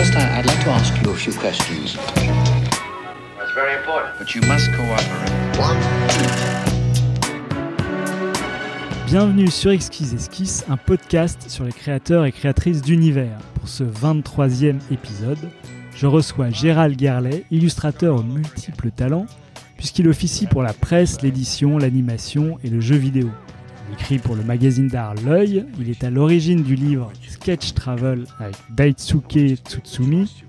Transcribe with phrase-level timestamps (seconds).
[0.00, 1.94] First, I- I'd like to ask you a few questions.
[3.36, 4.18] That's very important.
[4.18, 5.30] But you must cooperate.
[9.06, 13.36] Bienvenue sur Exquise Esquisse, un podcast sur les créateurs et créatrices d'univers.
[13.56, 15.50] Pour ce 23e épisode,
[15.94, 19.26] je reçois Gérald Gerlet, illustrateur aux multiples talents,
[19.76, 23.28] puisqu'il officie pour la presse, l'édition, l'animation et le jeu vidéo.
[23.92, 28.56] Écrit pour le magazine d'art L'œil, il est à l'origine du livre Sketch Travel avec
[28.70, 30.44] Daitsuke Tsutsumi,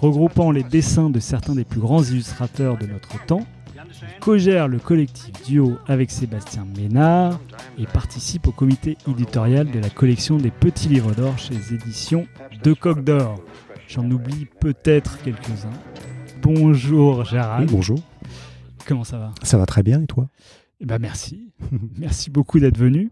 [0.00, 3.46] regroupant les dessins de certains des plus grands illustrateurs de notre temps.
[3.74, 7.38] Il co-gère le collectif Duo avec Sébastien Ménard
[7.78, 12.26] et participe au comité éditorial de la collection des petits livres d'or chez les éditions
[12.62, 13.36] De Coq d'Or.
[13.88, 15.70] J'en oublie peut-être quelques-uns.
[16.42, 18.00] Bonjour Oui, Gérald, bonjour.
[18.86, 19.32] comment ça va?
[19.42, 20.28] Ça va très bien et toi?
[20.80, 21.52] Eh ben merci,
[21.96, 23.10] merci beaucoup d'être venu.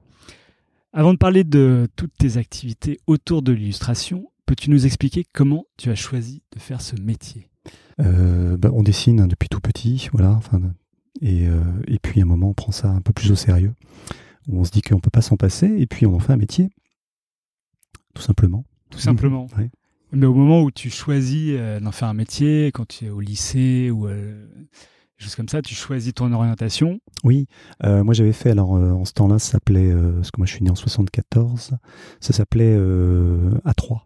[0.92, 5.90] Avant de parler de toutes tes activités autour de l'illustration, peux-tu nous expliquer comment tu
[5.90, 7.48] as choisi de faire ce métier?
[8.00, 10.32] Euh, bah, On dessine hein, depuis tout petit, voilà.
[10.32, 10.60] Enfin,
[11.20, 13.72] et, euh, et puis à un moment, on prend ça un peu plus au sérieux.
[14.46, 16.36] Où on se dit qu'on peut pas s'en passer et puis on en fait un
[16.36, 16.70] métier,
[18.14, 18.64] tout simplement.
[18.90, 19.46] Tout simplement.
[19.56, 19.70] Ouais.
[20.12, 23.20] Mais au moment où tu choisis euh, d'en faire un métier, quand tu es au
[23.20, 24.06] lycée ou
[25.36, 26.98] comme ça, tu choisis ton orientation.
[27.24, 27.46] Oui,
[27.84, 30.46] euh, moi j'avais fait, alors euh, en ce temps-là, ça s'appelait, euh, parce que moi
[30.46, 31.72] je suis né en 74,
[32.20, 34.00] ça s'appelait euh, A3.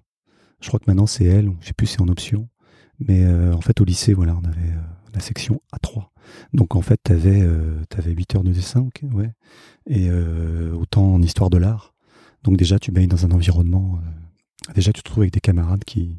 [0.60, 2.48] Je crois que maintenant c'est L, je sais plus si c'est en option.
[3.00, 4.74] Mais en fait au lycée, voilà, on avait
[5.14, 6.06] la section A3.
[6.52, 7.46] Donc en fait, tu avais,
[8.04, 9.30] 8 heures de dessin, ok, ouais.
[9.88, 10.10] Et
[10.72, 11.94] autant en histoire de l'art.
[12.42, 14.00] Donc déjà, tu baignes dans un environnement.
[14.74, 16.18] déjà, tu te trouves avec des camarades qui,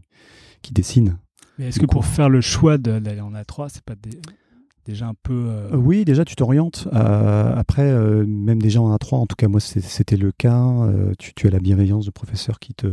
[0.61, 1.17] qui dessinent.
[1.57, 4.21] Mais est-ce que pour faire le choix d'aller en A3, c'est pas dé-
[4.85, 5.33] déjà un peu.
[5.49, 6.87] euh, Oui, déjà tu t'orientes.
[6.93, 10.63] Euh, après, euh, même déjà en A3, en tout cas moi c'est- c'était le cas,
[11.17, 12.87] tu, as la bienveillance de professeurs qui te,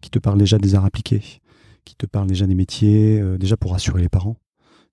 [0.00, 1.22] qui parlent déjà des arts appliqués,
[1.84, 4.36] qui te parlent déjà des métiers, déjà pour rassurer les parents.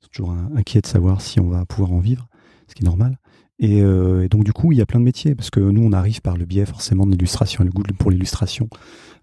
[0.01, 2.27] Sont toujours in- inquiets de savoir si on va pouvoir en vivre,
[2.67, 3.17] ce qui est normal.
[3.59, 5.91] Et, et donc du coup, il y a plein de métiers, parce que nous on
[5.93, 8.67] arrive par le biais forcément de l'illustration, le goût pour l'illustration.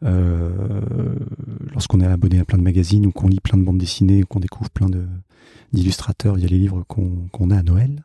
[0.04, 0.50] Euh,
[1.72, 4.26] Lorsqu'on est abonné à plein de magazines ou qu'on lit plein de bandes dessinées ou
[4.26, 5.06] qu'on découvre plein de
[5.72, 8.04] d'illustrateurs, il y a les livres qu'on a à Noël.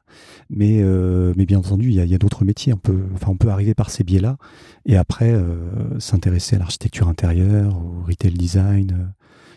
[0.49, 2.73] Mais, euh, mais bien entendu, il y a, d'autres métiers.
[2.73, 4.37] On peut, enfin, on peut arriver par ces biais-là
[4.85, 8.91] et après euh, s'intéresser à l'architecture intérieure, au retail design.
[8.91, 9.05] euh,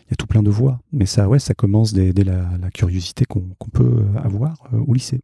[0.07, 0.79] Il y a tout plein de voies.
[0.93, 5.21] Mais ça, ouais, ça commence dès, la, curiosité qu'on peut avoir au lycée.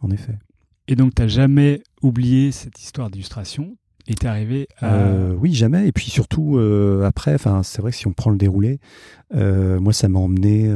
[0.00, 0.38] En effet.
[0.88, 3.76] Et donc, tu n'as jamais oublié cette histoire d'illustration?
[4.08, 4.94] Et tu es arrivé à.
[4.94, 5.86] Euh, oui, jamais.
[5.86, 8.80] Et puis surtout, euh, après, c'est vrai que si on prend le déroulé,
[9.34, 10.70] euh, moi, ça m'a emmené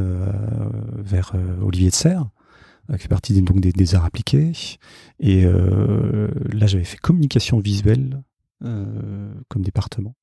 [0.96, 1.32] vers
[1.62, 2.28] Olivier de Serres,
[2.90, 4.52] euh, qui fait partie des, donc des, arts appliqués.
[5.18, 8.22] Et là, j'avais fait communication visuelle
[8.60, 10.14] comme département.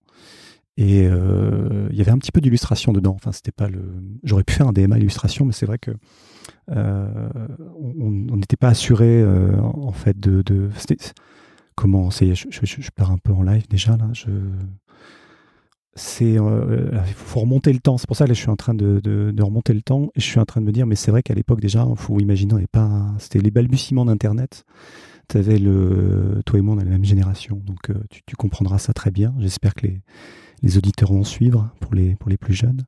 [0.78, 3.14] Et il y avait un petit peu d'illustration dedans.
[3.16, 3.82] Enfin, c'était pas le.
[4.24, 5.92] J'aurais pu faire un DMA illustration, mais c'est vrai que
[6.70, 10.70] on n'était pas assuré en fait de.
[11.76, 14.30] Comment c'est je, je, pars un peu en live déjà là je
[15.96, 18.74] c'est euh, il faut remonter le temps c'est pour ça que je suis en train
[18.74, 21.12] de, de, remonter le temps et je suis en train de me dire mais c'est
[21.12, 24.66] vrai qu'à l'époque déjà faut imaginer on n'est pas c'était les balbutiements d'internet
[25.36, 28.78] avais le toi et moi on a la même génération donc euh, tu, tu comprendras
[28.78, 30.02] ça très bien j'espère que les
[30.64, 32.86] les auditeurs vont suivre pour les, pour les plus jeunes.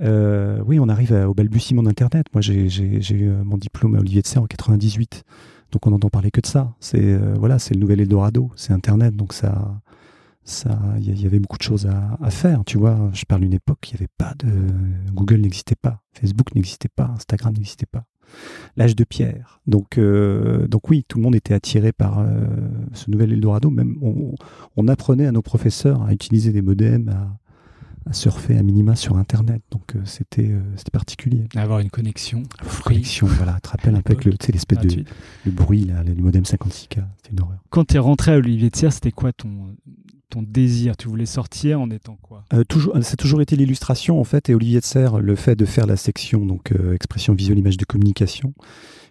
[0.00, 2.26] Euh, oui, on arrive à- au balbutiement d'Internet.
[2.32, 5.24] Moi, j'ai eu euh, mon diplôme à Olivier de Serres en 98.
[5.72, 6.74] Donc, on n'entend parler que de ça.
[6.80, 9.14] C'est euh, voilà, c'est le nouvel Eldorado, c'est Internet.
[9.16, 9.80] Donc, ça,
[10.44, 12.64] ça, il y, avait beaucoup de choses à, à faire.
[12.64, 14.48] Tu vois, je parle d'une époque, il n'y avait pas de
[15.12, 18.04] Google n'existait pas, Facebook n'existait pas, Instagram n'existait pas.
[18.76, 19.60] L'âge de pierre.
[19.66, 22.46] Donc, euh, donc oui, tout le monde était attiré par euh,
[22.92, 23.70] ce nouvel Eldorado.
[23.70, 24.34] Même on,
[24.76, 27.36] on apprenait à nos professeurs à utiliser des modems, à,
[28.08, 29.62] à surfer à minima sur Internet.
[29.70, 31.44] Donc euh, c'était euh, c'était particulier.
[31.56, 32.42] Avoir une connexion.
[32.84, 33.54] Connexion, voilà.
[33.54, 35.04] Tu te rappelles un peu avec le, tu sais, l'espèce de
[35.44, 37.04] le bruit, là, le modem 56K.
[37.16, 37.58] C'était une horreur.
[37.70, 39.76] Quand tu es rentré à Olivier de Serres, c'était quoi ton,
[40.30, 40.96] ton désir?
[40.96, 42.44] Tu voulais sortir en étant quoi?
[42.52, 45.56] Euh, toujours, ça a toujours été l'illustration en fait, et Olivier de Serres, le fait
[45.56, 48.54] de faire la section donc expression visuelle, image de communication,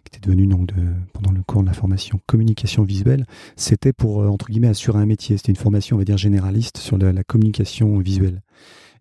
[0.03, 0.83] qui était devenue donc de,
[1.13, 3.25] pendant le cours de la formation communication visuelle,
[3.55, 5.37] c'était pour entre guillemets assurer un métier.
[5.37, 8.41] C'était une formation, on va dire généraliste sur la, la communication visuelle.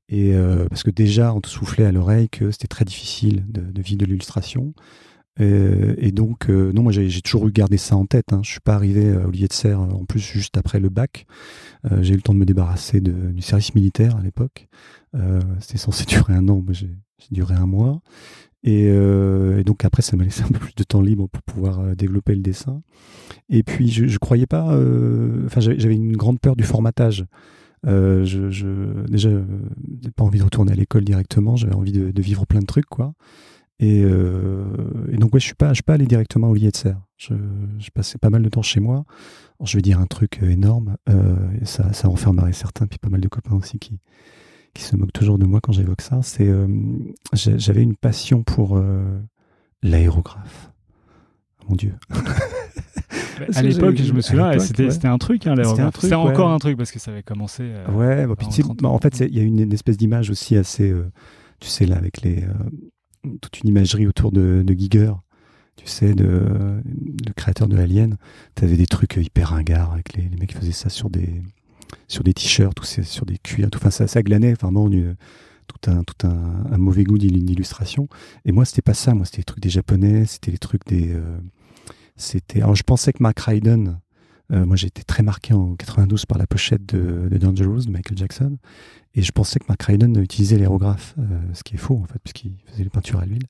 [0.08, 3.60] Et euh, parce que déjà, on te soufflait à l'oreille que c'était très difficile de,
[3.60, 4.72] de vivre de l'illustration.
[5.40, 8.32] Euh, et donc, euh, non, moi j'ai toujours eu gardé ça en tête.
[8.32, 8.40] Hein.
[8.42, 11.26] Je suis pas arrivé à Olivier de Serres, euh, en plus juste après le bac.
[11.90, 14.68] Euh, j'ai eu le temps de me débarrasser du service militaire à l'époque.
[15.14, 16.88] Euh, C'était censé durer un an, mais j'ai
[17.30, 18.00] duré un mois.
[18.64, 21.42] Et, euh, et donc après, ça m'a laissé un peu plus de temps libre pour
[21.42, 22.82] pouvoir euh, développer le dessin.
[23.50, 24.72] Et puis, je, croyais pas.
[24.74, 27.26] euh, Enfin, j'avais une grande peur du formatage.
[27.86, 29.44] Euh, je, je, déjà, euh,
[30.02, 31.56] j'ai pas envie de retourner à l'école directement.
[31.56, 33.14] J'avais envie de, de, vivre plein de trucs, quoi.
[33.78, 34.64] Et, euh,
[35.12, 36.94] et donc, ouais, je suis pas, je suis pas allé directement au Lietzer.
[37.16, 37.34] Je,
[37.78, 39.04] je passais pas mal de temps chez moi.
[39.58, 40.96] Alors, je vais dire un truc énorme.
[41.08, 44.00] Euh, et ça, ça enfermerait certains, puis pas mal de copains aussi qui,
[44.74, 46.20] qui se moquent toujours de moi quand j'évoque ça.
[46.22, 46.50] C'est,
[47.34, 48.80] j'avais une passion pour
[49.82, 50.72] l'aérographe.
[51.68, 51.94] Mon Dieu.
[53.54, 55.06] à l'époque, je me souviens, c'était ouais.
[55.06, 55.54] un truc, hein,
[56.00, 57.62] C'était encore un truc parce que ça avait commencé.
[57.64, 60.56] Euh, ouais, bah, puis, bah, en fait, il y a une, une espèce d'image aussi
[60.56, 61.10] assez, euh,
[61.60, 65.12] tu sais, là, avec les, euh, toute une imagerie autour de, de Giger,
[65.76, 68.16] tu sais, de, le créateur de Alien.
[68.54, 71.42] Tu avais des trucs hyper ringards avec les, les mecs qui faisaient ça sur des,
[72.08, 73.78] sur des t-shirts, sur des cuirs, tout.
[73.78, 75.16] Enfin, ça, ça glanait vraiment une,
[75.66, 78.08] tout un, tout un, un mauvais goût d'illustration.
[78.44, 79.14] Et moi, c'était pas ça.
[79.14, 81.38] Moi, c'était les trucs des japonais, c'était les trucs des, euh,
[82.16, 82.62] c'était.
[82.62, 84.00] Alors, je pensais que Mark Ryden,
[84.52, 87.90] euh, moi, j'ai été très marqué en 92 par la pochette de, de, Dangerous de
[87.90, 88.58] Michael Jackson,
[89.14, 92.18] et je pensais que Mark Ryden utilisait l'aérographe, euh, ce qui est faux en fait,
[92.22, 93.46] puisqu'il faisait les peintures à l'huile.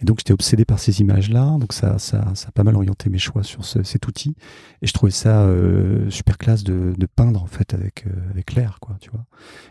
[0.00, 3.10] Et donc, j'étais obsédé par ces images-là, donc ça, ça, ça a pas mal orienté
[3.10, 4.36] mes choix sur ce, cet outil,
[4.82, 8.54] et je trouvais ça euh, super classe de, de, peindre en fait avec euh, avec
[8.54, 9.24] l'air, quoi, tu vois.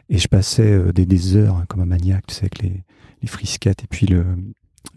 [0.09, 2.83] Et je passais euh, des, des heures hein, comme un maniaque, tu sais, avec les
[3.21, 4.25] les frisquettes et puis le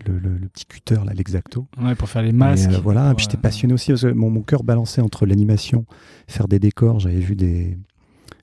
[0.07, 1.67] le, le, le, petit cutter, là, l'exacto.
[1.81, 2.71] Ouais, pour faire les masques.
[2.71, 5.27] Et, euh, voilà, et puis j'étais passionné aussi parce que mon, mon cœur balançait entre
[5.27, 5.87] l'animation,
[6.27, 7.01] faire des décors.
[7.01, 7.79] J'avais vu des,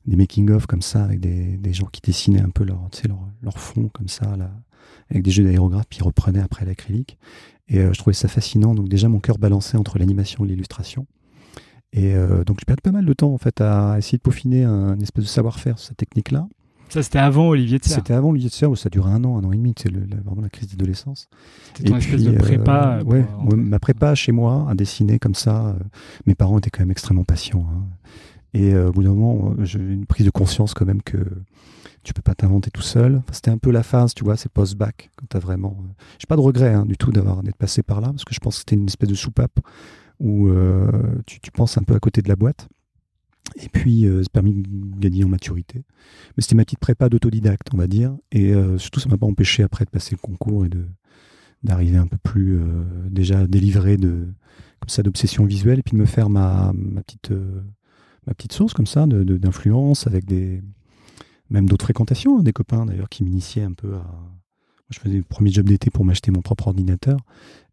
[0.06, 3.60] des making-of comme ça, avec des, des, gens qui dessinaient un peu leur, leur, leur
[3.60, 4.52] fond comme ça, là,
[5.10, 7.18] avec des jeux d'aérographe, puis ils reprenaient après l'acrylique.
[7.68, 8.76] Et euh, je trouvais ça fascinant.
[8.76, 11.08] Donc déjà, mon cœur balançait entre l'animation et l'illustration.
[11.92, 14.64] Et euh, donc je perds pas mal de temps en fait à essayer de peaufiner
[14.64, 16.48] un, un espèce de savoir-faire sur cette technique-là.
[16.90, 17.96] Ça, c'était avant Olivier de Serre.
[17.98, 19.74] C'était avant Olivier de Serre, où ça durait un an, un an et demi.
[19.78, 21.28] C'est vraiment la crise d'adolescence.
[21.74, 23.00] C'était ton espèce de prépa.
[23.00, 25.68] Euh, ouais, ouais, ma prépa chez moi, à dessiner comme ça.
[25.68, 25.74] Euh,
[26.26, 27.66] mes parents étaient quand même extrêmement patients.
[27.70, 27.84] Hein.
[28.54, 31.18] Et euh, au bout d'un moment, j'ai eu une prise de conscience quand même que
[32.04, 33.18] tu peux pas t'inventer tout seul.
[33.18, 35.76] Enfin, c'était un peu la phase, tu vois, c'est post-bac, quand t'as vraiment.
[35.82, 35.92] Euh...
[36.20, 38.40] J'ai pas de regret hein, du tout d'avoir d'être passé par là, parce que je
[38.40, 39.60] pense que c'était une espèce de soupape
[40.20, 40.90] où euh,
[41.26, 42.70] tu, tu penses un peu à côté de la boîte.
[43.62, 45.84] Et puis, euh, ça permis de gagner en maturité.
[46.36, 48.16] Mais c'était ma petite prépa d'autodidacte, on va dire.
[48.32, 50.86] Et euh, surtout, ça m'a pas empêché après de passer le concours et de
[51.66, 54.28] d'arriver un peu plus euh, déjà délivré de
[54.80, 57.62] comme ça d'obsession visuelle et puis de me faire ma, ma petite euh,
[58.28, 60.62] ma petite sauce comme ça d'influence de, avec des
[61.50, 65.18] même d'autres fréquentations, hein, des copains d'ailleurs qui m'initiaient un peu à moi, je faisais
[65.18, 67.20] le premier job d'été pour m'acheter mon propre ordinateur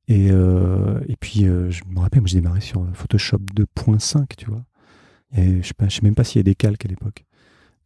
[0.08, 4.64] et, euh, et puis je me rappelle moi j'ai démarré sur Photoshop 2.5 tu vois
[5.34, 7.24] je je sais même pas s'il y a des calques à l'époque.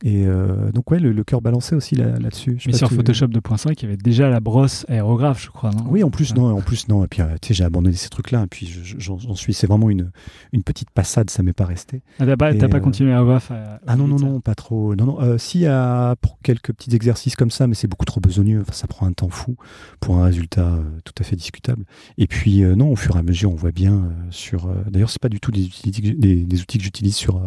[0.05, 2.53] Et euh, donc ouais, le, le cœur balançait aussi là-dessus.
[2.53, 5.87] Là Mais sur Photoshop 2.5, il y avait déjà la brosse aérographe, je crois, non?
[5.89, 6.39] Oui, en plus ouais.
[6.39, 7.03] non, en plus non.
[7.05, 8.43] Et puis tu sais, j'ai abandonné ces trucs-là.
[8.43, 10.11] Et puis j'en suis, c'est vraiment une
[10.53, 12.03] une petite passade, ça m'est pas resté.
[12.19, 14.95] Ah, t'as pas, pas continué aérographe à, Ah non non non, pas trop.
[14.95, 15.21] Non non.
[15.23, 18.61] Euh, si à pour quelques petits exercices comme ça, mais c'est beaucoup trop besogneux.
[18.61, 19.57] Enfin, ça prend un temps fou
[20.01, 21.85] pour un résultat euh, tout à fait discutable.
[22.19, 24.69] Et puis euh, non, au fur et à mesure, on voit bien sur.
[24.91, 27.41] D'ailleurs, c'est pas du tout des, des, des outils que j'utilise sur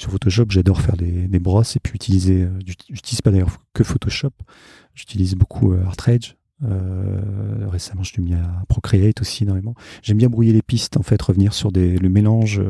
[0.00, 2.44] sur Photoshop, j'adore faire des, des, brosses et puis utiliser.
[2.44, 2.58] Euh,
[2.88, 4.32] j'utilise pas d'ailleurs que Photoshop.
[4.94, 6.36] J'utilise beaucoup euh, Artrage.
[6.64, 7.20] Euh,
[7.68, 9.74] récemment, je suis mis à Procreate aussi énormément.
[10.02, 12.62] J'aime bien brouiller les pistes, en fait, revenir sur le mélange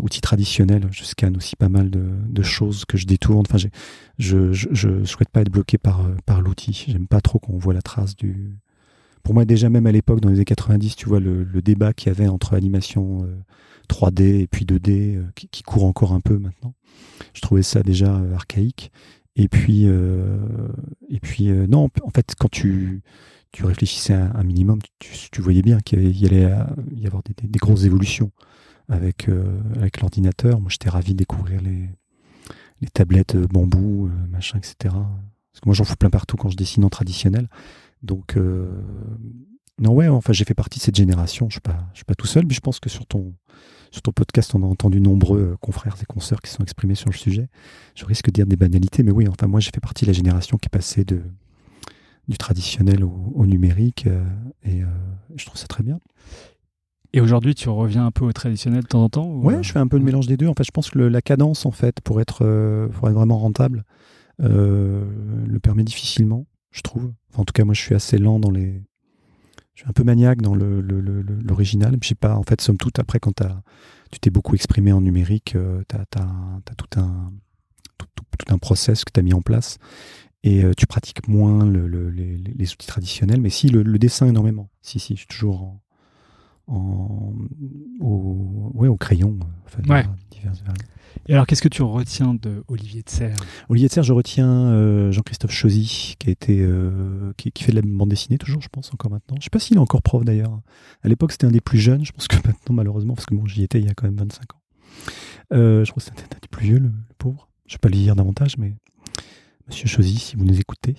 [0.00, 0.88] outils traditionnels.
[0.92, 3.44] Je scanne aussi pas mal de, choses que je détourne.
[3.48, 3.68] Enfin, je,
[4.18, 6.84] je, je souhaite pas être bloqué par, par l'outil.
[6.88, 8.56] J'aime pas trop qu'on voit la trace du.
[9.22, 12.08] Pour moi, déjà même à l'époque, dans les années 90, tu vois le, débat qu'il
[12.08, 13.28] y avait entre animation
[13.88, 16.74] 3D et puis 2D euh, qui, court encore un peu maintenant.
[17.34, 18.90] Je trouvais ça déjà euh, archaïque.
[19.38, 20.36] Et puis, euh,
[21.08, 23.02] et puis euh, non, en fait, quand tu,
[23.52, 26.50] tu réfléchissais un, un minimum, tu, tu, voyais bien qu'il y, allait
[26.96, 28.32] y avoir des, grosses évolutions
[28.88, 30.60] avec, euh, avec l'ordinateur.
[30.60, 31.88] Moi, j'étais ravi de découvrir les,
[32.80, 34.74] les tablettes bambou, machin, etc.
[34.82, 37.48] Parce que moi, j'en fous plein partout quand je dessine en traditionnel.
[38.02, 38.70] Donc, euh,
[39.80, 41.48] non, ouais, enfin, j'ai fait partie de cette génération.
[41.48, 43.34] Je suis pas, je suis pas tout seul, mais je pense que sur ton,
[43.90, 47.16] sur ton podcast, on a entendu nombreux confrères et consoeurs qui sont exprimés sur le
[47.16, 47.48] sujet.
[47.94, 50.14] Je risque de dire des banalités, mais oui, enfin, moi, j'ai fait partie de la
[50.14, 51.22] génération qui est passée de,
[52.28, 54.24] du traditionnel au, au numérique, euh,
[54.62, 54.86] et euh,
[55.36, 55.98] je trouve ça très bien.
[57.14, 59.42] Et aujourd'hui, tu reviens un peu au traditionnel de temps en temps ou...
[59.42, 60.46] Ouais, je fais un peu de mélange des deux.
[60.46, 63.14] En fait, je pense que le, la cadence, en fait, pour être, euh, pour être
[63.14, 63.84] vraiment rentable,
[64.42, 65.06] euh,
[65.46, 67.12] le permet difficilement, je trouve.
[67.30, 68.82] Enfin, en tout cas, moi, je suis assez lent dans les,
[69.74, 71.96] je suis un peu maniaque dans l'original.
[72.02, 73.62] Je sais pas, en fait, somme toute, après, quand as,
[74.10, 77.32] tu t'es beaucoup exprimé en numérique, euh, tu as, as, tout un,
[77.96, 79.78] tout, tout, tout un process que tu as mis en place
[80.44, 83.40] et euh, tu pratiques moins le, le, les, les, outils traditionnels.
[83.40, 84.68] Mais si, le, le, dessin énormément.
[84.82, 85.82] Si, si, je suis toujours en,
[86.68, 87.34] en,
[88.00, 89.38] au, ouais, au crayon.
[89.66, 90.04] Enfin, Ouais.
[90.30, 90.52] divers.
[91.26, 93.36] Et alors, qu'est-ce que tu retiens de Olivier de Serre
[93.68, 97.82] Olivier de Serre, je retiens euh, Jean-Christophe Chosy, qui a euh, qui, fait de la
[97.82, 99.36] bande dessinée toujours, je pense, encore maintenant.
[99.38, 100.60] Je sais pas s'il est encore prof d'ailleurs.
[101.02, 102.04] À l'époque, c'était un des plus jeunes.
[102.04, 104.16] Je pense que maintenant, malheureusement, parce que bon, j'y étais il y a quand même
[104.16, 104.60] 25 ans.
[105.52, 107.48] Euh, je crois que c'était un des plus vieux, le, pauvre.
[107.66, 108.74] Je vais pas le dire davantage, mais
[109.66, 110.96] Monsieur Chosy, si vous nous écoutez,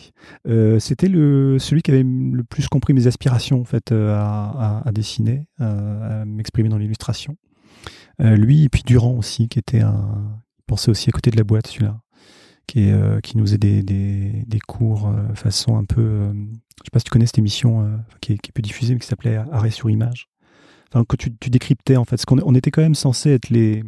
[0.80, 6.24] c'était le celui qui avait le plus compris mes aspirations en fait à, dessiner, à
[6.26, 7.36] m'exprimer dans l'illustration.
[8.22, 11.44] Euh, lui et puis Durand aussi, qui était un, pensait aussi à côté de la
[11.44, 12.02] boîte celui-là,
[12.68, 16.92] qui euh, qui nous faisait des, des, des cours euh, façon un peu, je sais
[16.92, 19.72] pas si tu connais cette émission qui, est, qui peu diffusée mais qui s'appelait Arrêt
[19.72, 20.30] sur image.
[20.92, 23.84] Enfin que tu, décryptais en fait, parce qu'on on était quand même censé être les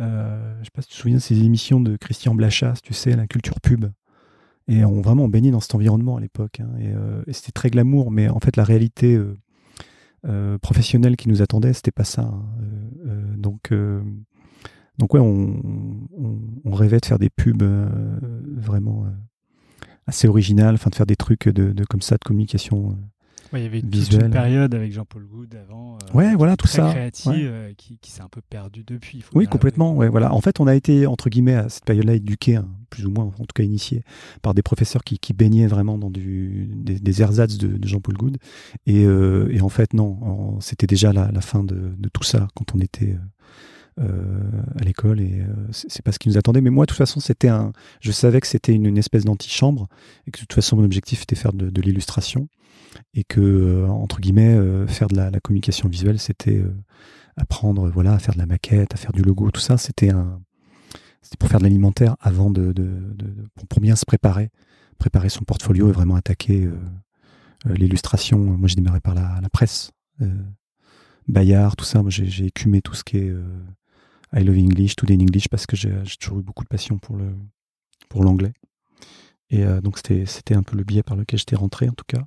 [0.00, 2.92] euh, je sais pas si tu te souviens de ces émissions de Christian Blachas, tu
[2.94, 3.86] sais, la culture pub.
[4.68, 6.60] Et on vraiment baigné dans cet environnement à l'époque.
[6.60, 6.68] hein.
[7.26, 9.18] et c'était très glamour, mais en fait, la réalité
[10.60, 12.22] professionnelle qui nous attendait, c'était pas ça.
[12.22, 12.44] hein.
[13.36, 14.02] Donc, euh,
[14.98, 18.18] donc ouais, on rêvait de faire des pubs euh,
[18.56, 19.10] vraiment euh,
[20.06, 22.96] assez originales, enfin de faire des trucs de, de- comme ça, de communication.
[23.56, 25.94] Ouais, Il y avait toute une période avec Jean-Paul Goud avant.
[25.96, 26.90] euh, Ouais, voilà, tout très ça.
[26.90, 27.40] créative, Ouais.
[27.44, 29.20] euh, qui, qui s'est un peu perdu depuis.
[29.22, 29.94] faut Oui, complètement.
[29.94, 30.32] Ouais, voilà.
[30.34, 33.24] En fait, on a été, entre guillemets, à cette période-là, éduqués, hein, plus ou moins,
[33.24, 34.02] en tout cas initiés,
[34.42, 38.16] par des professeurs qui, qui baignaient vraiment dans du, des, des ersatz de, de Jean-Paul
[38.16, 38.36] Goud.
[38.86, 42.48] Et, euh, et en fait, non, c'était déjà la, la fin de, de tout ça
[42.54, 43.18] quand on était euh,
[43.98, 45.20] à l'école.
[45.20, 46.60] Et euh, c'est pas ce qui nous attendait.
[46.60, 47.72] Mais moi, de toute façon, c'était un.
[48.00, 49.88] Je savais que c'était une, espèce d'antichambre
[50.26, 52.48] et que de toute façon, mon objectif était faire de, l'illustration
[53.14, 56.74] et que, euh, entre guillemets, euh, faire de la, communication visuelle, c'était euh,
[57.36, 60.40] apprendre voilà, à faire de la maquette, à faire du logo, tout ça, c'était un.
[61.22, 62.84] C'était pour faire de l'alimentaire avant de, de,
[63.14, 64.50] de- pour, bien se préparer,
[64.96, 66.78] préparer son portfolio et vraiment attaquer euh,
[67.66, 68.38] euh, l'illustration.
[68.38, 69.90] Moi, j'ai démarré par la, la presse,
[70.22, 70.28] euh,
[71.26, 72.00] Bayard, tout ça.
[72.02, 73.42] Moi, j'ai j'ai écumé tout ce qui est euh,
[74.32, 77.16] I Love English, Today in English, parce que j'ai toujours eu beaucoup de passion pour
[77.16, 77.34] le
[78.08, 78.52] pour l'anglais.
[79.50, 82.24] Et euh, donc, c'était un peu le biais par lequel j'étais rentré, en tout cas.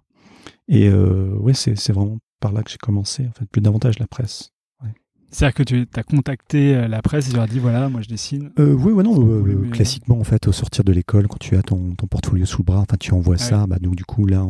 [0.68, 4.08] Et euh, ouais, c'est vraiment par là que j'ai commencé, en fait, plus davantage la
[4.08, 4.52] presse.
[5.32, 8.02] C'est-à-dire que tu as contacté euh, la presse et tu leur as dit voilà, moi
[8.02, 8.52] je dessine.
[8.60, 11.56] Euh, oui, ouais, non, euh, euh, classiquement, en fait, au sortir de l'école, quand tu
[11.56, 14.26] as ton, ton portfolio sous le bras, enfin, tu envoies ça, bah, donc du coup,
[14.26, 14.46] là,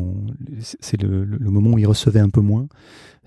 [0.79, 2.67] c'est le, moment où il recevait un peu moins.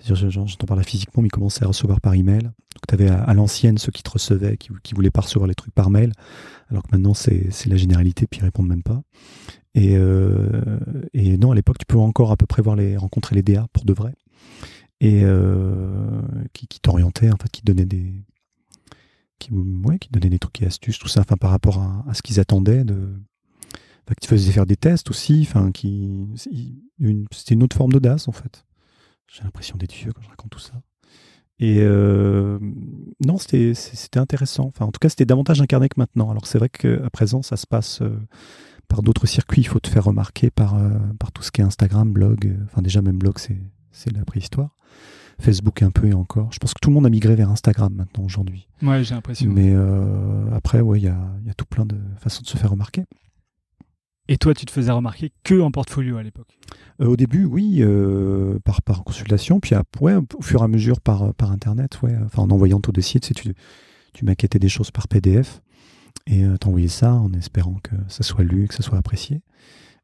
[0.04, 2.42] J'entends par là physiquement, mais il commençait à recevoir par email.
[2.42, 5.46] Donc, tu avais à, à l'ancienne ceux qui te recevaient, qui, qui voulaient pas recevoir
[5.46, 6.12] les trucs par mail,
[6.70, 9.02] alors que maintenant, c'est c'est la généralité, puis ils répondent même pas.
[9.74, 10.78] Et, euh,
[11.14, 13.66] et non, à l'époque, tu peux encore à peu près voir les, rencontrer les DA
[13.72, 14.14] pour de vrai.
[15.02, 18.24] Et euh, qui, qui t'orientaient, en qui te donnaient des,
[19.40, 22.22] qui, ouais, qui donnaient des trucs et astuces, tout ça, enfin, par rapport à, ce
[22.22, 23.12] qu'ils attendaient, de,
[23.74, 26.28] enfin, qui te faisaient faire des tests aussi, enfin, qui,
[27.32, 28.64] c'était une autre forme d'audace, en fait.
[29.26, 30.80] J'ai l'impression d'être vieux quand je raconte tout ça.
[31.58, 32.60] Et euh,
[33.24, 34.66] non, c'était c'était intéressant.
[34.66, 36.30] Enfin, en tout cas, c'était davantage incarné que maintenant.
[36.30, 38.20] Alors, c'est vrai qu'à présent, ça se passe euh,
[38.86, 39.62] par d'autres circuits.
[39.62, 40.76] Il faut te faire remarquer par,
[41.18, 42.56] par tout ce qui est Instagram, blog.
[42.66, 43.58] Enfin, déjà, même blog, c'est
[43.92, 44.74] c'est la préhistoire.
[45.40, 46.52] Facebook un peu et encore.
[46.52, 48.68] Je pense que tout le monde a migré vers Instagram maintenant aujourd'hui.
[48.82, 49.50] Ouais, j'ai l'impression.
[49.50, 52.46] Mais euh, après, ouais, il y a, il y a tout plein de façons de
[52.46, 53.04] se faire remarquer.
[54.28, 56.56] Et toi, tu te faisais remarquer que en portfolio à l'époque?
[57.00, 60.68] Euh, au début, oui, euh, par, par consultation, puis après, ouais, au fur et à
[60.68, 63.52] mesure par, par Internet, ouais, enfin en envoyant ton dossier, tu, sais, tu,
[64.12, 65.60] tu maquettais des choses par PDF
[66.28, 69.42] et t'envoyais ça en espérant que ça soit lu, que ça soit apprécié.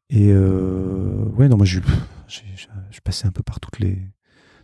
[0.09, 1.79] Et euh, ouais, non, moi, je,
[2.27, 3.99] je passais un peu par toutes les,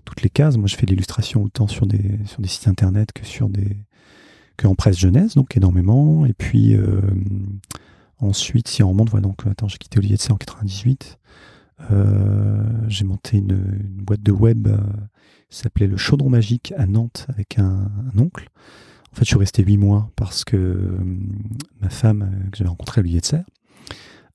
[0.03, 0.57] toutes les cases.
[0.57, 3.77] Moi, je fais l'illustration autant sur des, sur des sites Internet que sur des
[4.57, 6.25] que en presse jeunesse, donc énormément.
[6.25, 7.01] Et puis euh,
[8.19, 11.19] ensuite, si on remonte, voilà, donc attends, j'ai quitté Olivier de en 98.
[11.91, 14.77] Euh, j'ai monté une, une boîte de web euh,
[15.49, 18.47] qui s'appelait le Chaudron Magique à Nantes avec un, un oncle.
[19.11, 20.97] En fait, je suis resté huit mois parce que euh,
[21.81, 23.21] ma femme euh, que j'avais rencontrée à Olivier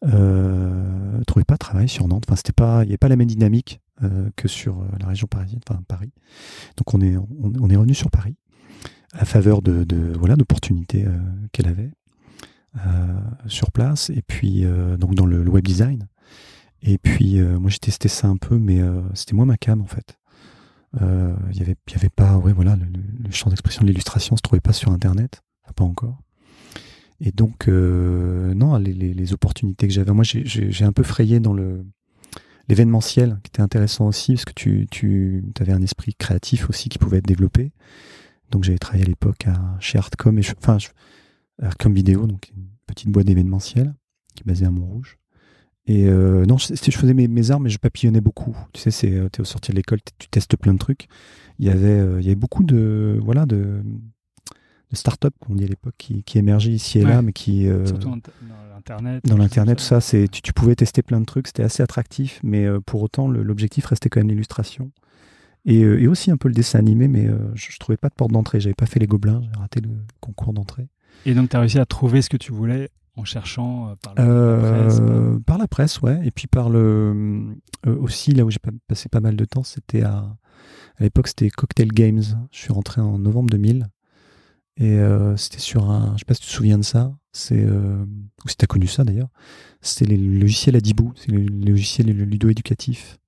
[0.05, 2.25] euh, ne trouvait pas de travail sur Nantes.
[2.27, 5.07] Enfin, c'était pas, il n'y avait pas la même dynamique euh, que sur euh, la
[5.07, 6.13] région parisienne, enfin Paris.
[6.77, 8.37] Donc on est, on, est revenu sur Paris
[9.13, 11.19] à faveur de, de voilà d'opportunités euh,
[11.53, 11.91] qu'elle avait
[12.77, 16.07] euh, sur place et puis euh, donc dans le, web design.
[16.83, 18.81] Et puis, moi, j'ai testé ça un peu, mais
[19.13, 20.19] c'était moins ma cam, en fait.
[20.99, 24.41] Il y avait, y avait pas, ouais, voilà, le, le- champ d'expression de l'illustration se
[24.41, 25.43] trouvait pas sur Internet,
[25.77, 26.17] pas encore.
[27.21, 31.85] Et donc, euh, non, les, opportunités que j'avais, moi, j'ai- un peu frayé dans le
[32.69, 36.99] l'événementiel, qui était intéressant aussi, parce que tu, tu avais un esprit créatif aussi qui
[36.99, 37.73] pouvait être développé.
[38.53, 39.47] Donc, j'avais travaillé à l'époque
[39.81, 40.79] chez Artcom, et enfin,
[41.61, 43.93] Artcom Vidéo, donc une petite boîte d'événementiel
[44.37, 45.19] qui est basée à Montrouge.
[45.87, 48.57] Et euh, non, je, faisais mes, mes armes, mais je papillonnais beaucoup.
[48.73, 51.09] Tu sais, c'est, t'es au sortir de l'école, tu testes plein de trucs.
[51.59, 53.83] Il y avait, il y avait beaucoup de, voilà, de,
[54.91, 57.11] de start-up, qu'on dit à l'époque, qui, qui émergeaient ici et Ouais.
[57.11, 58.17] là, mais qui, euh, Surtout dans
[58.75, 59.25] l'internet.
[59.25, 62.41] dans l'internet, tout ça, c'est, tu, tu pouvais tester plein de trucs, c'était assez attractif,
[62.43, 64.91] mais euh, pour autant, l'objectif restait quand même l'illustration.
[65.67, 68.15] Et, euh, et aussi un peu le dessin animé, mais je, je trouvais pas de
[68.15, 68.61] porte d'entrée.
[68.61, 70.89] J'avais pas fait les gobelins, j'ai raté le concours d'entrée.
[71.27, 74.57] Et donc, tu as réussi à trouver ce que tu voulais en cherchant par la
[74.59, 76.19] presse, par- par la presse, ouais.
[76.25, 77.43] Et puis par le
[77.87, 80.35] aussi là où j'ai pas- passé pas mal de temps, c'était à
[80.99, 82.23] à l'époque c'était Cocktail Games.
[82.53, 83.89] Je suis rentré en novembre 2000
[84.77, 87.13] et euh, c'était sur un, je sais pas si tu te souviens de ça.
[87.33, 88.05] C'est euh,
[88.45, 89.29] ou si t'as connu ça d'ailleurs.
[89.83, 93.19] C'était les logiciels Adibou, c'est les logiciels ludo-éducatifs.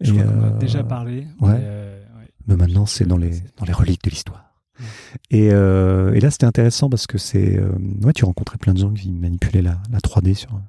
[0.00, 1.26] Je Et, crois qu'on en a euh, déjà parlé.
[1.40, 1.52] ouais.
[1.52, 2.28] mais, euh, ouais.
[2.46, 4.52] mais maintenant, c'est dans les, dans les reliques de l'histoire.
[4.78, 4.86] Ouais.
[5.30, 7.60] Et, et là, c'était intéressant parce que c'est.
[8.02, 10.60] ouais, tu rencontrais plein de gens qui manipulaient la, la 3D sur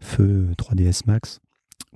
[0.00, 1.40] Feu 3ds Max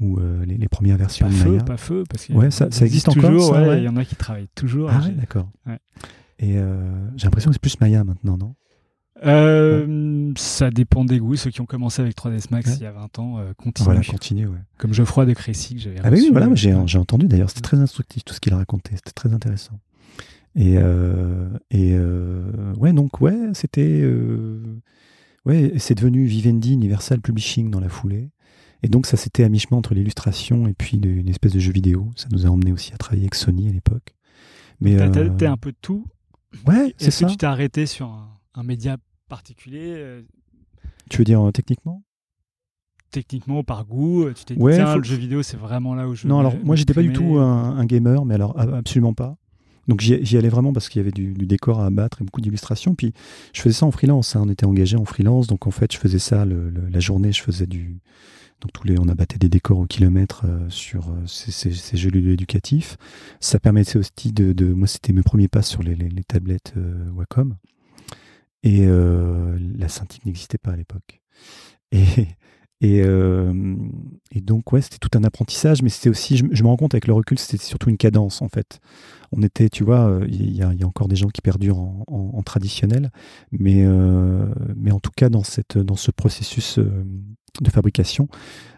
[0.01, 1.63] ou euh, les, les premières versions Pas de feu, Maya.
[1.65, 4.05] pas feu, parce qu'il Ouais, ça- ça existe encore, ouais, ouais Il y en a
[4.05, 4.91] qui travaillent toujours.
[4.93, 5.49] Ah d'accord.
[6.39, 8.55] Et euh, j'ai l'impression que c'est plus Maya maintenant, non?
[9.25, 11.37] Euh, Ça dépend des goûts.
[11.37, 12.77] Ceux qui ont commencé avec 3ds Max Ouais.
[12.79, 13.85] il y a 20 ans euh, continuent.
[13.87, 14.59] Voilà, continue, ouais.
[14.77, 17.49] Comme Geoffroy de Crécy que j'avais Ah bah oui, reçu, voilà, euh, j'ai entendu d'ailleurs,
[17.49, 19.81] c'était très instructif tout ce qu'il a raconté, c'était très intéressant.
[20.55, 20.75] Et,
[21.71, 21.99] et
[22.79, 24.03] ouais, donc ouais, c'était.
[25.45, 28.31] ouais, c'est devenu Vivendi Universal Publishing dans la foulée.
[28.83, 32.11] Et donc ça s'était à mi-chemin entre l'illustration et puis une espèce de jeu vidéo.
[32.17, 34.15] Ça nous a emmené aussi à travailler avec Sony à l'époque.
[34.81, 36.07] Mais T'as- t'as- euh, T'es un peu de tout.
[36.67, 37.27] Ouais, c'est Est-ce ça.
[37.27, 38.97] que tu t'es arrêté sur un, un média
[39.29, 40.23] particulier euh,
[41.11, 42.03] Tu veux dire euh, techniquement?
[43.11, 45.57] Techniquement ou par goût euh, Tu t'es dit, Ouais, tiens, faut- le jeu vidéo, c'est
[45.57, 46.27] vraiment là où je.
[46.27, 49.37] Non, alors moi j'étais pas du tout un, un gamer, mais alors absolument pas.
[49.89, 52.25] Donc j'y j'y allais vraiment parce qu'il y avait du, du décor à abattre et
[52.25, 52.97] beaucoup d'illustrations.
[52.97, 53.13] Puis
[53.53, 54.35] je faisais ça en freelance.
[54.35, 54.43] hein.
[54.45, 57.33] On était engagé en freelance, donc en fait je faisais ça le- le- la journée.
[57.33, 58.01] Je faisais du
[58.61, 62.97] donc tous les on abattait des décors au kilomètre euh, sur euh, ces, jeux éducatifs.
[63.41, 65.97] Ça permettait aussi de, de- moi c'était mes premiers pas sur les,
[66.27, 67.57] tablettes euh, Wacom
[68.63, 71.23] et la Cintiq n'existait pas à l'époque.
[72.83, 73.75] Et, euh,
[74.33, 77.07] et donc, ouais, c'était tout un apprentissage, mais c'était aussi, je, me rends compte avec
[77.07, 78.81] le recul, c'était surtout une cadence, en fait.
[79.33, 83.11] On était, tu vois, euh, il y, a- encore des gens qui perdurent en, traditionnel,
[83.51, 84.47] mais, euh,
[84.77, 88.29] mais en tout cas, dans, cette, dans ce processus de fabrication,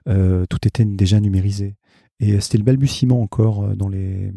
[0.07, 1.77] tout était déjà numérisé.
[2.21, 4.33] Et c'était le balbutiement encore dans les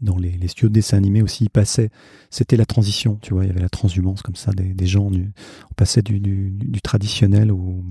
[0.00, 1.90] dans les, studios de dessin animé aussi, il passait,
[2.28, 5.74] c'était la transition, tu vois, il y avait la transhumance comme ça, des, gens, on
[5.74, 7.82] passait du, du- du traditionnel au,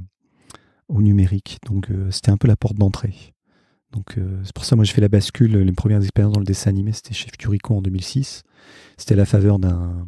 [0.88, 1.60] au numérique.
[1.66, 3.34] Donc euh, c'était un peu la porte d'entrée.
[3.92, 5.58] Donc euh, c'est pour ça moi j'ai fait la bascule.
[5.58, 8.44] Les premières expériences dans le dessin animé c'était chez Futurico en 2006.
[8.98, 10.08] C'était à la faveur d'un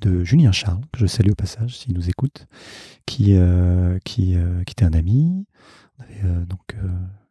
[0.00, 2.46] de Julien Charles que je salue au passage s'il nous écoute,
[3.04, 5.44] qui euh, qui, qui était un ami.
[6.24, 6.76] Euh, donc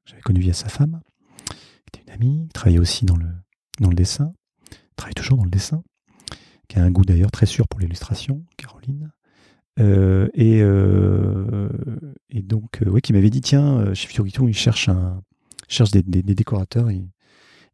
[0.06, 1.00] j'avais connu via sa femme,
[1.92, 3.28] qui était une amie, qui travaillait aussi dans le
[3.80, 4.34] dans le dessin,
[4.96, 5.84] travaille toujours dans le dessin,
[6.68, 9.12] qui a un goût d'ailleurs très sûr pour l'illustration, Caroline.
[9.80, 11.70] Euh, et, euh,
[12.30, 15.22] et donc, euh, ouais, qui m'avait dit tiens, euh, chez Fiorito, il cherche, un,
[15.68, 16.90] cherche des, des- des décorateurs.
[16.90, 17.02] Et,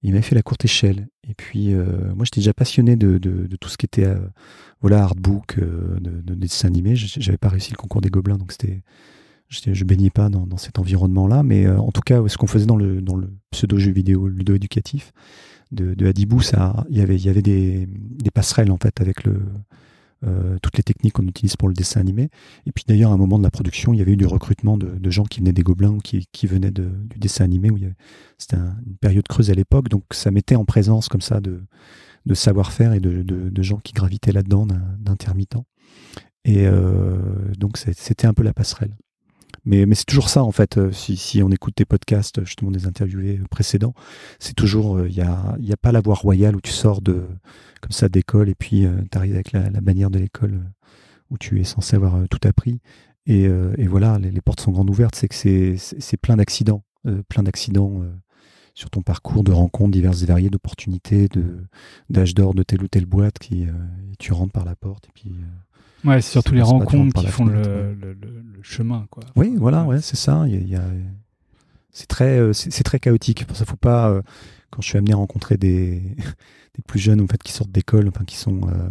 [0.06, 1.08] il m'avait fait la courte échelle.
[1.30, 4.20] Et puis, euh, moi, j'étais déjà passionné de, de- de tout ce qui était euh,
[4.82, 6.96] voilà, artbook, de, de dessin animé.
[6.98, 8.82] J'avais pas réussi le concours des Gobelins, donc c'était.
[9.50, 12.76] Je baignais pas dans, dans cet environnement-là, mais en tout cas, ce qu'on faisait dans
[12.76, 15.12] le, dans le pseudo-jeu vidéo ludo-éducatif
[15.72, 19.24] de, Hadibou, ça, il y avait, il y avait des, des passerelles en fait avec
[19.26, 19.42] le,
[20.26, 22.30] euh, toutes les techniques qu'on utilise pour le dessin animé.
[22.66, 24.78] Et puis d'ailleurs, à un moment de la production, il y avait eu du recrutement
[24.78, 27.70] de, gens qui venaient des Gobelins ou qui, venaient du dessin animé.
[27.70, 27.78] Où
[28.38, 31.62] c'était un- une période creuse à l'époque, donc ça mettait en présence comme ça de,
[32.26, 34.68] de savoir-faire et de, gens qui gravitaient là-dedans,
[35.00, 35.66] d'intermittents.
[36.46, 37.18] Et euh,
[37.58, 38.94] donc c'était un peu la passerelle.
[39.66, 40.78] Mais, mais c'est toujours ça en fait.
[40.78, 43.94] euh, Si, si on écoute tes podcasts, justement des interviewés précédents,
[44.40, 47.26] c'est toujours il n'y a, a pas la voie royale où tu sors de
[47.82, 50.70] comme ça d'école et puis tu arrives avec la, la bannière de l'école euh,
[51.30, 52.80] où tu es censé avoir euh, tout appris.
[53.28, 55.16] Et, euh, et voilà, les, les portes sont grandes ouvertes.
[55.16, 58.12] C'est que c'est- plein d'accidents, euh, plein d'accidents euh,
[58.76, 61.30] sur ton parcours, de rencontres diverses et variées, d'opportunités,
[62.10, 63.72] d'âge d'or de telle ou telle boîte qui euh,
[64.20, 65.32] tu rentres par la porte et puis.
[65.32, 65.46] euh,
[66.06, 69.24] Ouais, c'est surtout les rencontres qui font le, le- le- chemin, quoi.
[69.36, 70.44] Oui, voilà, ouais, c'est ça.
[70.48, 70.90] Il y a- il y a-
[71.92, 73.46] c'est très, euh, c'est très chaotique.
[73.54, 74.10] Ça, faut pas.
[74.10, 74.22] euh,
[74.72, 76.02] quand je suis amené à rencontrer des,
[76.76, 78.90] des plus jeunes, en fait, qui sortent d'école, enfin, qui sont, euh,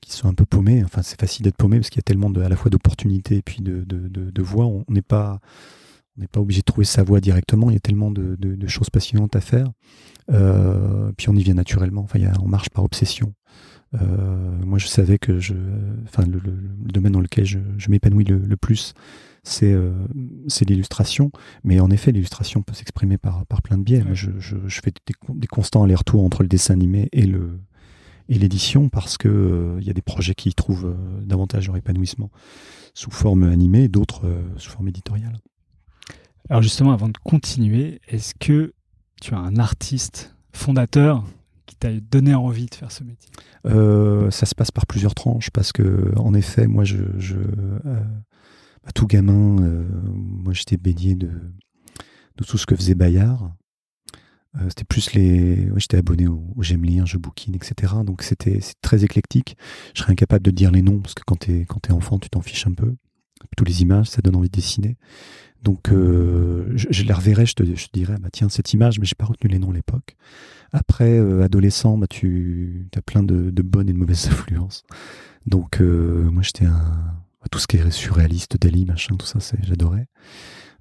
[0.00, 0.82] qui sont un peu paumés.
[0.84, 3.36] Enfin, c'est facile d'être paumé parce qu'il y a tellement de, à la fois d'opportunités
[3.36, 4.66] et puis de, de, de, de voies.
[4.66, 5.40] On n'est pas,
[6.16, 7.68] on n'est pas obligé de trouver sa voie directement.
[7.70, 9.66] Il y a tellement de, de, de choses passionnantes à faire.
[10.30, 12.02] Euh, puis on y vient naturellement.
[12.02, 13.34] Enfin, il y a, on marche par obsession.
[14.00, 15.54] Euh, moi, je savais que je,
[16.04, 18.94] enfin, le, le- le domaine dans lequel je, je m'épanouis le, le plus,
[19.42, 19.92] c'est euh,
[20.48, 21.30] c'est l'illustration.
[21.64, 24.02] Mais en effet, l'illustration peut s'exprimer par, par plein de biais.
[24.02, 27.58] Moi, je, je, je fais des, des constants allers-retours entre le dessin animé et le
[28.28, 31.66] et l'édition parce que euh, il y a des projets qui y trouvent euh, davantage
[31.66, 32.30] leur épanouissement
[32.94, 35.36] sous forme animée, d'autres euh, sous forme éditoriale.
[36.48, 38.72] Alors justement, avant de continuer, est-ce que
[39.20, 41.24] tu as un artiste fondateur
[41.66, 43.30] qui t'a donné envie de faire ce métier
[43.66, 48.00] Euh, ça se passe par plusieurs tranches parce que, en effet, moi, je, euh,
[48.94, 53.52] tout gamin, euh, moi, j'étais baigné de, de tout ce que faisait Bayard.
[54.68, 57.94] C'était plus les, j'étais abonné au, au J'aime lire, je bouquine, etc.
[58.04, 59.56] Donc c'était très éclectique.
[59.94, 62.28] Je serais incapable de dire les noms parce que quand t'es quand t'es enfant, tu
[62.28, 62.94] t'en fiches un peu.
[63.56, 64.98] Tous les images, ça donne envie de dessiner.
[65.62, 68.98] Donc euh, je, je les reverrai, je te, je te dirais, bah tiens cette image,
[68.98, 70.16] mais j'ai pas retenu les noms à l'époque.
[70.72, 74.84] Après, euh, adolescent, bah tu as plein de, de bonnes et de mauvaises influences.
[75.46, 77.14] Donc euh, moi j'étais un
[77.50, 80.06] tout ce qui est surréaliste, Dali, machin, tout ça, c'est j'adorais.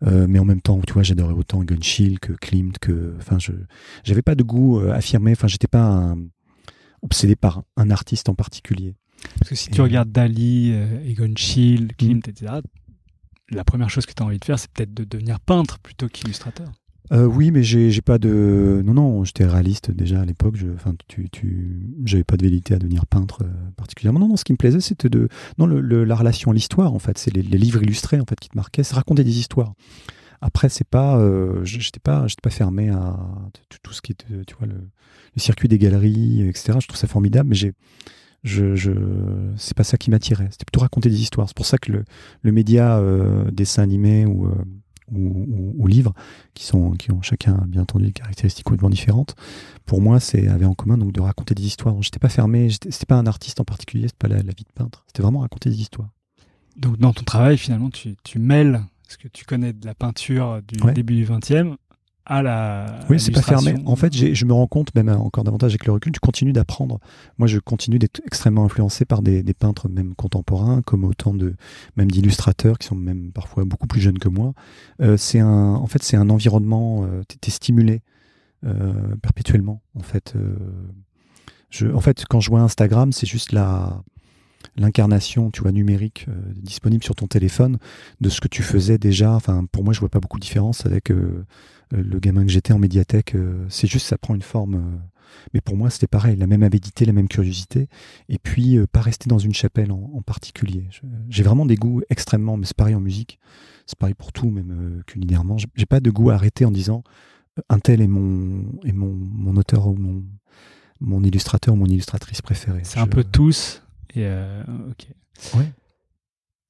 [0.04, 3.52] Euh, mais en même temps, tu vois, j'adorais autant Gunshill que Klimt, que, enfin, je,
[4.04, 5.32] j'avais pas de goût euh, affirmé.
[5.32, 6.17] Enfin, j'étais pas un-
[7.02, 8.96] obsédé par un artiste en particulier.
[9.39, 12.54] Parce que si Et- tu regardes Dali, euh, Egon Schiele, Klimt, etc.,
[13.51, 16.07] la première chose que tu as envie de faire, c'est peut-être de devenir peintre plutôt
[16.07, 16.71] qu'illustrateur.
[17.11, 20.55] Euh, oui, mais j'ai, pas de, non, non, j'étais réaliste déjà à l'époque.
[20.75, 24.19] Enfin, tu, tu, pas de vérité à devenir peintre euh, particulièrement.
[24.19, 26.99] Non, non, ce qui me plaisait, c'était de, non, le, la relation à l'histoire en
[26.99, 27.17] fait.
[27.17, 28.83] C'est les, livres illustrés en fait qui te marquaient.
[28.83, 29.73] C'est raconter des histoires.
[30.39, 33.19] Après, c'est pas, euh, j'étais pas, pas fermé à
[33.69, 36.77] tout, tout ce qui est, tu vois, le, le circuit des galeries, etc.
[36.81, 37.73] Je trouve ça formidable, mais j'ai,
[38.43, 38.91] je, je,
[39.58, 40.47] c'est pas ça qui m'attirait.
[40.51, 41.47] C'était plutôt raconter des histoires.
[41.47, 42.06] C'est pour ça que le,
[42.41, 44.56] le média euh, dessin animé ou, euh,
[45.12, 46.13] ou, ou, ou livre,
[46.54, 49.36] qui sont, qui ont chacun bien entendu des caractéristiques complètement différentes,
[49.86, 52.01] pour moi, c'est avait en commun donc de raconter des histoires.
[52.01, 52.69] J'étais pas fermé.
[52.69, 54.08] C'était pas un artiste en particulier.
[54.08, 55.04] C'était pas la, la vie de peintre.
[55.08, 56.10] C'était vraiment raconter des histoires.
[56.77, 60.62] Donc dans ton travail, finalement, tu, tu mêles ce que tu connais de la peinture
[60.65, 60.93] du Ouais.
[60.93, 61.75] début du 20e
[62.25, 62.99] à la.
[63.10, 63.75] Oui, c'est pas fermé.
[63.86, 66.99] En fait, je me rends compte, même encore davantage avec le recul, tu continues d'apprendre.
[67.38, 71.55] Moi, je continue d'être extrêmement influencé par des, des peintres même contemporains, comme autant de
[71.97, 74.53] même d'illustrateurs qui sont même parfois beaucoup plus jeunes que moi.
[75.01, 77.03] Euh, c'est un, en fait, c'est un environnement.
[77.05, 78.01] Euh, t'es- t'es stimulé
[78.65, 79.81] euh, perpétuellement.
[79.95, 80.55] En fait, euh,
[81.69, 84.01] je, en fait, quand je vois Instagram, c'est juste la
[84.77, 87.77] l'incarnation, tu vois, numérique euh, disponible sur ton téléphone
[88.21, 89.34] de ce que tu faisais déjà.
[89.34, 91.45] Enfin, pour moi, je vois pas beaucoup de différence avec euh,
[91.91, 93.36] le gamin que j'étais en médiathèque.
[93.36, 94.75] euh, c'est juste, ça prend une forme.
[94.75, 94.97] euh,
[95.54, 97.88] mais pour moi, c'était pareil, la même avidité, la même curiosité,
[98.27, 100.88] et puis euh, pas rester dans une chapelle en, en particulier.
[101.30, 103.39] J'ai vraiment des goûts extrêmement, mais c'est pareil en musique,
[103.86, 105.58] c'est pareil pour tout, même euh, culinairement.
[105.75, 107.04] J'ai pas de goût à arrêter en disant
[107.58, 110.21] euh, un tel est mon, est mon, mon auteur ou mon,
[110.99, 112.82] mon illustrateur ou mon illustratrice préférée.
[112.84, 113.84] C'est un peu tous.
[114.13, 114.63] Et euh.
[115.56, 115.71] Ouais.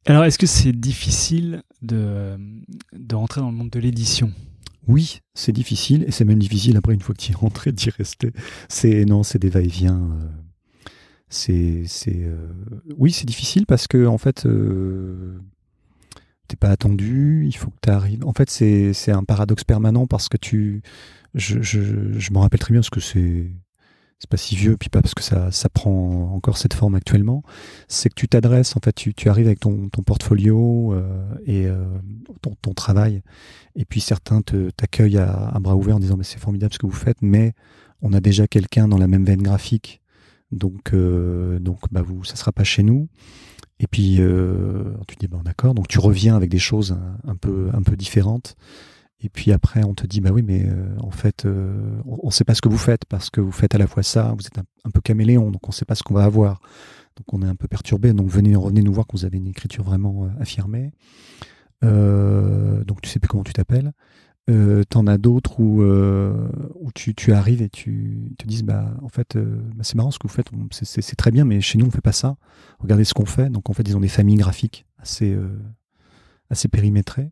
[0.06, 2.38] Alors, est-ce que c'est difficile de,
[2.94, 4.32] de rentrer dans le monde de l'édition?
[4.88, 7.90] Oui, c'est difficile, et c'est même difficile après, une fois que tu es rentré, d'y
[7.92, 8.32] rester.
[8.70, 10.10] C'est, non, c'est des va-et-vient.
[10.12, 10.30] euh,
[11.30, 12.48] c'est, c'est, euh,
[12.98, 15.40] oui, c'est difficile parce que, en fait, euh,
[16.48, 18.26] t'es pas attendu, il faut que tu arrives.
[18.26, 20.82] En fait, c'est, un paradoxe permanent parce que tu,
[21.36, 23.52] je, je, je m'en rappelle très bien parce que c'est,
[24.22, 27.44] c'est pas si vieux, puis pas parce que ça, ça prend encore cette forme actuellement.
[27.88, 31.66] C'est que tu t'adresses, en fait, tu, tu arrives avec ton, ton portfolio euh, et
[31.66, 31.84] euh,
[32.42, 33.24] ton, ton travail
[33.76, 36.86] et puis certains t'accueillent à, à bras ouverts en disant mais c'est formidable ce que
[36.86, 37.54] vous faites, mais
[38.02, 40.02] on a déjà quelqu'un dans la même veine graphique,
[40.52, 43.08] donc euh, donc bah vous ça sera pas chez nous.
[43.80, 47.70] Et puis euh, tu dis bon d'accord, donc tu reviens avec des choses un peu
[47.74, 48.56] un peu différentes.
[49.24, 52.32] Et puis après on te dit bah oui mais euh, en fait euh, on, on
[52.32, 54.46] sait pas ce que vous faites parce que vous faites à la fois ça, vous
[54.46, 56.62] êtes un, peu caméléon, donc on sait pas ce qu'on va avoir.
[57.18, 58.14] Donc on est un peu perturbé.
[58.14, 60.92] Donc venez revenez nous voir quand vous avez une écriture vraiment euh, affirmée.
[61.84, 63.92] Donc tu sais plus comment tu t'appelles.
[64.90, 69.96] T'en as d'autres où, tu, arrives et tu te dis bah en fait bah, c'est
[69.96, 72.36] marrant ce que vous faites, c'est- très bien, mais chez nous on fait pas ça.
[72.80, 73.50] Regardez ce qu'on fait.
[73.50, 75.38] Donc en fait ils ont des familles graphiques assez
[76.50, 77.32] assez périmétrées.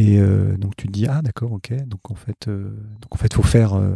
[0.00, 1.74] Et euh, donc tu te dis ah d'accord ok.
[1.86, 2.70] Donc en fait euh,
[3.02, 3.94] donc en fait faut faire euh,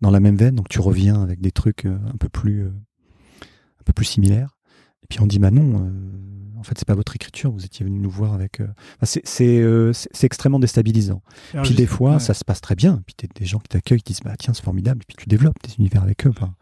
[0.00, 0.54] dans la même veine.
[0.54, 4.56] Donc tu reviens avec des trucs euh, un peu plus un peu plus similaires.
[5.02, 5.90] Et puis on dit bah non
[6.56, 7.50] en fait c'est pas votre écriture.
[7.50, 8.60] Vous étiez venu nous voir avec
[9.00, 11.22] enfin, c'est extrêmement déstabilisant.
[11.52, 12.20] Alors, puis juste- des fois ouais.
[12.20, 13.02] ça se passe très bien.
[13.04, 15.00] Puis t'as des gens qui t'accueillent qui disent bah tiens c'est formidable.
[15.02, 16.30] Et puis tu développes des univers avec eux.
[16.30, 16.54] Enfin,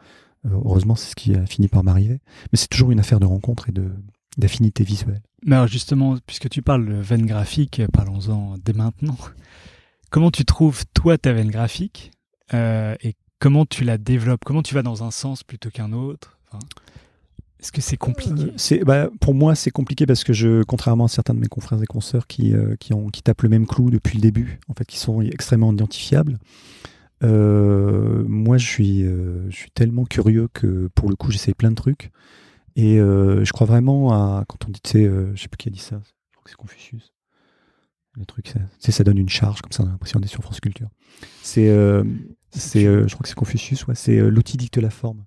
[0.51, 2.23] heureusement c'est ce qui a fini par m'arriver.
[2.51, 3.93] Mais c'est toujours une affaire de rencontre et de
[4.37, 9.17] d'affinité visuelle Mais alors justement, puisque tu parles de veine graphique, parlons-en dès maintenant.
[10.11, 12.11] Comment tu trouves, toi, ta veine graphique
[12.53, 14.45] euh, et comment tu la développes?
[14.45, 16.39] Comment tu vas dans un sens plutôt qu'un autre?
[16.49, 16.59] Enfin,
[17.61, 18.43] Est-ce que c'est compliqué?
[18.43, 21.49] Euh, c'est, bah, pour moi, c'est compliqué parce que je, contrairement à certains de mes
[21.49, 24.59] confrères et consoeurs qui, euh, qui, ont, qui tapent le même clou depuis le début,
[24.69, 26.39] en fait, qui sont extrêmement identifiables,
[27.23, 31.77] euh, moi, je suis, je suis tellement curieux que pour le coup, j'essaye plein de
[31.77, 32.11] trucs.
[32.77, 34.45] Et euh, je crois vraiment à.
[34.49, 36.45] Quand on dit, tu sais, euh, je sais plus qui a dit ça, je crois
[36.45, 37.13] que c'est Confucius.
[38.17, 40.43] Le truc, tu sais, ça donne une charge, comme ça, on a l'impression d'être sur
[40.43, 40.89] France Culture.
[41.43, 42.03] C'est, euh,
[42.51, 45.25] c'est, euh, je crois que c'est Confucius, ouais, c'est l'outil dicte la forme.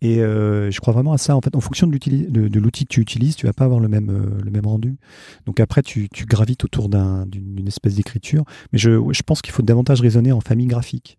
[0.00, 1.34] Et je crois vraiment à ça.
[1.34, 3.64] En fait, en fonction de l'outil, de, de l'outil que tu utilises, tu vas pas
[3.64, 4.96] avoir le même, le même rendu.
[5.44, 8.44] Donc après, tu, tu gravites autour d'un- d'une d'une espèce d'écriture.
[8.72, 11.17] Mais je, je pense qu'il faut davantage raisonner en famille graphique.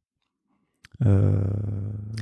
[1.05, 1.39] Euh,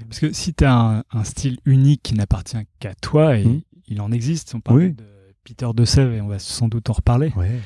[0.08, 3.62] Parce que si tu as un, un style unique qui n'appartient qu'à toi, et Mhm.
[3.88, 4.94] il en existe, on parle Oui.
[4.94, 5.04] de
[5.44, 7.32] Peter De et on va sans doute en reparler.
[7.36, 7.60] ouais,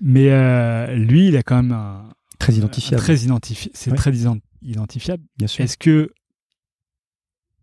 [0.00, 2.08] Mais euh, lui, il a quand même un.
[2.38, 3.96] très un- identifiable, très identifi- C'est Ouais.
[3.96, 5.22] très ident- identifiable.
[5.36, 5.64] bien sûr.
[5.64, 6.10] Est-ce que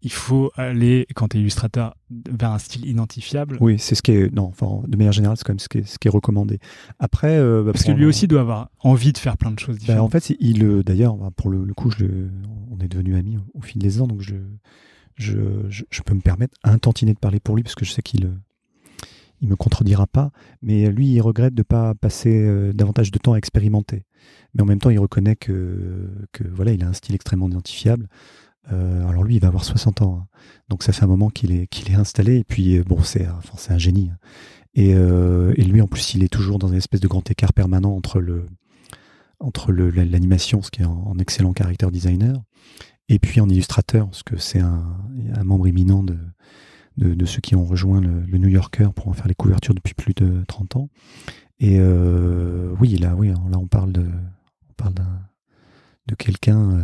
[0.01, 4.12] il faut aller, quand tu es illustrateur, vers un style identifiable Oui, c'est ce qui
[4.12, 4.33] est.
[4.33, 6.59] Non, enfin, de manière générale, c'est quand même ce qui est, ce qui est recommandé.
[6.99, 9.59] Après, euh, bah, Parce que lui un- aussi doit avoir envie de faire plein de
[9.59, 10.05] choses Bah, différentes.
[10.07, 12.31] en fait, il, euh, d'ailleurs, bah, pour le, le coup, je le-
[12.71, 14.35] on est devenus amis au, au fil des ans, donc je,
[15.15, 15.33] je,
[15.69, 18.01] je, je peux me permettre un tantinet de parler pour lui, parce que je sais
[18.01, 18.33] qu'il euh,
[19.41, 20.31] il me contredira pas.
[20.62, 24.03] Mais lui, il regrette de pas passer euh, davantage de temps à expérimenter.
[24.53, 28.07] Mais en même temps, il reconnaît que, que voilà, il a un style extrêmement identifiable.
[28.71, 30.27] Euh, alors lui, il va avoir 60 ans, hein.
[30.69, 32.37] donc ça fait un moment qu'il est, installé.
[32.37, 34.09] Et puis, euh, bon, c'est un génie.
[34.11, 34.17] hein.
[34.75, 37.53] Et, euh, et lui, en plus, il est toujours dans une espèce de grand écart
[37.53, 42.43] permanent entre l'animation, ce qui est en, en excellent caractère designer,
[43.07, 44.83] et puis en illustrateur, parce que c'est un,
[45.43, 49.73] membre éminent de, ceux qui ont rejoint le, New Yorker pour en faire les couvertures
[49.73, 50.89] depuis plus de 30 ans.
[51.59, 51.81] Et
[52.79, 54.05] oui, là, oui, là, on parle de
[56.15, 56.83] quelqu'un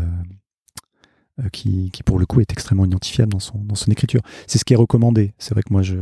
[1.40, 4.22] euh, qui, qui, pour le coup, est extrêmement identifiable dans son, dans son écriture.
[4.48, 5.34] C'est ce qui est recommandé.
[5.38, 5.98] C'est vrai que moi, je,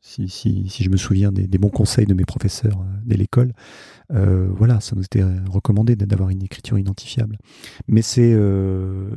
[0.00, 3.16] si, si, si je me souviens des, des bons conseils de mes professeurs euh, dès
[3.16, 3.52] l'école,
[4.12, 7.38] euh, voilà, ça nous était recommandé d'avoir une écriture identifiable.
[7.88, 9.10] Mais c'est euh,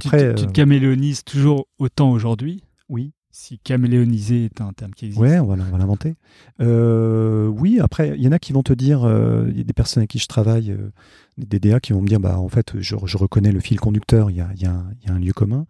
[0.00, 2.62] Tu, après, te- tu te caméléonises toujours autant aujourd'hui?
[2.88, 5.22] Oui, Si caméléoniser est un terme qui existe.
[5.22, 6.16] ouais, on va, l'inventer.
[6.60, 9.72] Euh, oui, après, il y en a qui vont te dire, euh, y a des
[9.72, 10.90] personnes avec qui je travaille, euh,
[11.38, 14.38] des DA qui vont me dire, bah en fait, je, reconnais le fil conducteur, il
[14.38, 15.66] y a, y a y a un lieu commun,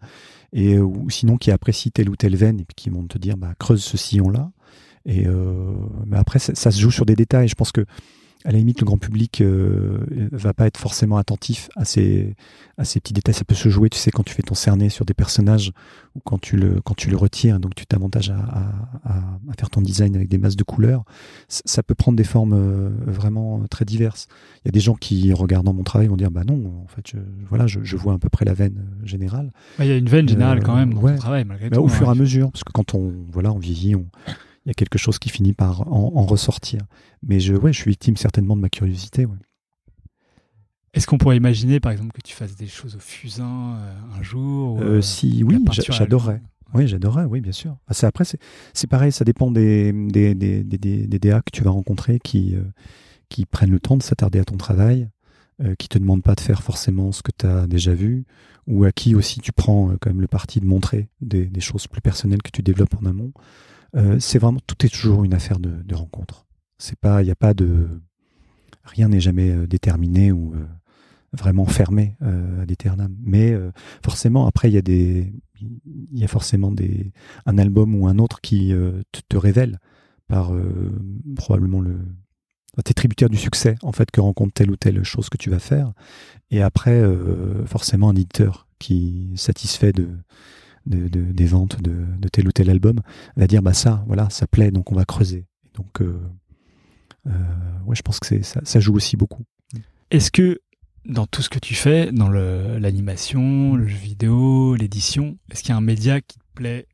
[0.51, 3.19] et euh, ou sinon qui apprécient telle ou telle veine et puis qui vont te
[3.19, 4.49] dire, bah creuse ce sillon-là.
[5.05, 5.71] Et euh,
[6.07, 7.49] mais après, ça se joue sur des détails.
[7.49, 7.85] Je pense que
[8.45, 9.99] à la limite, le grand public euh,
[10.31, 12.35] va pas être forcément attentif à ces,
[12.77, 13.33] à ces petits détails.
[13.35, 15.73] Ça peut se jouer, tu sais, quand tu fais ton cerné sur des personnages
[16.15, 19.69] ou quand tu le, quand tu le retires, donc tu t'avantages à, à, à, faire
[19.69, 21.03] ton design avec des masses de couleurs.
[21.49, 24.27] C- Ça peut prendre des formes euh, vraiment très diverses.
[24.63, 27.05] Il y a des gens qui, regardant mon travail, vont dire Bah non, en fait,
[27.11, 27.17] je,
[27.49, 29.51] voilà, je, je vois à peu près la veine euh, générale.
[29.77, 31.13] Bah, Il y a une veine générale Euh, quand même dans ouais.
[31.15, 31.83] ton travail, malgré Mais tout.
[31.83, 32.13] au fur et hein.
[32.13, 34.07] à mesure, parce que quand on, voilà, on vieillit, on-
[34.65, 36.81] il y a quelque chose qui finit par en, en ressortir.
[37.23, 39.25] Mais je, ouais, je suis victime certainement de ma curiosité.
[39.25, 39.37] ouais.
[40.93, 44.23] Est-ce qu'on pourrait imaginer, par exemple, que tu fasses des choses au fusain euh, un
[44.23, 46.41] jour ou, Euh, euh, si oui, j'adorerais.
[46.73, 47.77] Oui, j'adorerais, oui, bien sûr.
[47.87, 48.23] Ah, c'est- après,
[48.73, 52.19] c'est pareil, ça dépend des, des, des, des, des- des DA que tu vas rencontrer
[52.19, 52.63] qui, euh,
[53.29, 55.09] qui prennent le temps de s'attarder à ton travail,
[55.63, 58.25] euh, qui te demandent pas de faire forcément ce que tu as déjà vu,
[58.67, 61.61] ou à qui aussi tu prends euh, quand même le parti de montrer des, des
[61.61, 63.31] choses plus personnelles que tu développes en amont.
[63.95, 66.45] Euh, c'est vraiment, tout est toujours une affaire de, rencontre.
[66.77, 67.87] C'est pas, il a pas de,
[68.83, 70.65] rien n'est jamais euh, déterminé ou euh,
[71.33, 73.15] vraiment fermé à l'éternam.
[73.21, 73.55] Mais
[74.03, 77.11] forcément, après, il y a des, il y a forcément des,
[77.45, 78.69] un album ou un autre qui
[79.11, 79.77] te, te révèle
[80.27, 80.51] par
[81.35, 81.99] probablement le,
[82.83, 85.59] t'es tributaire du succès en fait que rencontre telle ou telle chose que tu vas
[85.59, 85.93] faire.
[86.49, 86.99] Et après,
[87.67, 90.07] forcément, un éditeur qui satisfait de,
[90.89, 92.99] de, de- des ventes de, de tel ou tel album
[93.37, 95.45] va dire bah ça, voilà, ça plaît, donc on va creuser.
[95.65, 96.19] Et donc, euh,
[97.27, 97.31] euh,
[97.85, 99.43] ouais, je pense que ça, ça joue aussi beaucoup.
[100.11, 100.59] Est-ce que
[101.05, 105.73] dans tout ce que tu fais, dans l'animation, le jeu vidéo, l'édition, est-ce qu'il y
[105.73, 106.87] a un média qui te plaît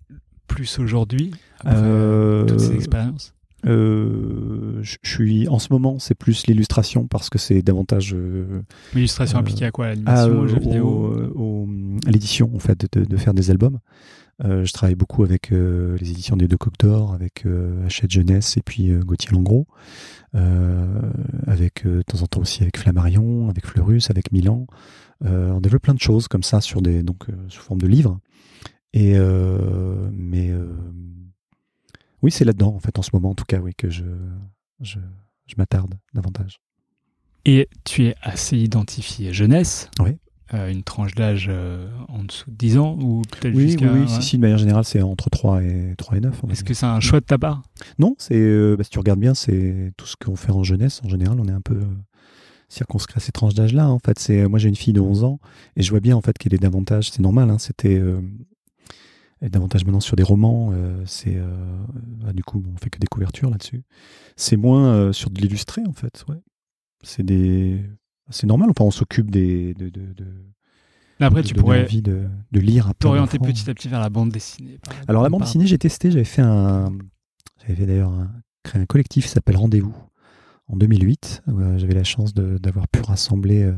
[0.48, 3.34] plus aujourd'hui après Euh, toutes ces expériences?
[3.66, 8.62] Euh, je suis en ce moment, c'est plus l'illustration parce que c'est davantage euh,
[8.94, 9.88] L'illustration appliquée à quoi?
[9.88, 10.86] L'animation, euh, le jeu vidéo?
[10.88, 11.65] au- au- à
[12.06, 13.80] l'édition en fait de, de faire des albums.
[14.44, 18.12] Euh, je travaille beaucoup avec euh, les éditions des Deux Coques d'Or, avec euh, Hachette
[18.12, 19.66] Jeunesse et puis euh, Gauthier Langros,
[20.36, 21.02] euh,
[21.48, 24.68] avec euh, de temps en temps aussi avec Flammarion, avec Fleurus, avec Milan.
[25.24, 27.88] Euh, on développe plein de choses comme ça sur des donc euh, sous forme de
[27.88, 28.20] livres.
[28.92, 30.68] Et euh, mais euh,
[32.22, 34.04] oui, c'est là-dedans en fait en ce moment en tout cas oui que je
[34.82, 35.00] je,
[35.48, 36.60] je m'attarde davantage.
[37.46, 39.90] Et tu es assez identifié jeunesse.
[40.00, 40.18] Oui.
[40.54, 43.92] Euh, une tranche d'âge euh, en dessous de 10 ans ou peut-être Oui, oui, jusqu'à.
[43.92, 44.08] oui, ouais.
[44.08, 46.40] si, si, de manière générale, c'est entre 3 et, 3 et 9.
[46.44, 47.64] on va Est-ce que c'est un choix de ta part?
[48.00, 51.02] Non, c'est euh, bah, si tu regardes bien, c'est tout ce qu'on fait en jeunesse.
[51.04, 51.86] En général, on est un peu euh,
[52.70, 53.90] circonscrit à ces tranches d'âge-là.
[53.90, 55.40] En fait, c'est moi j'ai une fille de 11 ans
[55.76, 57.10] et je vois bien en fait qu'elle est davantage.
[57.12, 57.50] C'est normal.
[57.50, 58.22] Hein, C'était euh,
[59.42, 60.72] elle est davantage maintenant sur des romans.
[60.74, 61.48] euh, c'est euh,
[62.24, 63.84] bah, du coup, on fait que des couvertures là-dessus.
[64.36, 66.24] C'est moins euh, sur de l'illustré en fait.
[66.30, 66.38] Ouais.
[67.04, 67.82] C'est des
[68.30, 68.70] c'est normal.
[68.72, 70.26] Enfin, on s'occupe des de, de, de,
[71.20, 74.80] Après, tu pourrais envie de, de lire t'orienter petit à petit vers la bande dessinée.
[75.08, 76.92] Alors la bande par- dessinée, j'ai testé, j'avais fait un,
[77.62, 78.14] j'avais fait d'ailleurs
[78.64, 79.96] créé un collectif qui s'appelle Rendez-vous
[80.68, 81.44] en 2008.
[81.48, 83.74] où, euh, j'avais la chance d'avoir pu rassembler euh,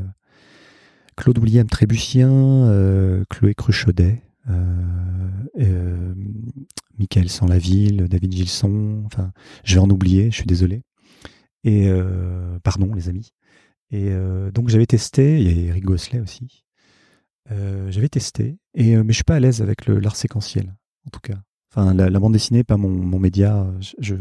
[1.16, 4.84] Claude William Trébucien, euh, Chloé Cruchaudet, euh,
[5.60, 6.14] euh,
[6.98, 9.02] Michael Sanlaville, David Gilson.
[9.06, 9.32] Enfin,
[9.64, 10.82] je vais en oublier, je suis désolé.
[11.64, 11.90] Et
[12.62, 13.32] pardon, les amis.
[13.90, 15.40] Et euh, donc j'avais testé.
[15.40, 16.64] Il y a Eric Gosselet aussi.
[17.50, 20.74] Euh, j'avais testé, et, euh, mais je suis pas à l'aise avec l'art séquentiel,
[21.06, 21.38] en tout cas.
[21.70, 23.66] Enfin, la, la bande dessinée, pas mon, mon média.
[24.00, 24.14] Je,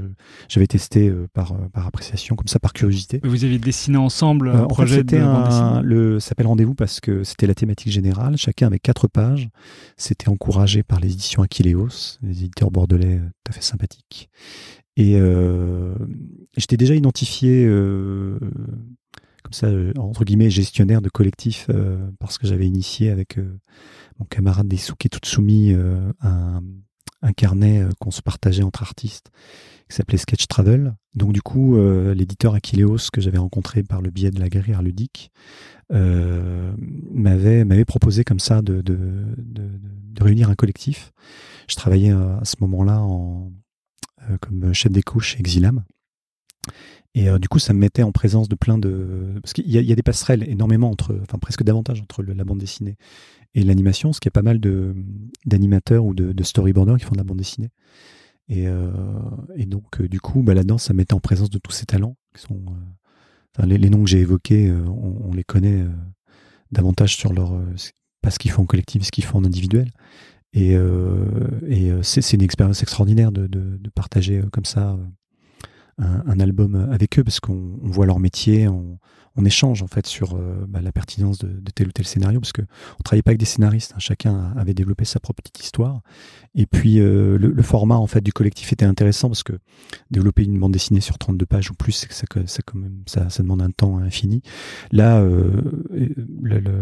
[0.49, 3.19] j'avais testé euh, par, euh, par appréciation, comme ça, par curiosité.
[3.23, 5.81] Vous aviez dessiné ensemble Euh, un en fait, projet de c'était bande un, dessinée?
[5.83, 8.37] le ça s'appelle rendez-vous parce que c'était la thématique générale.
[8.37, 9.49] Chacun avait quatre pages.
[9.97, 14.29] C'était encouragé par les éditions Aquileos, des éditeurs bordelais tout à fait sympathiques.
[14.97, 15.95] Et euh,
[16.57, 18.39] j'étais déjà identifié euh,
[19.47, 23.57] comme ça, euh, entre guillemets, gestionnaire de collectif euh, parce que j'avais initié avec euh,
[24.19, 26.61] mon camarade Daisuke Tutsumi euh, un,
[27.21, 29.31] un carnet qu'on se partageait entre artistes
[29.89, 30.95] qui s'appelait Sketch Travel.
[31.15, 31.77] Donc du coup,
[32.13, 35.31] l'éditeur Aquileos que j'avais rencontré par le biais de la guerrière ludique
[35.89, 38.97] m'avait proposé comme ça de, de,
[39.37, 41.13] de, réunir un collectif.
[41.69, 43.53] Je travaillais à ce moment-là en
[44.41, 45.85] comme chef d'écho chez Exilam.
[47.17, 49.39] Et euh, du coup, ça me mettait en présence de plein de...
[49.41, 51.17] Parce qu'il y, a- des passerelles énormément entre...
[51.23, 52.95] Enfin, presque davantage entre la bande dessinée
[53.55, 54.61] et l'animation, qu'il y a pas mal
[55.47, 57.69] d'animateurs ou de, de storyboarders qui font de la bande dessinée.
[58.49, 58.91] Et, euh,
[59.65, 62.17] donc, euh, du coup, bah, là-dedans, ça me mettait en présence de tous ces talents.
[62.35, 62.61] Qui sont,
[63.63, 65.83] les, noms que j'ai évoqués, on, les connaît
[66.71, 67.59] davantage sur leur...
[68.21, 69.89] pas ce qu'ils font en collectif, ce qu'ils font en individuel.
[70.53, 70.77] Et,
[72.03, 74.99] c'est une expérience extraordinaire de, partager comme ça
[75.99, 78.67] un, album avec eux parce qu'on on voit leur métier,
[79.37, 82.51] on échange en fait sur euh, bah, la pertinence de, tel ou tel scénario parce
[82.51, 82.63] que
[82.99, 86.01] on travaillait pas avec des scénaristes, hein, chacun avait développé sa propre petite histoire.
[86.55, 89.53] Et puis euh, le, format en fait du collectif était intéressant parce que
[90.09, 92.07] développer une bande dessinée sur 32 pages ou plus, ça,
[92.47, 94.41] ça, quand même, ça, ça demande un temps infini.
[94.91, 95.61] Là, euh,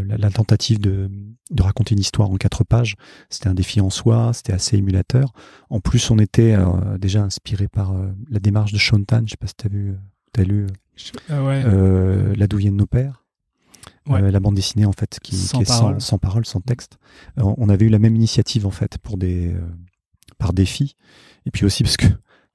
[0.08, 1.10] la, tentative de,
[1.60, 2.96] raconter une histoire en quatre pages,
[3.30, 5.34] c'était un défi en soi, c'était assez émulateur.
[5.70, 6.56] En plus, on était
[7.00, 7.94] déjà inspiré par
[8.30, 9.96] la démarche de Shontan, je sais pas si tu as vu,
[10.46, 10.68] lu
[11.30, 11.64] Ah ouais.
[11.66, 13.24] euh, La douillée de nos pères.
[14.08, 14.22] Ouais.
[14.22, 15.96] Euh, la bande dessinée en fait qui, Sans qui est parole.
[15.96, 16.98] sans, sans parole, sans texte.
[17.40, 19.60] Euh, on avait eu la même initiative en fait pour des euh,
[20.38, 20.96] par défi
[21.46, 22.06] et puis aussi parce que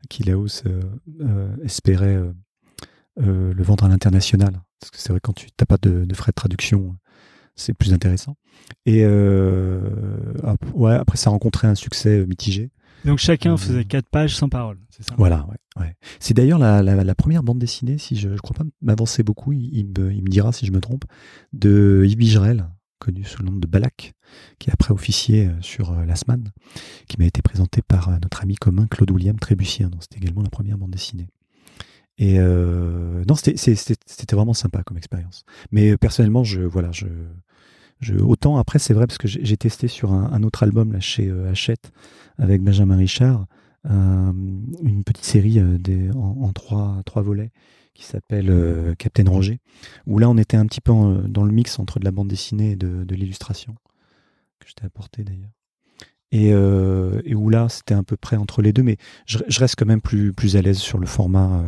[0.09, 2.19] Kilaos euh, espérait
[3.17, 6.31] le vendre à l'international parce que c'est vrai quand tu n'as pas de, de frais
[6.31, 6.97] de traduction
[7.57, 8.37] c'est plus intéressant
[8.87, 12.71] et ouais après ça a rencontré un succès mitigé
[13.05, 15.15] Donc chacun Euh, faisait quatre pages sans parole, c'est ça?
[15.17, 15.97] Voilà, ouais, ouais.
[16.19, 19.53] C'est d'ailleurs la, la, la première bande dessinée, si je ne crois pas m'avancer beaucoup,
[19.53, 21.05] il, il me, il me dira si je me trompe,
[21.53, 24.13] de Yves Bigerel, connu sous le nom de Balak,
[24.59, 26.51] qui est après officier euh, sur euh, l'Asman,
[27.09, 29.89] qui m'a été présenté par euh, notre ami commun Claude William Trébucien.
[29.89, 31.29] Donc c'était également la première bande dessinée.
[32.19, 35.45] Et euh, non, c'était- vraiment sympa comme expérience.
[35.73, 37.07] Mais personnellement, je voilà, je,
[38.21, 41.51] autant après c'est vrai parce que j'ai testé sur un, autre album là chez euh,
[41.51, 41.93] Hachette
[42.39, 43.47] avec Benjamin Richard
[43.87, 44.33] euh,
[44.83, 47.51] une petite série euh, en, trois, volets
[47.95, 49.61] qui s'appelle Captain Roger,
[50.07, 50.93] où là on était un petit peu
[51.29, 53.75] dans le mix entre de la bande dessinée et de, l'illustration,
[54.59, 55.51] que je t'ai apporté d'ailleurs.
[56.33, 56.55] Et,
[57.35, 60.57] où là c'était à peu près entre les deux, mais je, reste quand même plus,
[60.57, 61.63] à l'aise sur le format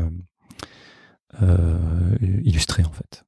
[2.20, 3.24] illustré en fait.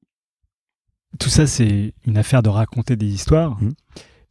[1.18, 3.60] Tout ça, c'est une affaire de raconter des histoires.
[3.62, 3.72] Mhm.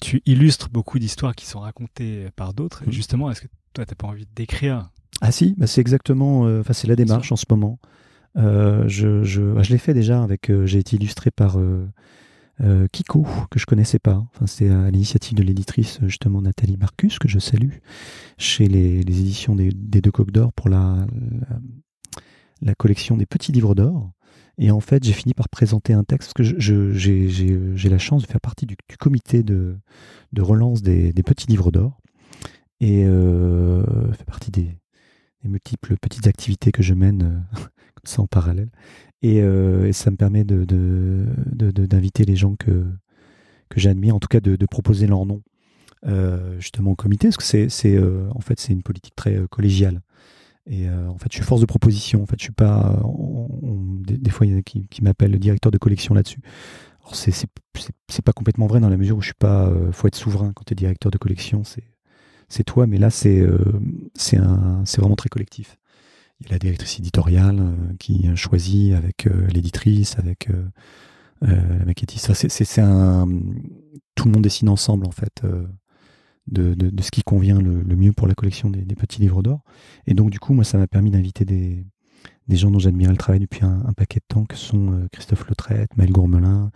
[0.01, 2.83] Tu illustres beaucoup d'histoires qui sont racontées par d'autres.
[2.85, 2.91] Mhm.
[2.91, 4.89] justement, est-ce que toi, t'as pas envie d'écrire?
[5.21, 7.79] Ah si, bah c'est exactement, euh, c'est la démarche en ce moment.
[8.35, 11.57] Euh, je je, je l'ai fait déjà avec, euh, j'ai été illustré par
[12.91, 14.23] Kiko que je connaissais pas.
[14.33, 17.73] Enfin c'est à l'initiative de l'éditrice justement Nathalie Marcus que je salue
[18.37, 21.05] chez les, les éditions des, des Deux Coques d'Or pour la,
[21.49, 21.59] la
[22.63, 24.11] la collection des petits livres d'or.
[24.57, 28.21] Et en fait, j'ai fini par présenter un texte parce que j'ai euh, la chance
[28.21, 29.77] de faire partie du, comité de,
[30.37, 31.99] relance des, petits livres d'or
[32.79, 34.77] et euh, fait partie des,
[35.43, 37.59] multiples petites activités que je mène euh,
[37.95, 38.69] comme ça en parallèle.
[39.21, 42.85] Et, euh, ça me permet de, de, d'inviter les gens que,
[43.69, 45.41] que j'admire, en tout cas de, proposer leur nom
[46.59, 47.99] justement au comité, parce que c'est
[48.35, 50.01] en fait c'est une politique très collégiale.
[50.69, 52.23] Et en fait, je suis force de proposition.
[52.23, 53.01] En fait, je suis pas.
[53.61, 56.39] des, fois, il y en a qui, qui m'appellent le directeur de collection là-dessus.
[57.01, 59.71] Alors, c'est, c'est, pas complètement vrai dans la mesure où je suis pas.
[59.91, 61.63] faut être souverain quand tu es directeur de collection.
[61.65, 61.83] C'est,
[62.47, 63.45] c'est toi, mais là, c'est,
[64.15, 65.77] c'est, un, c'est vraiment très collectif.
[66.39, 70.47] Il y a la directrice éditoriale qui choisit avec l'éditrice, avec
[71.41, 72.33] la maquettiste.
[72.33, 73.27] c'est, c'est un.
[74.15, 75.41] Tout le monde dessine ensemble, en fait
[76.47, 79.63] de, ce qui convient le, mieux pour la collection des, petits livres d'or.
[80.07, 81.85] Et donc, du coup, moi, ça m'a permis d'inviter des,
[82.49, 85.95] gens dont j'admirais le travail depuis un, paquet de temps, que sont euh, Christophe Lautrette,
[85.97, 86.71] Maëlle Gourmelin,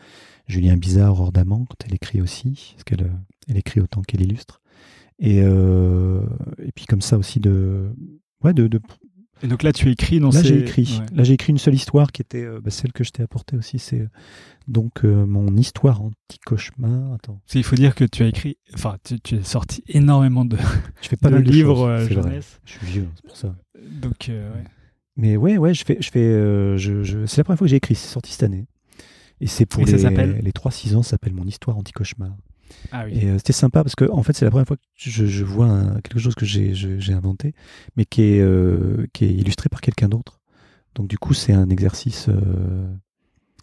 [0.47, 3.11] Julien Bizarre, Aurore quand elle écrit aussi, parce qu'elle
[3.47, 4.61] elle écrit autant qu'elle illustre.
[5.20, 6.22] Et, euh,
[6.76, 7.91] puis comme ça aussi de,
[9.43, 10.47] et donc là, tu écris dans Là, ces...
[10.47, 11.01] j'ai écrit.
[11.13, 13.55] Là, j'ai écrit une seule histoire qui était euh, bah, celle que je t'ai apportée
[13.55, 13.79] aussi.
[13.79, 14.09] C'est euh,
[14.67, 17.13] donc euh, mon histoire anti-cauchemar.
[17.13, 17.39] Attends.
[17.53, 20.57] Il faut dire que tu as écrit, enfin, tu, tu as sorti énormément de,
[21.01, 22.59] je fais pas de mal de livres choses, jeunesse.
[22.65, 23.55] Je suis vieux, c'est pour ça.
[24.01, 24.63] Donc, ouais.
[25.15, 27.25] Mais ouais, ouais, je fais, je fais, je, je...
[27.25, 27.95] c'est la première fois que j'ai écrit.
[27.95, 28.65] C'est sorti cette année.
[29.39, 31.03] Et c'est pour Et les, les 3-6 ans.
[31.03, 32.35] Ça s'appelle mon histoire anti-cauchemar.
[32.91, 33.13] Ah oui.
[33.13, 35.43] Et euh, c'était sympa parce que en fait c'est la première fois que je, je
[35.45, 36.74] vois un- quelque chose que j'ai
[37.13, 37.53] inventé,
[37.95, 40.39] mais qui est euh, qui est illustré par quelqu'un d'autre.
[40.95, 42.28] Donc du coup c'est un exercice.
[42.30, 42.88] euh,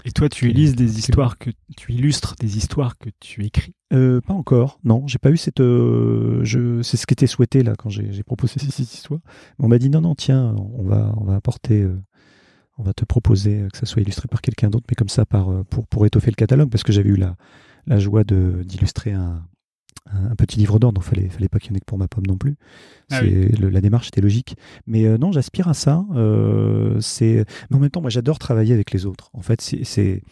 [0.04, 0.50] Et toi, tu Ok.
[0.50, 3.74] élises des histoires que tu illustres des histoires que tu écris?
[3.90, 5.60] pas encore, non, j'ai pas eu cette.
[5.60, 9.20] je, c'est ce qui était souhaité là quand j'ai proposé cette histoire.
[9.58, 11.86] Mais on m'a dit non non tiens on va on va apporter.
[12.78, 15.64] on va te proposer que ça soit illustré par quelqu'un d'autre, mais comme ça par,
[15.66, 17.36] pour, pour étoffer le catalogue, parce que j'avais eu la,
[17.86, 19.46] la joie de- d'illustrer un,
[20.12, 22.08] un, petit livre d'or, donc fallait, fallait pas qu'il y en ait que pour ma
[22.08, 22.56] pomme non plus.
[23.10, 24.56] Ah le- la démarche était logique.
[24.86, 26.04] Mais euh, non, j'aspire à ça.
[26.14, 29.30] euh, c'est, mais en même temps, moi, j'adore travailler avec les autres.
[29.32, 30.22] En fait, c'est,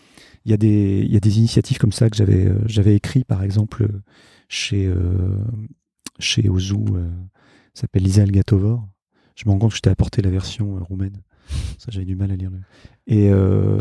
[0.44, 2.94] il y a des, il y a des initiatives comme ça que j'avais, euh, j'avais
[2.94, 3.88] écrit, par exemple,
[4.48, 4.92] chez,
[6.18, 6.76] chez Ozu,
[7.74, 8.86] s'appelle Lisa Algatovor.
[9.34, 11.22] Je me rends compte que je t'ai apporté la version roumaine.
[11.78, 12.50] Ça, j'avais du mal à lire.
[12.50, 12.58] le-
[13.06, 13.78] Et euh.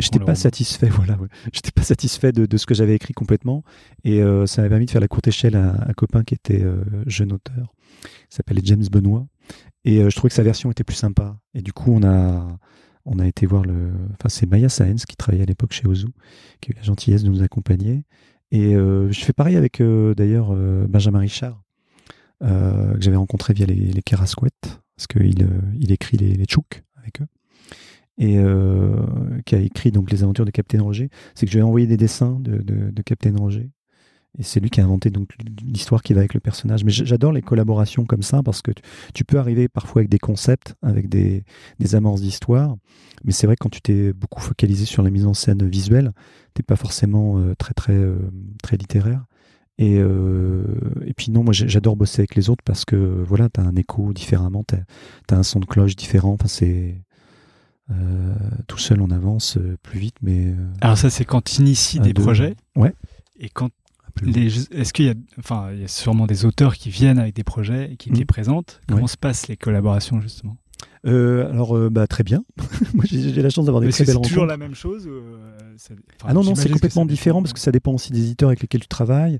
[0.00, 1.16] J'étais pas satisfait, voilà.
[1.18, 1.28] ouais.
[1.52, 3.64] J'étais pas satisfait de, de ce que j'avais écrit complètement,
[4.04, 6.62] et euh, ça m'a permis de faire la courte échelle à un copain qui était
[6.62, 7.74] euh, jeune auteur,
[8.28, 9.26] qui s'appelait James Benoît,
[9.84, 11.38] et euh, je trouvais que sa version était plus sympa.
[11.54, 12.58] Et du coup, on a
[13.10, 16.08] on a été voir le, enfin c'est Maya Saenz qui travaillait à l'époque chez Ozu,
[16.60, 18.04] qui a eu la gentillesse de nous accompagner.
[18.50, 19.80] Et je fais pareil avec
[20.16, 20.54] d'ailleurs
[20.88, 21.62] Benjamin Richard,
[22.40, 25.48] que j'avais rencontré via les, les Kerasquettes, parce qu'il
[25.78, 26.82] il écrit les, les Tchouk
[28.18, 28.96] et euh,
[29.46, 31.86] qui a écrit donc les aventures de Captain Roger, c'est que je lui ai envoyé
[31.86, 33.70] des dessins de, Captain Roger.
[34.38, 35.30] Et c'est lui qui a inventé donc
[35.64, 36.84] l'histoire qui va avec le personnage.
[36.84, 38.82] Mais j'adore les collaborations comme ça parce que tu,
[39.14, 41.44] tu peux arriver parfois avec des concepts, avec des,
[41.78, 42.76] des amorces d'histoire.
[43.24, 46.12] Mais c'est vrai que quand tu t'es beaucoup focalisé sur la mise en scène visuelle,
[46.54, 48.30] t'es pas forcément euh, très très euh,
[48.62, 49.24] très littéraire.
[49.78, 50.64] Et, euh,
[51.06, 54.12] et puis non, moi j'adore bosser avec les autres parce que voilà, t'as un écho
[54.12, 54.78] différemment, t'as
[55.30, 56.32] as un son de cloche différent.
[56.32, 57.00] Enfin c'est
[57.90, 58.34] euh,
[58.66, 62.02] tout seul on avance euh, plus vite, mais Alors ça, c'est quand tu inities à
[62.02, 62.22] des deux.
[62.22, 62.54] projets.
[62.76, 62.92] Ouais.
[63.38, 63.70] Et quand
[64.26, 67.44] est-ce qu'il y a, enfin, il y a sûrement des auteurs qui viennent avec des
[67.44, 68.18] projets et qui te Mhm.
[68.18, 68.80] les présentent?
[68.88, 70.56] Comment se passent les collaborations justement?
[71.06, 72.44] Euh, alors euh, bah très bien.
[72.94, 75.20] moi j'ai la chance d'avoir des très c'est toujours la même chose euh,
[75.76, 78.48] ça- enfin, Ah non, non, c'est complètement différent parce que ça dépend aussi des éditeurs
[78.48, 79.38] avec lesquels tu travailles.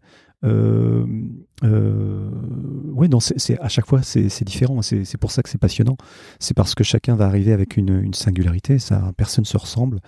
[1.63, 4.83] Ouais, non, c'est à chaque fois c'est différent.
[4.83, 5.97] C'est pour ça que c'est passionnant.
[6.39, 8.79] C'est parce que chacun va arriver avec une, une singularité.
[8.79, 10.01] Ça, personne se ressemble.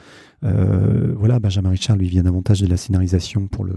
[0.42, 3.74] Voilà, Benjamin Richard lui vient davantage de la scénarisation pour le,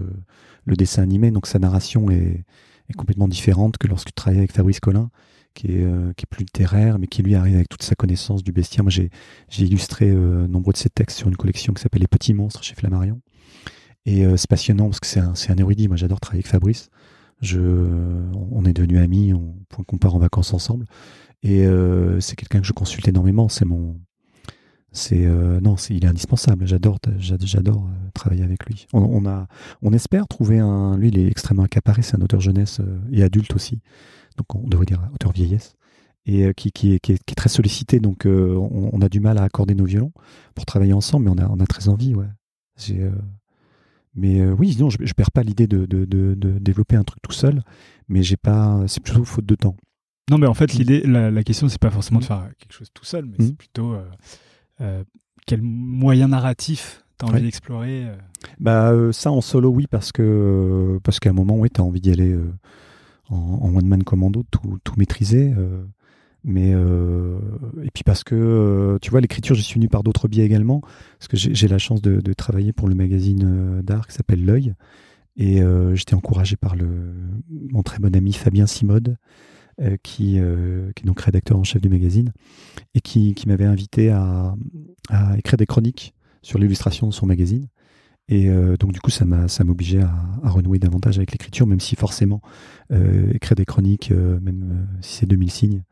[0.64, 2.44] le dessin animé, donc sa narration est,
[2.88, 5.10] est complètement différente que lorsque tu travailles avec Fabrice Collin.
[5.54, 8.42] Qui est, euh, qui est plus littéraire, mais qui lui arrive avec toute sa connaissance
[8.42, 8.82] du bestiaire.
[8.82, 9.10] Moi, j'ai
[9.56, 12.74] illustré euh, nombreux de ses textes sur une collection qui s'appelle Les Petits Monstres chez
[12.74, 13.20] Flammarion.
[14.04, 15.86] Et euh, c'est passionnant parce que c'est un, érudit.
[15.86, 16.88] Moi, j'adore travailler avec Fabrice.
[17.52, 20.86] On est devenus amis, on, qu'on part en vacances ensemble.
[21.44, 23.48] Et euh, c'est quelqu'un que je consulte énormément.
[23.48, 24.00] C'est mon,
[24.90, 25.24] c'est
[25.62, 26.66] non, il est indispensable.
[26.66, 28.86] J'adore, j'ad- j'adore travailler avec lui.
[28.92, 29.46] On, on a,
[29.82, 30.96] on espère trouver un.
[30.96, 32.02] Lui, il est extrêmement accaparé.
[32.02, 32.80] C'est un auteur jeunesse
[33.12, 33.80] et adulte aussi.
[34.36, 35.76] Donc, on devrait dire auteur vieillesse
[36.26, 38.00] et euh, qui, qui, est, qui, est, qui est très sollicité.
[38.00, 40.12] Donc, euh, on, on a du mal à accorder nos violons
[40.54, 42.14] pour travailler ensemble, mais on a, on a très envie.
[42.14, 42.26] Ouais.
[42.90, 43.10] Euh,
[44.14, 47.04] mais euh, oui, non, je, je perds pas l'idée de, de, de, de développer un
[47.04, 47.62] truc tout seul,
[48.08, 49.76] mais j'ai pas, c'est plutôt faute de temps.
[50.30, 50.78] Non, mais en fait, Mm.
[50.78, 52.28] l'idée, la, la question, c'est pas forcément de Mm.
[52.28, 53.46] faire quelque chose tout seul, mais Mm.
[53.48, 53.94] c'est plutôt
[55.46, 57.42] quel moyen narratif t'as envie Ouais.
[57.42, 58.06] d'explorer.
[58.58, 62.10] Bah ça en solo, oui, parce que parce qu'à un moment, oui, t'as envie d'y
[62.10, 62.34] aller
[63.30, 65.52] en, en one man commando, tout, tout maîtriser.
[65.56, 65.84] euh,
[66.46, 67.38] mais euh,
[67.82, 70.82] et puis parce que euh, tu vois, l'écriture, j'y suis venu par d'autres biais également,
[71.18, 74.74] parce que j'ai la chance de, travailler pour le magazine d'art qui s'appelle L'œil.
[75.36, 75.62] Et
[75.94, 76.86] j'étais encouragé par le,
[77.70, 79.16] mon très bon ami Fabien Simode,
[80.02, 82.32] qui, qui, est donc rédacteur en chef du magazine,
[82.94, 84.54] et qui, qui m'avait invité à,
[85.08, 87.68] à, écrire des chroniques sur l'illustration de son magazine.
[88.28, 88.48] Et
[88.80, 91.94] donc du coup, ça m'a ça m'obligeait à, à, renouer davantage avec l'écriture, même si
[91.94, 92.40] forcément
[92.90, 95.82] écrire des chroniques, même si c'est 2000 signes,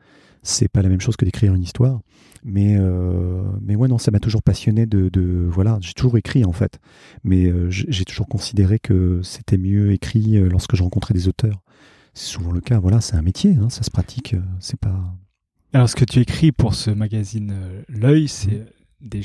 [0.43, 2.01] c'est pas la même chose que d'écrire une histoire.
[2.45, 6.45] Mais, euh, mais ouais, non, ça m'a toujours passionné de, de voilà, j'ai toujours écrit
[6.45, 6.81] en fait,
[7.23, 11.63] mais euh, j'ai toujours considéré que c'était mieux écrit euh, lorsque je rencontrais des auteurs.
[12.15, 15.15] C'est souvent le cas, voilà, c'est un métier, hein, ça se pratique, c'est pas.
[15.73, 17.55] Alors, ce que tu écris pour ce magazine
[17.89, 19.09] L'œil, c'est mmh.
[19.09, 19.23] des,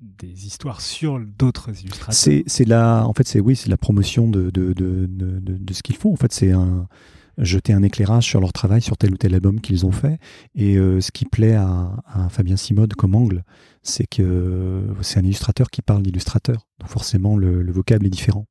[0.00, 2.14] des histoires sur d'autres illustrateurs.
[2.14, 5.82] C'est la, en fait, c'est oui, c'est la promotion de de, de, de, de ce
[5.82, 6.12] qu'ils font.
[6.12, 6.86] En fait, c'est un
[7.38, 10.18] jeter un éclairage sur leur travail, sur tel ou tel album qu'ils ont fait.
[10.54, 13.44] Et euh, ce qui plaît à, Fabien Simode comme angle,
[13.82, 16.66] c'est que c'est un illustrateur qui parle d'illustrateur.
[16.80, 18.46] Donc forcément, le, vocable est différent.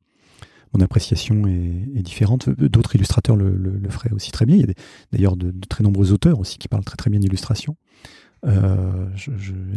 [0.73, 2.49] Mon appréciation est, différente.
[2.49, 4.55] D'autres illustrateurs le, feraient aussi très bien.
[4.55, 4.73] Il y a
[5.11, 7.75] d'ailleurs de, très nombreux auteurs aussi qui parlent très très bien d'illustration.
[8.45, 9.09] Euh,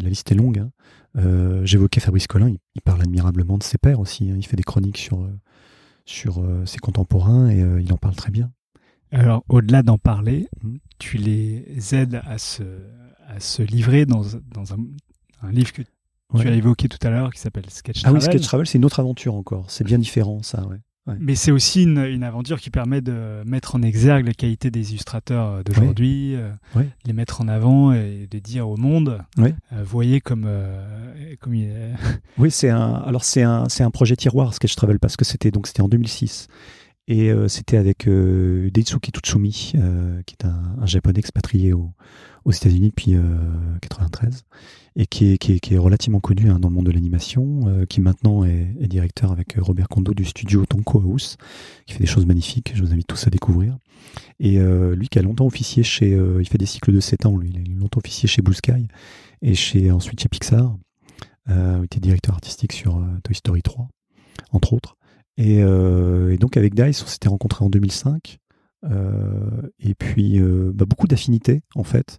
[0.03, 0.59] la liste est longue.
[0.59, 0.71] Hein.
[1.17, 4.31] Euh, j'évoquais Fabrice Collin, il, parle admirablement de ses pairs aussi.
[4.31, 4.37] Hein.
[4.37, 5.29] Il fait des chroniques sur,
[6.05, 8.51] sur ses contemporains et il en parle très bien.
[9.13, 10.77] Alors, au-delà d'en parler, mmh.
[10.99, 12.63] tu les aides à se,
[13.27, 14.79] à se livrer dans, dans un,
[15.43, 18.17] un, livre que tu as évoqué tout à l'heure qui s'appelle Sketch Travel.
[18.17, 19.69] Ah oui, Sketch Travel, c'est une autre aventure encore.
[19.69, 20.79] C'est bien différent, ça, ouais.
[21.19, 24.91] Mais c'est aussi une, une, aventure qui permet de mettre en exergue la qualité des
[24.91, 26.51] illustrateurs d'aujourd'hui, euh,
[27.05, 29.51] les mettre en avant et de dire au monde, euh,
[29.83, 31.93] voyez comme, euh, comme il est.
[32.39, 35.51] oui, c'est un, alors c'est un, c'est un projet tiroir Sketch Travel parce que c'était
[35.51, 36.49] donc c'était en 2006
[37.11, 41.93] et euh, c'était avec euh, Deitsuki Tutsumi, euh, qui est un, japonais expatrié aux
[42.53, 43.17] États-Unis depuis
[43.83, 44.45] 93
[44.95, 49.33] et qui est, relativement connu hein, dans le monde de l'animation, qui maintenant est, directeur
[49.33, 51.37] avec Robert Kondo du studio Tonko House,
[51.87, 52.73] qui fait des choses magnifiques.
[52.75, 53.77] Je vous invite tous à découvrir.
[54.41, 57.51] Et lui qui a longtemps officié chez, il fait des cycles de 7 ans, lui,
[57.55, 58.89] il a longtemps officié chez Blue Sky
[59.43, 60.77] et chez ensuite chez Pixar.
[61.49, 63.89] il était directeur artistique sur Toy Story 3,
[64.53, 64.97] entre autres.
[65.41, 68.39] Euh, et, donc avec Dice, on s'était rencontrés en 2005.
[68.85, 72.19] Euh, et puis euh, bah, beaucoup d'affinités en fait.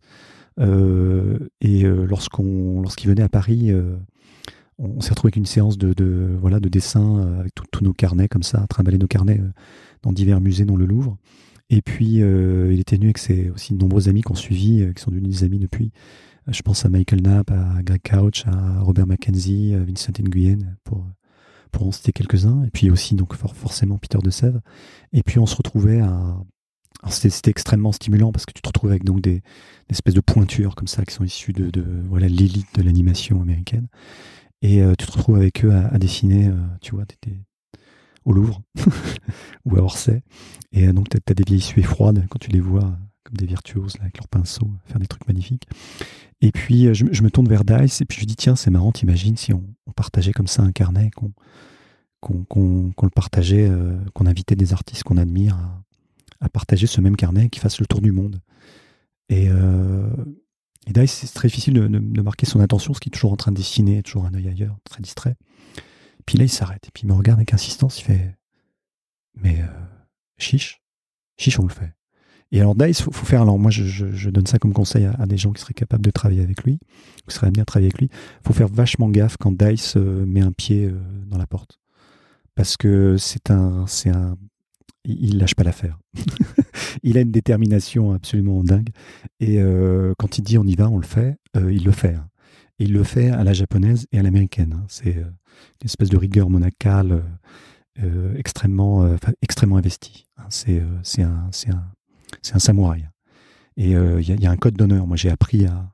[0.59, 3.71] et lorsqu'on, lorsqu'il venait à Paris,
[4.77, 8.43] on, s'est retrouvé avec une séance de, voilà de dessin avec tous nos carnets comme
[8.43, 9.41] ça, à trimballer nos carnets
[10.03, 11.17] dans divers musées, dont le Louvre.
[11.71, 15.09] Et puis il était venu avec ses aussi de nombreux amis qu'on suivi, qui sont
[15.09, 15.91] devenus des amis depuis.
[16.47, 21.05] Je pense à Michael Knapp, à Greg Couch, à Robert Mackenzie, à Vincent Nguyen, pour
[21.71, 24.61] pour en citer quelques-uns, et puis aussi donc forcément Peter de Sèvres.
[25.13, 26.37] Et puis on se retrouvait à...
[27.09, 29.41] C'était extrêmement stimulant parce que tu te retrouves avec donc des,
[29.89, 31.71] espèces de pointures comme ça qui sont issues de,
[32.07, 33.87] voilà l'élite de l'animation américaine.
[34.61, 37.05] Et euh, tu te retrouves avec eux à, dessiner, euh, tu vois,
[38.25, 38.61] au Louvre
[39.65, 40.21] ou à Orsay.
[40.71, 42.95] Et euh, donc tu as, des vieilles suées froides quand tu les vois
[43.31, 45.67] des virtuoses là, avec leurs pinceaux, faire des trucs magnifiques.
[46.41, 49.37] Et puis je, me tourne vers Dice et puis je dis tiens c'est marrant, t'imagines
[49.37, 49.63] si on,
[49.95, 51.33] partageait comme ça un carnet, qu'on
[52.21, 55.57] qu'on le partageait, euh, qu'on invitait des artistes qu'on admire
[56.39, 58.39] à, partager ce même carnet, qui fasse le tour du monde.
[59.29, 60.09] Et, euh,
[60.87, 63.57] et c'est très difficile de, marquer son attention, ce qui est toujours en train de
[63.57, 65.35] dessiner, toujours un œil ailleurs, très distrait.
[66.25, 68.35] Puis là, il s'arrête, et puis il me regarde avec insistance, il fait
[69.35, 69.67] Mais euh,
[70.37, 70.81] chiche,
[71.37, 71.93] chiche, on le fait.
[72.51, 75.37] Et alors Dice, il faut, faire, alors moi je, donne ça comme conseil à, des
[75.37, 76.79] gens qui seraient capables de travailler avec lui,
[77.27, 78.09] qui seraient amenés à travailler avec lui,
[78.45, 81.79] faut faire vachement gaffe quand Dice euh, met un pied euh, dans la porte
[82.55, 84.35] parce que c'est un, c'est un,
[85.05, 85.97] il lâche pas l'affaire.
[87.03, 88.89] il a une détermination absolument dingue.
[89.39, 92.15] Et euh, quand il dit on y va, on le fait, il le fait.
[92.15, 92.27] Hein.
[92.77, 94.73] il le fait à la japonaise et à l'américaine.
[94.77, 94.85] Hein.
[94.89, 97.23] C'est une espèce de rigueur monacale
[98.35, 100.27] extrêmement, extrêmement investie.
[100.37, 100.45] Hein.
[100.49, 101.85] C'est, c'est un, c'est un,
[102.41, 103.07] c'est un samouraï.
[103.77, 105.07] Et il y, a un code d'honneur.
[105.07, 105.91] Moi, j'ai appris à,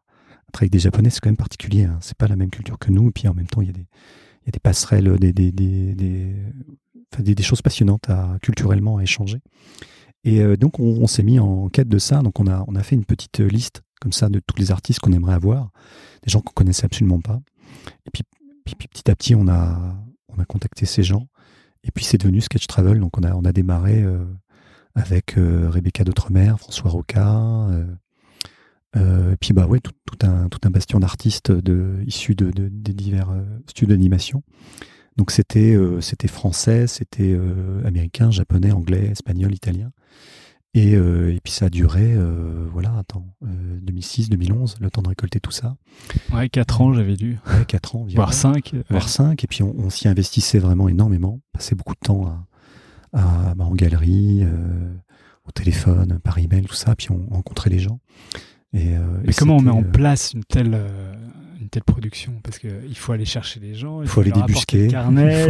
[0.51, 1.09] travailler avec des japonais.
[1.09, 1.87] C'est quand même particulier.
[2.01, 3.09] C'est pas la même culture que nous.
[3.09, 8.97] Et puis en même temps, il y a des passerelles, des, choses passionnantes à, culturellement
[8.97, 9.41] à échanger.
[10.23, 12.21] Et euh, donc, on, s'est mis en quête de ça.
[12.21, 15.33] Donc, on a, fait une petite liste comme ça de tous les artistes qu'on aimerait
[15.33, 15.71] avoir,
[16.23, 17.39] des gens qu'on connaissait absolument pas.
[18.05, 18.23] Et puis,
[18.75, 19.95] petit à petit, on a,
[20.27, 21.27] on a contacté ces gens.
[21.83, 22.99] Et puis, c'est devenu Sketch Travel.
[22.99, 24.25] Donc, on a, on a démarré euh,
[24.97, 27.69] avec euh, Rebecca d'Outremer, François Roca,
[28.95, 32.93] euh, et puis bah ouais, tout, un, tout un bastion d'artistes de, issus de, des
[32.93, 34.43] divers euh, studios d'animation.
[35.17, 37.37] Donc c'était euh, c'était français, c'était
[37.85, 39.91] américain, japonais, anglais, espagnol, italien.
[40.73, 42.15] Et, et puis ça a duré,
[42.71, 45.75] voilà, attends, 2006, 2011, le temps de récolter tout ça.
[46.31, 47.39] Ouais, 4 ans j'avais dû.
[47.47, 48.75] Ouais, 4 ans, Voire 5.
[48.91, 52.46] Voire 5, et puis on, s'y investissait vraiment énormément, passait beaucoup de temps à,
[53.13, 54.43] à, bah, en galerie,
[55.45, 57.99] au téléphone, par email, tout ça, puis on rencontrait les gens.
[58.73, 58.95] Et,
[59.25, 60.77] Mais comment on met en place une telle
[61.59, 62.39] une telle production?
[62.43, 64.97] Parce qu'il faut aller chercher les gens, il faut, aller débusquer, il, faut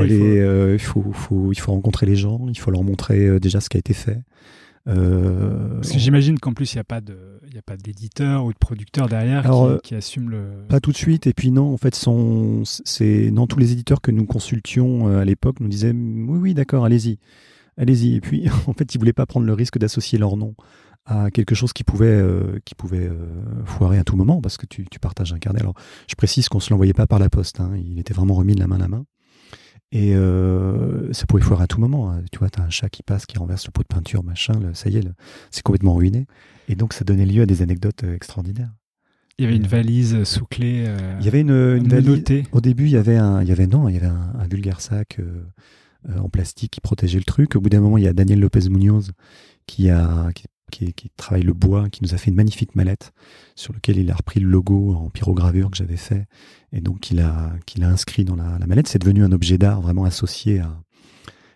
[0.02, 1.12] aller, il, faut...
[1.12, 3.94] faut, il faut rencontrer les gens, il faut leur montrer déjà ce qui a été
[3.94, 4.20] fait.
[4.88, 7.18] Euh, Parce que j'imagine qu'en plus, il n'y a pas de,
[7.50, 10.66] il a pas d'éditeur ou de producteur derrière qui, euh, qui, assume le.
[10.70, 11.28] Pas tout de suite.
[11.28, 15.26] Et puis non, en fait, c'est non tous les éditeurs que nous consultions euh, à
[15.26, 17.20] l'époque nous disaient oui, oui, d'accord, allez-y,
[17.78, 18.16] allez-y.
[18.16, 20.56] Et puis en fait, ils voulaient pas prendre le risque d'associer leur nom
[21.06, 22.22] à quelque chose qui pouvait,
[22.66, 23.10] qui pouvait
[23.64, 25.62] foirer à tout moment parce que tu, tu, partages un carnet.
[25.62, 25.74] Alors,
[26.10, 27.62] je précise qu'on se l'envoyait pas par la poste.
[27.62, 27.72] Hein.
[27.78, 29.06] Il était vraiment remis de la main à la main.
[29.92, 32.12] Et euh, ça pouvait foirer à tout moment.
[32.12, 32.22] Hein.
[32.32, 34.60] Tu vois, tu as un chat qui passe, qui renverse le pot de peinture, machin,
[34.74, 35.08] ça y est,
[35.50, 36.28] c'est complètement ruiné.
[36.68, 38.74] Et donc, ça donnait lieu à des anecdotes euh, extraordinaires.
[39.40, 40.84] Il y avait une valise sous clé.
[40.88, 42.24] Euh, il y avait une, une valise.
[42.52, 44.48] Au début, il y avait un, il y avait non, il y avait un, un
[44.48, 45.20] vulgaire sac
[46.18, 47.56] en plastique qui protégeait le truc.
[47.56, 49.12] Au bout d'un moment, il y a Daniel Lopez Munoz
[49.68, 53.14] qui a, qui, qui, qui, travaille le bois, qui nous a fait une magnifique mallette
[53.56, 56.28] sur lequel il a repris le logo en pyrogravure que j'avais fait
[56.74, 58.88] et donc il a, qu'il a inscrit dans la, la mallette.
[58.88, 60.82] C'est devenu un objet d'art vraiment associé à,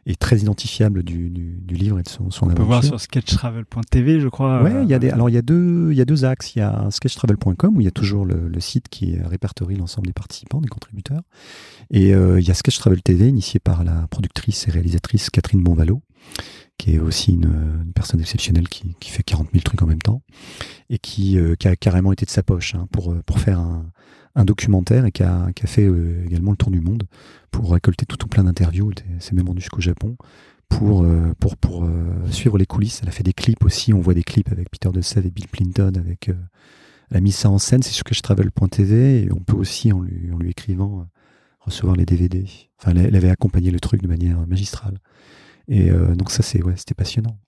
[0.05, 2.99] et très identifiable du, du, du, livre et de son, son On peut voir sur
[2.99, 4.63] sketchtravel.tv, je crois.
[4.63, 6.55] Ouais, il y a des, alors il y a deux, il y a deux axes.
[6.55, 10.07] Il y a sketchtravel.com où il y a toujours le, le site qui répertorie l'ensemble
[10.07, 11.21] des participants, des contributeurs,
[11.91, 16.01] et euh, il y a Sketchtravel TV initié par la productrice et réalisatrice Catherine Bonvalo
[16.81, 20.23] qui est aussi une, personne exceptionnelle qui, qui, fait 40 000 trucs en même temps
[20.89, 24.45] et qui, euh, qui a carrément été de sa poche hein, pour, pour faire un,
[24.45, 27.03] documentaire et qui a, qui a fait euh, également le tour du monde
[27.51, 28.93] pour récolter tout, tout plein d'interviews.
[29.19, 30.17] C'est même rendu jusqu'au Japon
[30.69, 31.87] pour, euh, pour, pour
[32.31, 33.01] suivre les coulisses.
[33.03, 33.93] Elle a fait des clips aussi.
[33.93, 35.93] On voit des clips avec Peter De et Bill Clinton.
[35.95, 36.29] Avec,
[37.11, 37.83] elle a mis ça en scène.
[37.83, 41.05] C'est sur que je travel.tv et on peut aussi, en lui, en lui écrivant,
[41.59, 42.45] recevoir les DVD.
[42.79, 44.97] Enfin, elle, avait accompagné le truc de manière magistrale.
[45.71, 47.39] Et euh, donc ça, c'est ouais, c'était passionnant.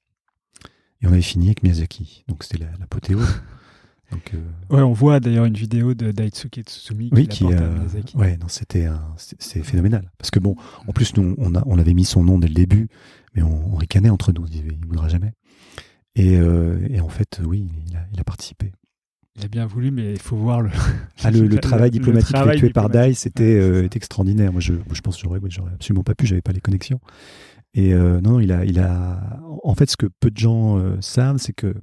[1.02, 2.24] Et on avait fini avec Miyazaki.
[2.30, 3.42] Donc c'était l'apothéose.
[4.12, 7.78] donc euh, ouais, on voit d'ailleurs une vidéo de Daitsuki Tsutsumi oui, qui, qui euh,
[7.80, 8.16] Miyazaki.
[8.16, 10.10] Ouais, non, c'était c'est phénoménal.
[10.18, 10.56] Parce que bon,
[10.88, 12.88] en plus nous, on a, on avait mis son nom dès le début,
[13.36, 14.42] mais on, ricanait entre nous.
[14.42, 15.34] On disait, il voudra jamais.
[16.16, 18.72] Et, et en fait, oui, il a, il a participé.
[19.36, 20.70] Il a bien voulu, mais il faut voir le,
[21.24, 24.54] ah, le, travail diplomatique effectué par Dai, c'était extraordinaire.
[24.54, 27.02] Moi, je, je pense que j'aurais absolument pas pu, j'avais pas les connexions.
[27.74, 28.80] Et euh, non, il a, il.
[29.64, 31.74] En fait, ce que peu de gens euh, savent, c'est que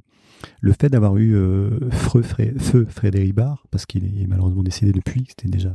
[0.61, 2.23] le fait d'avoir eu euh, feu,
[2.89, 5.75] Frédéric Barr, parce qu'il est malheureusement décédé depuis, c'était déjà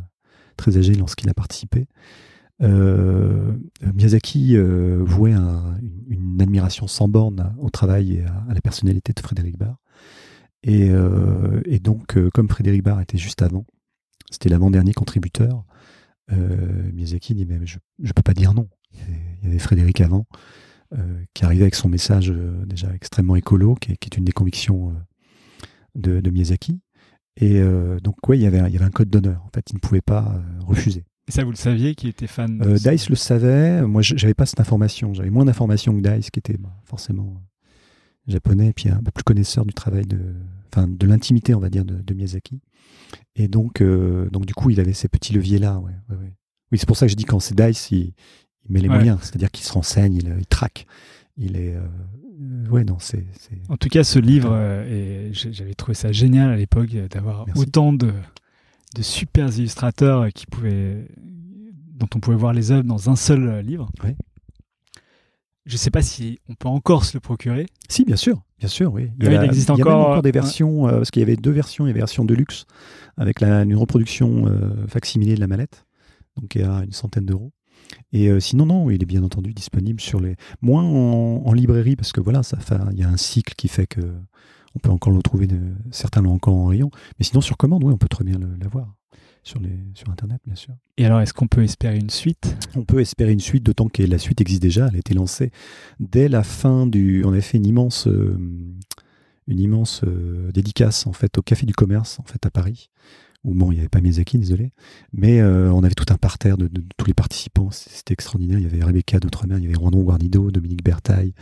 [0.58, 1.88] très âgé lorsqu'il a participé,
[2.62, 9.76] Miyazaki vouait une, admiration sans borne au travail et à, la personnalité de Frédéric Barr.
[10.64, 10.90] Et,
[11.66, 13.66] et donc, comme Frédéric Barr était juste avant,
[14.32, 15.66] c'était l'avant-dernier contributeur,
[16.32, 18.70] Miyazaki dit Mais je ne peux pas dire non.
[19.42, 20.26] Il y avait Frédéric avant,
[20.94, 24.94] euh, qui arrivait avec son message euh, déjà extrêmement écolo, qui est, une des convictions
[25.98, 26.80] euh, de, Miyazaki.
[27.38, 27.62] Et
[28.02, 29.44] donc, ouais, il y, avait, il y avait un code d'honneur.
[29.46, 31.04] En fait, il ne pouvait pas refuser.
[31.28, 33.82] Et ça, vous le saviez, qui était fan de Dice le savait.
[33.82, 35.14] Moi, j'avais pas cette information.
[35.14, 37.44] J'avais moins d'informations que Dice, qui était bah, forcément
[38.26, 40.18] japonais, et puis un peu plus connaisseur du travail de,
[40.72, 42.62] enfin, de l'intimité, on va dire, de, Miyazaki.
[43.36, 45.80] Et donc, donc, du coup, il avait ces petits leviers-là.
[45.80, 45.92] Ouais,
[46.72, 48.14] Oui, c'est pour ça que je dis quand c'est Dice, il,
[48.68, 50.86] il met les moyens, c'est-à-dire qu'il se renseigne, il, traque.
[51.38, 51.76] Il est.
[51.76, 53.26] Euh, ouais, non, c'est.
[53.70, 58.12] En tout cas, ce livre, euh, j'avais trouvé ça génial à l'époque d'avoir autant de,
[58.96, 61.08] de super illustrateurs qui pouvaient,
[61.94, 63.90] dont on pouvait voir les œuvres dans un seul euh, livre.
[64.04, 64.16] Ouais.
[65.66, 67.66] Je ne sais pas si on peut encore se le procurer.
[67.90, 69.10] Si, bien sûr, bien sûr, oui.
[69.20, 71.24] Il, y a, existe encore, il y a même encore des versions, parce qu'il y
[71.24, 72.66] avait deux versions, il y avait version de luxe
[73.18, 74.46] avec la, une reproduction
[74.88, 75.88] facsimilée de la mallette,
[76.38, 77.52] donc à une centaine d'euros.
[78.14, 80.36] Et euh, sinon, non, il est bien entendu disponible sur les.
[80.62, 82.42] Moins en, librairie, parce que voilà,
[82.92, 84.02] il y a un cycle qui fait que
[84.76, 85.60] on peut encore le trouver, de...
[85.92, 86.92] certains l'ont encore en rayon.
[87.18, 88.94] Mais sinon, sur commande, oui, on peut très bien l'avoir.
[89.44, 90.74] Sur, les, sur Internet, bien sûr.
[90.98, 92.58] Et alors, est-ce qu'on peut espérer une suite?
[92.76, 94.88] On peut espérer une suite, d'autant que la suite existe déjà.
[94.88, 95.52] Elle a été lancée
[96.00, 97.24] dès la fin du.
[97.26, 98.40] On avait fait une immense, euh,
[99.48, 102.90] une immense euh, dédicace en fait au Café du Commerce en fait à Paris
[103.46, 104.72] ou bon, il n'y avait pas Miyazaki, désolé,
[105.14, 106.68] mais euh, on avait tout un parterre de,
[106.98, 108.58] tous les participants, c'était extraordinaire.
[108.58, 111.34] Il y avait Rebecca d'Outremer, il y avait Rondon Guarnido, Dominique Bertaille,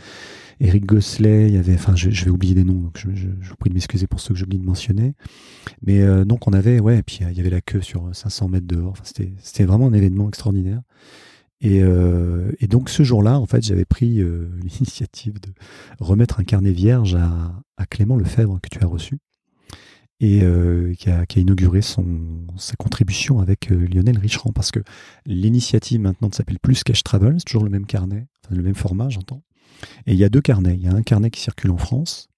[0.60, 3.74] Eric Gosselet, il y avait, je, vais oublier des noms, donc je, vous prie de
[3.74, 5.14] m'excuser pour ceux que j'oublie de mentionner.
[5.80, 8.48] Mais euh, donc on avait, ouais, et puis il y avait la queue sur 500
[8.48, 8.92] mètres dehors.
[8.92, 9.04] Enfin,
[9.38, 10.82] c'était vraiment un événement extraordinaire.
[11.62, 14.22] Et, euh, donc ce jour-là, en fait, j'avais pris
[14.62, 15.48] l'initiative de
[16.00, 19.18] remettre un carnet vierge à Clément Lefebvre que tu as reçu
[20.20, 22.06] et euh, qui, a, inauguré son,
[22.56, 24.80] sa contribution avec euh, Lionel Richerand parce que
[25.26, 29.42] l'initiative maintenant s'appelle plus Cash Travel, c'est toujours le même carnet, le même format, j'entends.
[30.06, 30.74] Et il y a deux carnets.
[30.76, 32.28] Il y a un carnet qui circule en France,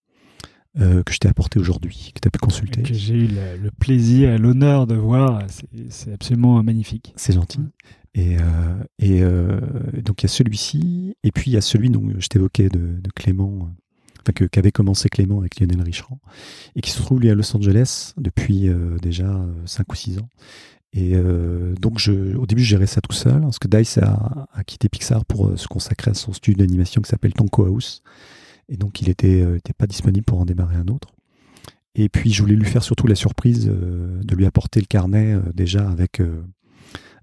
[0.81, 2.83] euh, que je t'ai apporté aujourd'hui, que tu as pu consulter.
[2.83, 5.43] Que j'ai eu le, le plaisir et l'honneur de voir.
[5.49, 7.13] C'est- C'est absolument magnifique.
[7.17, 7.61] C'est gentil.
[8.15, 8.37] Et,
[8.99, 9.21] et
[10.03, 12.79] donc il y a celui-ci, et puis il y a celui dont je t'évoquais de,
[13.01, 13.71] de Clément,
[14.41, 16.21] euh, qu'avait commencé Clément avec Lionel Richerand,
[16.75, 20.29] et qui se trouve lui à Los Angeles depuis euh, déjà 5 ou 6 ans.
[20.93, 24.65] Et euh, donc au début je gérais ça tout seul, parce que Dice a, a
[24.65, 28.03] quitté Pixar pour euh, se consacrer à son studio d'animation qui s'appelle Tonko House.
[28.69, 31.09] Et donc il était, euh, était pas disponible pour en démarrer un autre.
[31.97, 35.33] Et puis je voulais lui faire surtout la surprise euh, de lui apporter le carnet
[35.33, 36.45] euh, déjà avec, euh,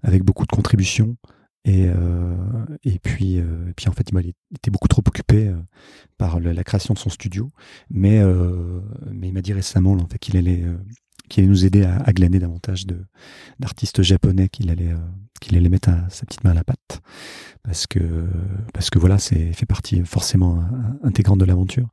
[0.02, 1.16] avec beaucoup de contributions.
[1.64, 2.36] Et, euh,
[2.82, 5.56] et, puis, euh, et puis en fait, il était beaucoup trop occupé euh,
[6.18, 7.50] par la création de son studio.
[7.90, 10.76] Mais, euh, mais il m'a dit récemment là, en fait, qu'il allait, euh,
[11.28, 12.98] qu'il allait nous aider à, à glaner davantage de,
[13.60, 14.98] d'artistes japonais qu'il allait, euh,
[15.40, 17.00] qu'il allait mettre à, sa petite main à la pâte.
[17.62, 18.28] Parce que,
[18.74, 20.62] parce que voilà, c'est fait partie forcément
[21.02, 21.88] intégrante de l'aventure.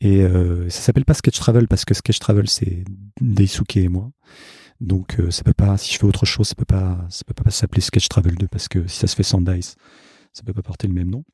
[0.00, 0.22] Et
[0.68, 2.84] ça s'appelle pas Sketch Travel parce que Sketch Travel, c'est
[3.20, 4.10] Daisuke et moi.
[4.80, 7.34] Donc euh, ça peut pas, si je fais autre chose, ça peut pas, ça peut
[7.34, 9.76] pas s'appeler Sketch Travel 2 parce que si ça se fait sans Dice,
[10.32, 11.24] ça peut pas porter le même nom.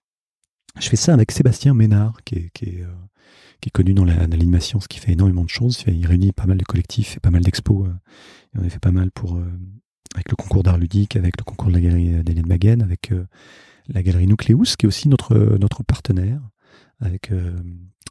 [0.78, 2.92] Je fais ça avec Sébastien Ménard, qui est, qui est, euh,
[3.60, 5.82] qui est connu dans la- dans l'animation, ce qui fait énormément de choses.
[5.88, 7.86] Il, réunit pas mal de collectifs, fait pas mal d'expos.
[7.88, 7.92] euh,
[8.54, 9.50] et on a fait pas mal pour euh,
[10.14, 13.26] avec le concours d'art ludique, avec le concours de la galerie d'Hélène Maguen, avec euh,
[13.88, 16.40] la galerie Nucleus, qui est aussi notre, notre partenaire,
[17.00, 17.56] avec euh,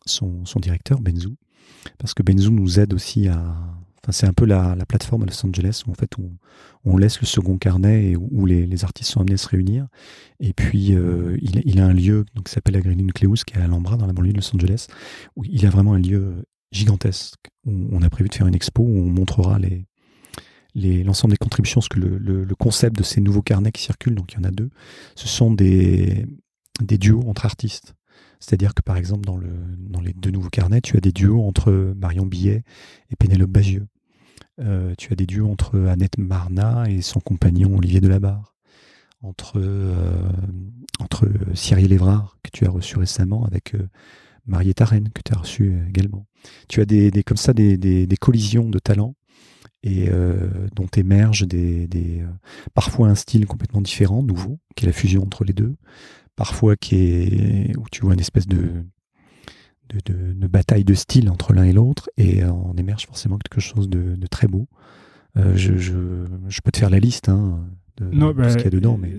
[0.05, 1.29] son, son directeur, Benzu.
[1.97, 3.55] Parce que Benzu nous aide aussi à.
[4.09, 6.09] C'est un peu la, la plateforme à Los Angeles où fait
[6.85, 9.87] on, laisse le second carnet et où, les, artistes sont amenés à se réunir.
[10.39, 13.97] Et puis euh, il, a un lieu qui s'appelle la Nucleus, qui est à Alhambra,
[13.97, 14.87] dans la banlieue de Los Angeles,
[15.35, 17.39] où il a vraiment un lieu gigantesque.
[17.65, 19.59] Où on a prévu de faire une expo où on montrera
[20.75, 24.37] l'ensemble des contributions, parce que le, concept de ces nouveaux carnets qui circulent, donc il
[24.37, 24.69] y en a deux,
[25.15, 26.25] ce sont des
[26.79, 27.93] duos entre artistes.
[28.39, 31.43] C'est-à-dire que par exemple, dans, le, dans les deux nouveaux carnets, tu as des duos
[31.43, 32.63] entre Marion Billet
[33.11, 33.87] et Pénélope Bagieux.
[34.59, 38.55] Euh, tu as des duos entre Annette Marna et son compagnon Olivier Delabarre.
[39.21, 40.31] Entre, euh,
[40.99, 43.89] entre Cyril Évrard, que tu as reçu récemment, avec euh,
[44.45, 46.25] Marietta que tu as reçu également.
[46.69, 49.15] Tu as des, comme ça des, collisions de talents
[49.83, 51.45] et euh, dont émergent
[52.73, 55.75] parfois un style complètement différent, nouveau, qui est la fusion entre les deux,
[56.39, 58.85] parfois qui où tu vois une espèce de,
[60.47, 64.15] bataille de style entre l'un et l'autre, et euh, on émerge forcément quelque chose de,
[64.27, 64.69] très beau.
[65.35, 67.59] Euh, je peux te faire la liste hein,
[67.99, 69.13] de, Non, de bah, ce qu'il y a dedans, mais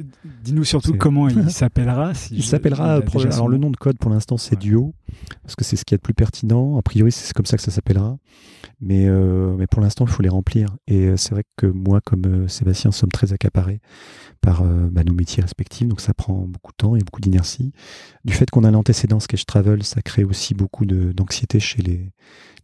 [0.45, 2.15] Dis-nous surtout comment il s'appellera.
[2.15, 3.01] si il s'appellera.
[3.03, 3.71] pro- Alors le nom.
[3.71, 4.61] de code pour l'instant c'est Ouais.
[4.61, 4.95] Duo
[5.43, 6.77] parce que c'est ce qui est le plus pertinent.
[6.79, 8.17] A priori c'est comme ça que ça s'appellera.
[8.81, 10.69] Mais euh, mais pour l'instant il faut les remplir.
[10.87, 13.81] Et euh, c'est vrai que moi comme euh, Sébastien sommes très accaparés
[14.41, 15.87] par euh, bah, nos métiers respectifs.
[15.87, 17.73] Donc ça prend beaucoup de temps et beaucoup d'inertie.
[18.25, 22.11] Du fait qu'on a l'antécédent Sketch Travel, ça crée aussi beaucoup d'anxiété chez les,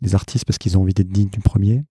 [0.00, 1.84] les artistes parce qu'ils ont envie d'être dignes du premier.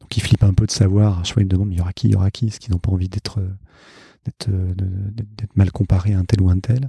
[0.00, 1.20] Donc ils flippent un peu de savoir.
[1.20, 2.58] À chaque fois ils me demandent il y aura qui, il y aura qui, parce
[2.58, 3.48] qu'ils n'ont pas envie d'être euh,
[4.24, 6.88] d'être euh, de- d'être mal comparés à un tel ou un tel?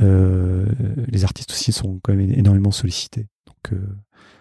[0.00, 0.66] Euh,
[1.08, 3.26] les artistes aussi sont quand même énormément sollicités.
[3.46, 3.86] Donc, euh,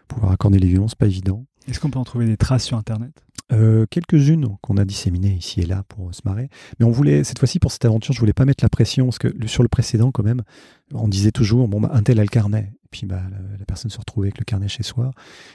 [0.08, 1.46] pouvoir accorder les violons, c'est pas évident.
[1.68, 3.24] Est-ce qu'on peut en trouver des traces sur Internet?
[3.54, 6.50] Euh, quelques-unes qu'on a disséminées ici et là pour se marrer.
[6.80, 9.20] Mais on voulait, cette fois-ci, pour cette aventure, je voulais pas mettre la pression, parce
[9.20, 10.44] que sur le précédent, quand même,
[10.94, 12.74] on disait toujours, bon, bah, un tel a le carnet.
[12.84, 13.22] Et puis, bah,
[13.58, 15.12] la, personne se retrouvait avec le carnet chez soi.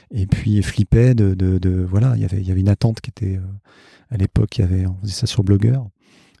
[0.09, 2.99] Et puis, flippait de, de, de- voilà, il y avait, il y avait une attente
[2.99, 3.41] qui était, euh,
[4.09, 5.87] à l'époque, il y avait, on faisait ça sur Blogueur.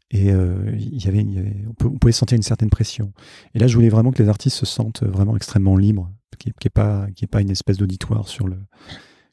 [0.09, 3.13] Et euh, y avait, y avait- on, pouvait sentir une certaine pression.
[3.53, 6.53] Et là, je voulais vraiment que les artistes se sentent vraiment extrêmement libres, qu'il n'y
[6.65, 8.57] ait, y ait pas une espèce d'auditoire sur le,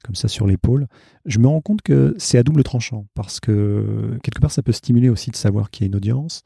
[0.05, 0.87] comme ça sur l'épaule.
[1.27, 4.73] Je me rends compte que c'est à double tranchant parce que quelque part, ça peut
[4.73, 6.43] stimuler aussi de savoir qu'il y a une audience,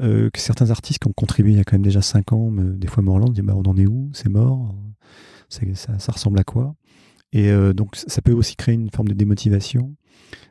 [0.00, 2.50] euh, que certains artistes qui ont contribué il y a quand même déjà 5 ans,
[2.50, 4.10] me- des fois me relancent, disent bah, on en est où?
[4.12, 4.74] C'est mort?
[5.48, 6.74] Ça, ça ressemble à quoi?
[7.32, 9.94] Et euh, donc, ça peut aussi créer une forme de démotivation.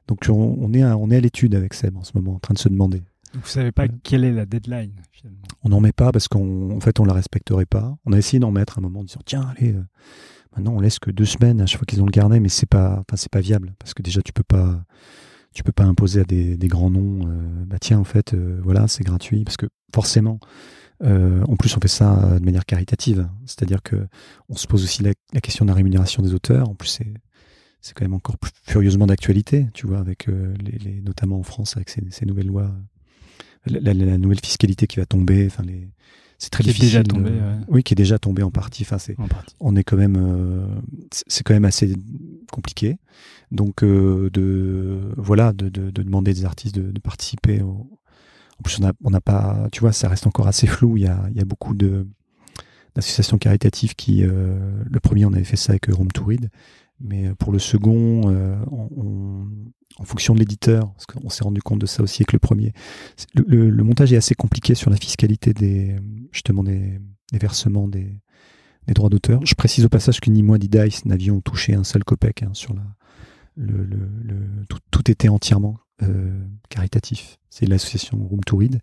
[0.07, 2.39] Donc, on, on est à, on est à l'étude avec Seb en ce moment, en
[2.39, 3.03] train de se demander.
[3.33, 3.89] Vous savez pas Ouais.
[4.03, 7.11] quelle est la deadline finalement On n'en met pas parce qu'en en fait, on la
[7.13, 7.97] respecterait pas.
[8.05, 9.83] On a essayé d'en mettre à un moment en disant tiens, allez, euh,
[10.55, 12.65] maintenant on laisse que deux semaines à chaque fois qu'ils ont le carnet, mais c'est
[12.69, 14.83] pas, enfin, c'est pas viable parce que déjà tu peux pas,
[15.53, 17.27] tu peux pas imposer à des, des grands noms.
[17.27, 20.39] euh, bah tiens, en fait, euh, voilà, c'est gratuit parce que forcément.
[21.03, 24.07] euh, en plus, on fait ça euh, de manière caritative, c'est-à-dire que
[24.49, 26.69] on se pose aussi la, la question de la rémunération des auteurs.
[26.69, 27.13] En plus, c'est
[27.81, 31.43] c'est quand même encore plus furieusement d'actualité, tu vois, avec euh, les, les- notamment en
[31.43, 32.71] France avec ces, ces nouvelles lois,
[33.67, 35.45] la, la- la nouvelle fiscalité qui va tomber.
[35.47, 35.89] Enfin, les,
[36.37, 36.89] c'est très Qui est difficile.
[36.89, 37.55] déjà de- tombée, ouais.
[37.67, 38.83] Oui, qui est déjà tombé en partie.
[38.83, 40.67] Enfin, c'est en partie on est quand même euh,
[41.27, 41.95] c'est quand même assez
[42.51, 42.97] compliqué
[43.51, 47.87] donc euh, de voilà de, de- de demander des artistes de, de participer au,
[48.59, 50.95] En plus, on n'a pas, tu vois, ça reste encore assez flou.
[50.97, 52.07] Il y a, il y a beaucoup de
[52.95, 56.49] d'associations caritatives qui, le premier, on avait fait ça avec Room to Read,
[56.99, 58.21] mais pour le second,
[58.71, 59.47] on,
[59.97, 62.73] en fonction de l'éditeur, parce qu'on s'est rendu compte de ça aussi avec le premier.
[63.35, 65.95] Le, montage est assez compliqué sur la fiscalité des,
[66.31, 66.99] justement des,
[67.33, 68.19] versements des,
[68.87, 69.39] droits d'auteur.
[69.45, 72.51] Je précise au passage que ni moi ni Dice n'avions touché un seul copec hein,
[72.53, 72.83] sur la.
[73.57, 73.87] Le,
[74.91, 77.37] tout, était entièrement euh, caritatif.
[77.49, 78.79] C'est l'association Room to Read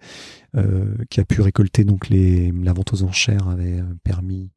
[0.56, 4.50] euh, qui a pu récolter donc les la vente aux enchères avait euh, permis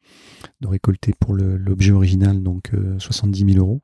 [0.62, 3.82] de récolter pour l'objet original donc 70 000 euros.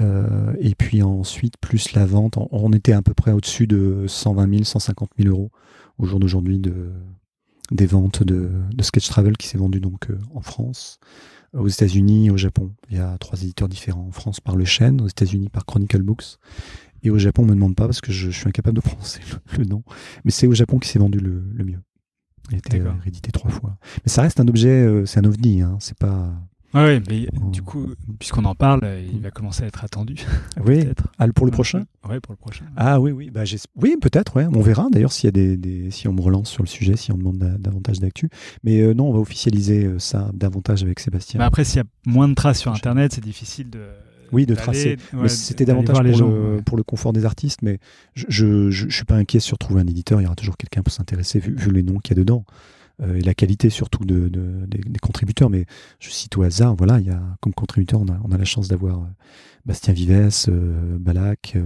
[0.00, 4.50] Euh, et puis ensuite, plus la vente, on était à peu près au-dessus de 120
[4.50, 5.50] 000, 150 000 euros
[5.98, 6.92] au jour d'aujourd'hui de,
[7.72, 8.50] des ventes de,
[8.80, 11.00] Sketch Travel qui s'est vendu donc euh, en France,
[11.52, 12.72] aux États-Unis, au Japon.
[12.90, 14.06] Il y a trois éditeurs différents.
[14.06, 16.38] En France par Le Chêne, aux États-Unis par Chronicle Books.
[17.02, 19.20] Et au Japon, on me demande pas parce que je, suis incapable de prononcer
[19.56, 19.82] le, nom.
[20.24, 21.80] Mais c'est au Japon qui s'est vendu le, mieux.
[22.50, 23.76] Il a été réédité trois fois.
[24.04, 25.60] Mais ça reste un objet, euh, c'est un ovni.
[25.60, 25.76] Hein.
[25.80, 26.32] C'est pas
[26.74, 27.86] oui, mais du coup,
[28.18, 30.16] puisqu'on en parle, il va commencer à être attendu.
[30.66, 30.86] Oui,
[31.18, 32.64] ah, pour le prochain Oui, pour le prochain.
[32.76, 33.44] Ah oui, oui, bah,
[33.76, 34.46] oui peut-être, ouais.
[34.52, 37.12] on verra d'ailleurs s'il y a des, si on me relance sur le sujet, si
[37.12, 38.28] on demande davantage d'actu.
[38.64, 41.38] Mais euh, non, on va officialiser euh, ça davantage avec Sébastien.
[41.38, 43.80] Mais après, s'il y a moins de traces sur Internet, c'est difficile de.
[44.32, 44.96] Oui, de tracer.
[45.26, 47.78] c'était davantage pour, les gens, le, pour le confort des artistes, mais
[48.14, 50.20] je ne suis pas inquiet sur trouver un éditeur.
[50.20, 52.44] Il y aura toujours quelqu'un pour s'intéresser, vu, vu les noms qu'il y a dedans.
[53.00, 55.50] Euh, et la qualité surtout de, des, contributeurs.
[55.50, 55.66] Mais
[56.00, 58.44] je cite au hasard, voilà, il y a comme contributeur, on a, on a la
[58.44, 59.06] chance d'avoir euh,
[59.64, 61.56] Bastien Vives, euh, Balak,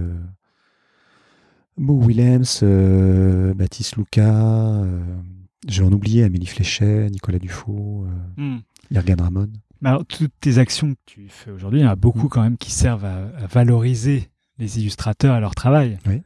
[1.77, 4.83] Mo Willems, Baptiste Lucas,
[5.67, 8.05] je vais en oublier, Amélie Fléchet, Nicolas Dufaux,
[8.37, 8.59] hmm.
[9.19, 9.49] Ramon.
[9.83, 12.29] Alors, toutes tes actions que tu fais aujourd'hui, il y en a beaucoup hmm.
[12.29, 14.29] quand même qui servent à, valoriser
[14.59, 15.97] les illustrateurs et leur travail.
[16.05, 16.21] Oui.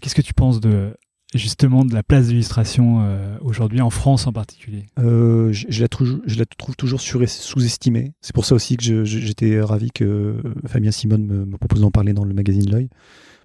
[0.00, 0.94] Qu'est-ce que tu penses de
[1.34, 4.86] justement de la place d'illustration euh, aujourd'hui, en France en particulier?
[4.98, 8.12] Euh, je, la trouve, je, la trouve, toujours sous-estimée.
[8.20, 10.36] C'est pour ça aussi que j'étais ravi que
[10.66, 12.88] Fabien Simone me, propose d'en parler dans le magazine L'œil.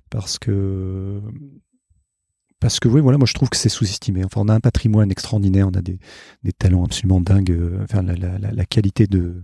[0.09, 1.21] Parce que,
[2.59, 4.23] parce que oui, voilà, moi je trouve que c'est sous-estimé.
[4.25, 5.99] Enfin, on a un patrimoine extraordinaire, on a des,
[6.57, 7.51] talents absolument dingues.
[7.51, 9.43] Euh, enfin, la, qualité de.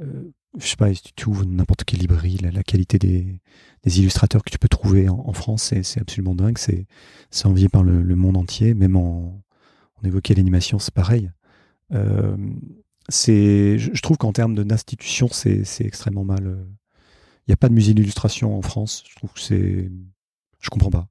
[0.00, 3.40] Euh, je sais pas, si tu ouvres n'importe quelle librairie, la, qualité des,
[3.98, 6.58] illustrateurs que tu peux trouver en, France, c'est absolument dingue.
[6.58, 6.86] C'est
[7.44, 8.74] envié par le, monde entier.
[8.74, 9.42] Même en,
[10.02, 11.30] on évoquait l'animation, c'est pareil.
[11.92, 12.36] Euh,
[13.08, 16.42] c'est, je, trouve qu'en termes d'institution, c'est extrêmement mal.
[16.42, 16.64] Il euh,
[17.48, 19.04] n'y a pas de musée d'illustration en France.
[19.08, 19.90] Je trouve que c'est,
[20.60, 21.08] je comprends pas.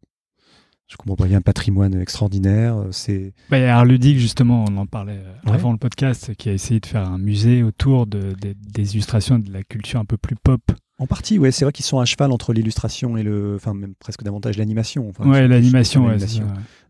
[0.88, 1.26] Je comprends pas.
[1.26, 2.78] Il y a un patrimoine extraordinaire.
[2.78, 3.34] Euh, c'est.
[3.50, 6.50] Bah, il y a Art Ludique, justement, on en parlait euh, avant le podcast, qui
[6.50, 10.18] a essayé de faire un musée autour de, des illustrations de la culture un peu
[10.18, 10.62] plus pop
[10.98, 13.96] en partie, ouais, c'est vrai qu'ils sont à cheval entre l'illustration et le, enfin même
[13.96, 15.10] presque davantage l'animation.
[15.10, 16.18] Enfin, ouais, l'animation, ouais,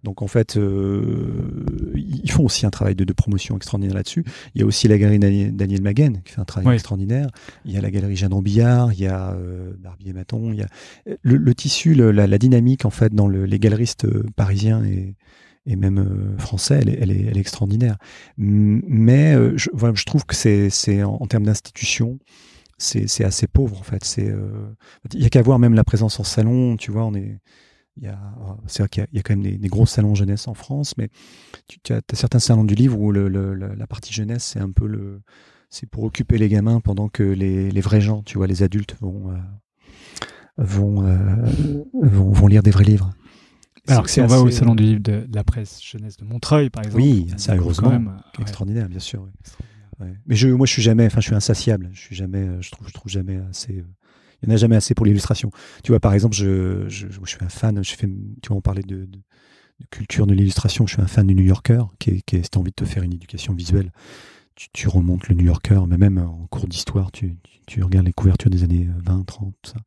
[0.03, 4.23] Donc en fait, euh, ils font aussi un travail de, promotion extraordinaire là-dessus.
[4.53, 7.29] Il y a aussi la galerie Daniel Maguen qui fait un travail extraordinaire.
[7.65, 10.61] Il y a la galerie Jeanne Billard, il y a euh, Barbier Maton, il y
[10.61, 10.67] a
[11.23, 15.15] le, tissu, la, dynamique en fait dans les galeristes euh, parisiens et,
[15.65, 17.97] et même euh, français, elle est, elle, est, elle est, extraordinaire.
[18.37, 22.19] Mais je, voilà, je trouve que c'est en, en termes d'institution
[22.78, 24.03] c'est assez pauvre en fait.
[24.03, 24.67] C'est euh,
[25.13, 26.78] il y a qu'à voir même la présence en salon.
[26.78, 27.39] Tu vois, on est
[27.97, 28.19] il y a
[28.67, 31.09] c'est vrai qu'il y, a quand même des, des, gros salons jeunesse en France, mais
[31.67, 35.21] tu, as, certains salons du livre où le, la partie jeunesse c'est un peu le
[35.69, 38.95] c'est pour occuper les gamins pendant que les, les, vrais gens, tu vois, les adultes
[39.01, 39.38] vont euh,
[40.57, 41.15] vont, euh,
[41.93, 43.11] vont, vont lire des vrais livres.
[43.88, 46.84] Alors si on va au salon du livre de, la presse jeunesse de Montreuil, par
[46.84, 47.03] exemple.
[47.03, 49.28] Oui, ça heureusement, même, extraordinaire, bien sûr.
[49.99, 51.89] Mais je, moi, je suis jamais, enfin, je suis insatiable.
[51.93, 53.77] Je suis jamais, euh, je trouve, je trouve jamais assez.
[53.77, 53.85] Euh,
[54.41, 55.49] il n'y en a jamais assez pour l'illustration.
[55.83, 57.83] Tu vois, par exemple, je, je, je, suis un fan.
[57.83, 59.07] Je fais, tu vois, on parlait de,
[59.89, 60.85] culture de l'illustration.
[60.87, 63.03] Je suis un fan du New Yorker, qui, qui est, si envie de te faire
[63.03, 63.91] une éducation visuelle,
[64.55, 68.13] tu, tu remontes le New Yorker, mais même en cours d'histoire, tu, tu, regardes les
[68.13, 69.79] couvertures des années 20, 30, tout ça.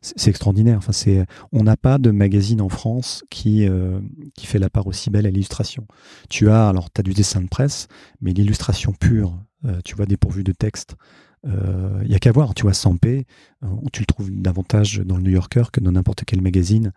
[0.00, 0.78] C'est extraordinaire.
[0.78, 4.00] Enfin, c'est, on n'a pas de magazine en France qui, euh,
[4.36, 5.86] qui fait la part aussi belle à l'illustration.
[6.28, 7.88] Tu as, alors, tu as du dessin de presse,
[8.20, 10.96] mais l'illustration pure, euh, tu vois, dépourvu de texte.
[11.44, 13.26] Il euh, y a qu'à voir, tu vois, Sampé,
[13.64, 16.92] euh, où tu le trouves davantage dans le New Yorker que dans n'importe quel magazine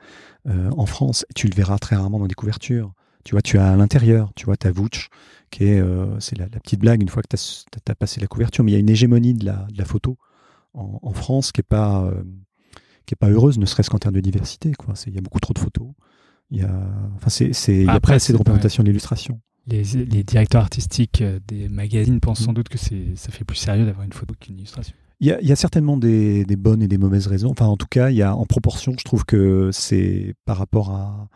[0.46, 1.26] en France.
[1.36, 2.94] tu le verras très rarement dans des couvertures.
[3.24, 5.10] Tu vois, tu as à l'intérieur, tu vois, ta Vouch,
[5.52, 5.84] qui est,
[6.20, 7.36] c'est la, petite blague une fois que tu
[7.88, 10.18] as, passé la couverture, mais il y a une hégémonie de la, de la photo
[10.74, 12.12] en, France qui n'est pas,
[13.06, 14.72] qui est pas heureuse, ne serait-ce qu'en termes de diversité.
[15.06, 15.90] Il y a beaucoup trop de photos.
[16.50, 16.82] Il y a,
[17.16, 21.70] enfin, c'est, y a pas assez de représentation de l'illustration les, directeurs artistiques euh, des
[21.70, 22.46] magazines pensent mm.
[22.46, 24.96] sans doute que ça fait plus sérieux d'avoir une photo qu'une illustration.
[25.20, 27.52] Il y, a, certainement des, bonnes et des mauvaises raisons.
[27.52, 30.90] Enfin, en tout cas, il y a en proportion, je trouve que c'est par rapport
[30.90, 31.28] à,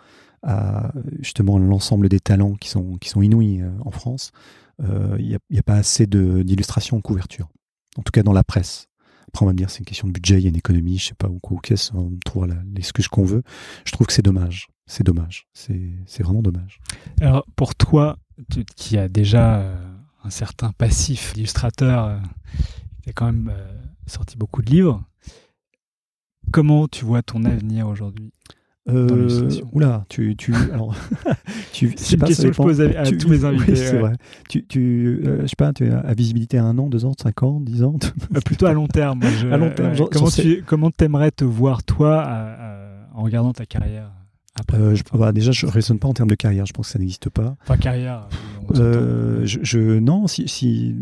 [0.42, 4.32] à justement l'ensemble des talents qui sont, qui sont inouïs en France,
[4.80, 7.48] il n'y a, a, pas assez d'illustrations en couverture.
[7.96, 8.88] En tout cas dans la presse.
[9.28, 10.98] Après, on va me dire c'est une question de budget, il y a une économie,
[10.98, 13.44] je sais pas où, où qu'est-ce, on trouvera l'excuse qu'on veut.
[13.86, 14.68] Je trouve que c'est dommage.
[14.88, 15.48] C'est dommage.
[15.54, 16.80] C'est vraiment dommage.
[17.22, 18.18] Alors, pour toi,
[18.76, 19.78] qui as déjà
[20.24, 22.20] un certain passif d'illustrateur,
[23.04, 23.54] tu as quand même
[24.06, 25.04] sorti beaucoup de livres.
[26.52, 28.32] Comment tu vois ton avenir aujourd'hui
[28.88, 30.96] euh, oula, tu, tu, alors,
[31.74, 33.76] tu, c'est une question que je pose à, tous mes invités.
[33.76, 34.14] c'est vrai.
[34.48, 37.42] Tu, tu euh, je sais pas, tu as visibilité à un an, deux ans, cinq
[37.42, 37.96] ans, dix ans.
[38.36, 39.22] Euh, plutôt à long terme.
[39.52, 39.96] à long terme.
[40.12, 42.28] comment tu, comment t'aimerais te voir toi
[43.16, 44.12] en regardant ta carrière?
[44.74, 46.66] Euh, je, bah, déjà, je raisonne pas en termes de carrière.
[46.66, 47.56] Je pense que ça n'existe pas.
[47.66, 48.28] Pas carrière.
[48.76, 50.96] Euh, je, je, non, si, si,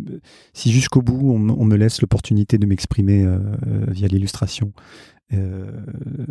[0.53, 3.39] si jusqu'au bout on, on, me laisse l'opportunité de m'exprimer euh,
[3.87, 4.73] via l'illustration
[5.33, 5.71] euh,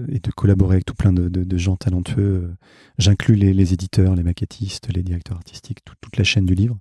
[0.08, 2.50] et de collaborer avec tout plein de, de, de gens talentueux,
[2.98, 6.78] j'inclus les, les, éditeurs, les maquettistes, les directeurs artistiques, toute la chaîne du livre.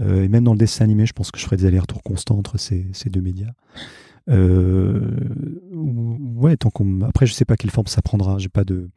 [0.00, 2.58] et même dans le dessin animé, je pense que je ferai des allers-retours constants entre
[2.58, 3.52] ces, ces deux médias.
[4.28, 4.96] ouais,
[6.56, 7.02] tant qu'on.
[7.02, 8.38] Après, je sais pas quelle forme ça prendra.
[8.38, 8.90] J'ai pas de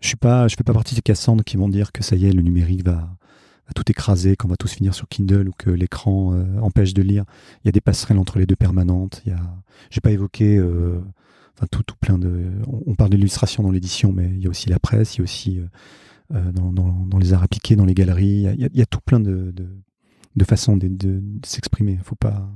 [0.00, 2.32] je suis je fais pas partie des Cassandres qui vont dire que ça y est,
[2.32, 3.16] le numérique va,
[3.74, 7.24] tout écraser, qu'on va tous finir sur Kindle ou que l'écran euh, empêche de lire.
[7.62, 9.22] Il y a des passerelles entre les deux permanentes.
[9.24, 9.40] Il y a,
[9.90, 11.00] j'ai pas évoqué, euh,
[11.70, 12.50] tout, plein de.
[12.86, 15.24] On, parle d'illustration dans l'édition, mais il y a aussi la presse, il y a
[15.24, 15.60] aussi
[16.32, 18.46] euh, dans, les arts appliqués, dans les galeries.
[18.58, 19.54] Il y a, tout plein de,
[20.34, 21.98] de, façons de, s'exprimer.
[22.02, 22.50] Faut pas,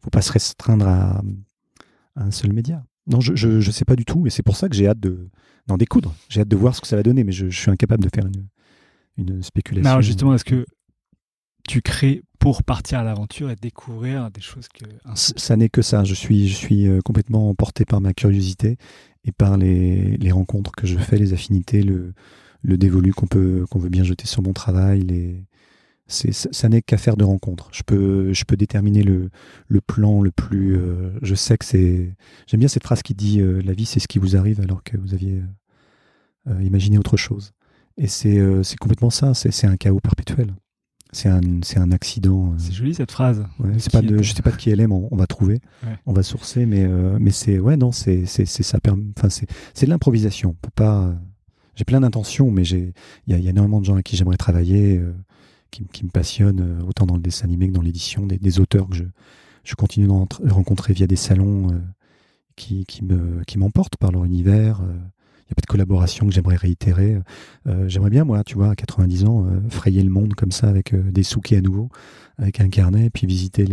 [0.00, 1.22] faut pas se restreindre à,
[2.16, 2.84] un seul média.
[3.06, 5.30] Non, je, je sais pas du tout, et c'est pour ça que j'ai hâte de
[5.70, 6.14] d'en découdre.
[6.28, 8.26] J'ai hâte de voir ce que ça va donner, mais je, suis incapable de faire
[8.26, 8.46] une,
[9.16, 9.90] une spéculation.
[9.90, 10.66] alors justement, est-ce que
[11.68, 14.84] tu crées pour partir à l'aventure et découvrir des choses que...
[15.14, 16.04] Ça n'est que ça.
[16.04, 18.76] Je suis, je suis euh, complètement emporté par ma curiosité
[19.24, 22.14] et par les, les rencontres que je fais, les affinités, le,
[22.62, 25.44] le dévolu qu'on peut qu'on veut bien jeter sur mon travail, les,
[26.10, 27.68] ça n'est qu'affaire de rencontre.
[27.72, 29.30] Je peux, je peux déterminer le,
[29.68, 30.76] le plan le plus.
[30.76, 32.14] Euh, je sais que c'est.
[32.46, 34.82] J'aime bien cette phrase qui dit euh, la vie, c'est ce qui vous arrive alors
[34.82, 35.40] que vous aviez
[36.48, 37.52] euh, imaginé autre chose.
[37.96, 38.38] Et c'est
[38.80, 39.34] complètement ça.
[39.34, 40.54] C'est un chaos perpétuel.
[41.12, 41.40] C'est un,
[41.76, 42.54] un accident.
[42.56, 43.44] C'est joli cette phrase.
[43.58, 45.60] Ouais, pas de, je sais pas de qui elle est, mais on, va trouver,
[46.06, 46.86] on va sourcer, mais
[47.18, 48.78] mais c'est ouais non, c'est c'est ça.
[49.18, 50.50] Enfin c'est de l'improvisation.
[50.50, 51.12] On peut pas.
[51.74, 52.94] J'ai plein d'intentions, mais j'ai
[53.26, 55.02] il y, y, a énormément de gens avec qui j'aimerais travailler
[55.70, 58.96] qui, me passionne, euh, autant dans le dessin animé que dans l'édition, des, auteurs que
[58.96, 59.04] je,
[59.64, 61.78] je continue de rencontrer via des salons euh,
[62.56, 64.82] qui, qui, me, qui m'emportent par leur univers.
[65.50, 65.54] Il euh.
[65.54, 67.18] n'y a pas de collaboration que j'aimerais réitérer.
[67.86, 71.22] j'aimerais bien, moi, tu vois, à 90 ans, frayer le monde comme ça avec des
[71.22, 71.88] souquets à nouveau,
[72.38, 73.64] avec un carnet, et puis visiter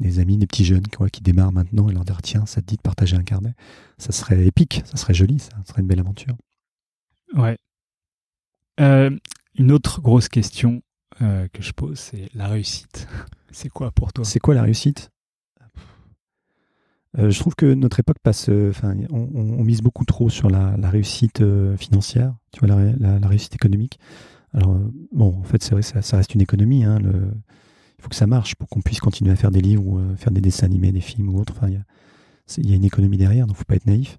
[0.00, 2.66] les, amis, des petits jeunes quoi, qui démarrent maintenant et leur dire tiens, ça te
[2.66, 3.54] dit de partager un carnet?
[3.98, 6.36] Ça serait épique, ça serait joli, ça, serait une belle aventure.
[7.34, 7.56] Ouais.
[8.80, 9.10] Euh,
[9.58, 10.82] une autre grosse question
[11.22, 13.08] euh, que je pose, c'est la réussite.
[13.52, 14.24] C'est quoi pour toi?
[14.24, 15.10] C'est quoi la réussite?
[15.10, 15.19] euh,
[17.28, 21.42] Je trouve que notre époque passe, euh, enfin, on, mise beaucoup trop sur la, réussite
[21.76, 23.98] financière, tu vois, la, réussite économique.
[24.54, 24.76] Alors
[25.12, 26.84] bon, en fait, c'est vrai, ça, ça, reste une économie.
[26.84, 27.30] Hein, le,
[27.98, 30.32] il faut que ça marche pour qu'on puisse continuer à faire des livres ou faire
[30.32, 31.52] des dessins animés, des films ou autre.
[31.56, 31.68] Enfin,
[32.56, 34.18] il y a une économie derrière, donc faut pas être naïf.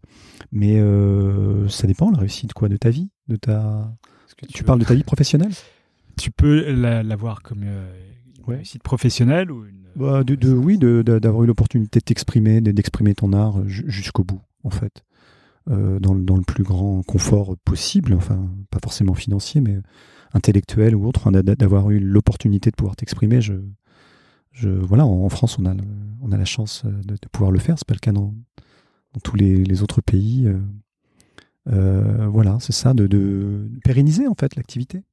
[0.51, 0.79] Mais
[1.69, 3.91] ça dépend la réussite quoi de ta vie, de ta
[4.47, 5.51] tu, parles de ta vie professionnelle?
[6.17, 7.93] Tu peux la, voir comme euh,
[8.37, 9.80] une réussite professionnelle ou une...
[9.95, 15.03] Bah, Oui, d'avoir eu l'opportunité de t'exprimer, d'exprimer ton art euh, jusqu'au bout, en fait.
[15.69, 19.77] Euh, dans, le plus grand confort possible, enfin, pas forcément financier, mais
[20.33, 23.41] intellectuel ou autre, d'avoir eu l'opportunité de pouvoir t'exprimer.
[23.41, 23.53] Je,
[24.63, 27.77] voilà, en, France, on a, la chance de, pouvoir le faire.
[27.77, 28.33] C'est pas le cas dans,
[29.23, 30.51] tous les, autres pays.
[31.67, 35.03] Euh, voilà, c'est ça, de, pérenniser en fait l'activité.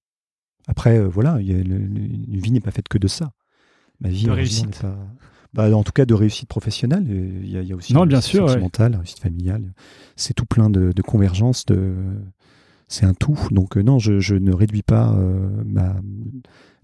[0.66, 3.32] Après, euh, voilà, une vie n'est pas faite que de ça.
[4.00, 4.80] Ma vie, de réussite.
[4.80, 4.96] Pas...
[5.54, 7.06] Bah, en tout cas, de réussite professionnelle.
[7.08, 9.72] Il y a, aussi non, bien sûr, sentimentale, réussite familiale.
[10.16, 11.64] C'est tout plein de, de convergences.
[11.66, 11.94] De...
[12.86, 13.38] C'est un tout.
[13.50, 15.16] Donc euh, non, je, ne réduis pas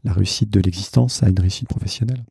[0.05, 2.25] la réussite de l'existence à une réussite professionnelle.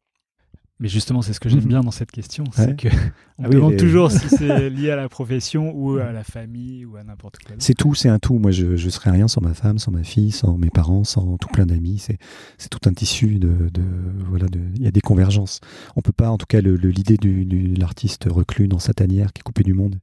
[0.84, 1.68] Mais justement, c'est ce que j'aime mhm.
[1.70, 2.90] bien dans cette question, c'est que
[3.38, 6.98] on ah demande toujours si c'est lié à la profession ou à la famille ou
[6.98, 7.56] à n'importe quoi.
[7.58, 8.38] C'est tout, c'est un tout.
[8.38, 11.38] Moi, je, je serais rien sans ma femme, sans ma fille, sans mes parents, sans
[11.38, 12.00] tout plein d'amis.
[12.00, 12.18] C'est,
[12.58, 13.82] c'est tout un tissu de, de
[14.28, 15.62] voilà, de, il y a des convergences.
[15.96, 19.40] On peut pas, en tout cas, le, l'idée du, l'artiste reclus dans sa tanière, qui
[19.40, 19.96] est coupé du monde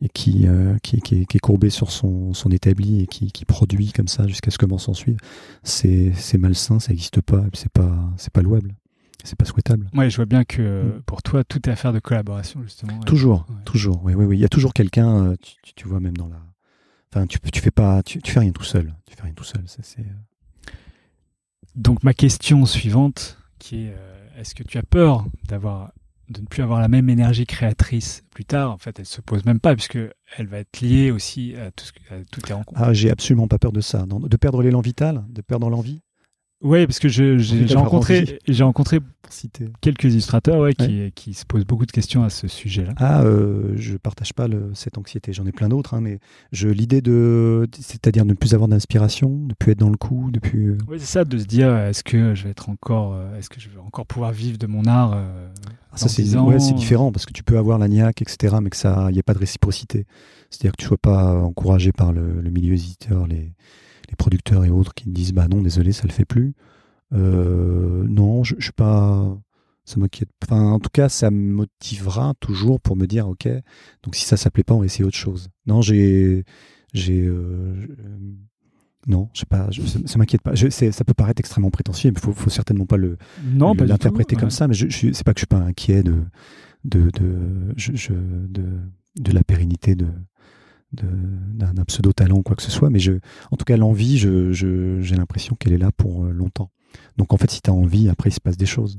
[0.00, 3.30] et qui, euh, qui, qui, est, qui, est, courbé sur son, son établi et qui,
[3.30, 5.18] qui produit comme ça jusqu'à ce que m'en s'en suive.
[5.64, 8.74] C'est, c'est malsain, ça n'existe pas, c'est pas, c'est pas louable
[9.24, 9.88] c'est pas souhaitable.
[9.94, 11.02] Ouais, je vois bien que mm.
[11.02, 12.98] pour toi, tout est affaire de collaboration, justement.
[13.00, 14.00] Toujours, toujours.
[14.04, 14.36] Oui, oui, oui.
[14.38, 16.40] Il y a toujours quelqu'un, euh, tu, tu, vois, même dans la.
[17.12, 18.94] Enfin, tu, tu fais pas, tu, tu fais rien tout seul.
[19.06, 19.62] Tu fais rien tout seul.
[19.66, 20.72] ça, c'est, euh,
[21.74, 25.92] Donc ma question suivante, qui est euh, est-ce que tu as peur d'avoir
[26.30, 28.72] de ne plus avoir la même énergie créatrice plus tard?
[28.72, 29.98] En fait, elle se pose même pas puisque
[30.36, 32.80] elle va être liée aussi à, tout ce que- à toutes les rencontres.
[32.82, 34.06] Ah, j'ai absolument pas peur de ça.
[34.06, 36.02] De perdre l'élan vital, de perdre l'envie?
[36.64, 37.36] Oui, parce que j'ai
[37.74, 38.98] rencontré, j'ai rencontré
[39.82, 42.94] quelques illustrateurs ouais, qui, qui se posent beaucoup de questions à ce sujet-là.
[42.96, 45.32] Ah, euh, je partage pas le- cette anxiété.
[45.34, 46.20] J'en ai plein d'autres, hein, mais
[46.52, 49.96] je l'idée de, c'est-à-dire de ne plus avoir d'inspiration, de ne plus être dans le
[49.98, 50.70] coup, de plus.
[50.72, 53.50] euh, Oui, c'est ça, de se dire est-ce que je vais être encore, euh, est-ce
[53.50, 55.48] que je vais encore pouvoir vivre de mon art euh,
[55.92, 58.22] Ah, ça c'est 10 ans ouais, c'est différent parce que tu peux avoir la niaque,
[58.22, 60.06] etc., mais que ça, il n'y a pas de réciprocité.
[60.48, 63.52] C'est-à-dire que tu sois pas encouragé par le, le milieu éditeur, les,
[64.14, 66.54] les producteurs et autres qui disent bah non, désolé, ça le fait plus.
[67.12, 69.36] Euh, non, je, je suis pas.
[69.84, 70.30] Ça m'inquiète.
[70.42, 73.46] Enfin, en tout cas, ça me motivera toujours pour me dire ok.
[74.02, 75.48] Donc si ça ça plaît pas, on va essayer autre chose.
[75.66, 76.44] Non, j'ai,
[76.94, 77.20] j'ai.
[77.26, 77.86] euh,
[79.06, 79.68] non, je sais pas.
[79.70, 80.54] je- ça, ça m'inquiète pas.
[80.54, 83.18] Je, ça peut paraître extrêmement prétentieux, mais faut, faut certainement pas le
[83.52, 84.50] Non, l'interpréter comme ouais.
[84.50, 86.22] ça, mais je, je c'est pas que je suis pas inquiet de
[86.86, 87.74] de de
[88.48, 88.62] de,
[89.20, 90.08] de la pérennité de-
[90.94, 93.12] d'un pseudo talent ou quoi que ce soit, mais je
[93.50, 96.70] en tout cas l'envie, je je- j'ai l'impression qu'elle est là pour euh, longtemps.
[97.16, 98.98] Donc en fait, si tu as envie, après il se passe des choses.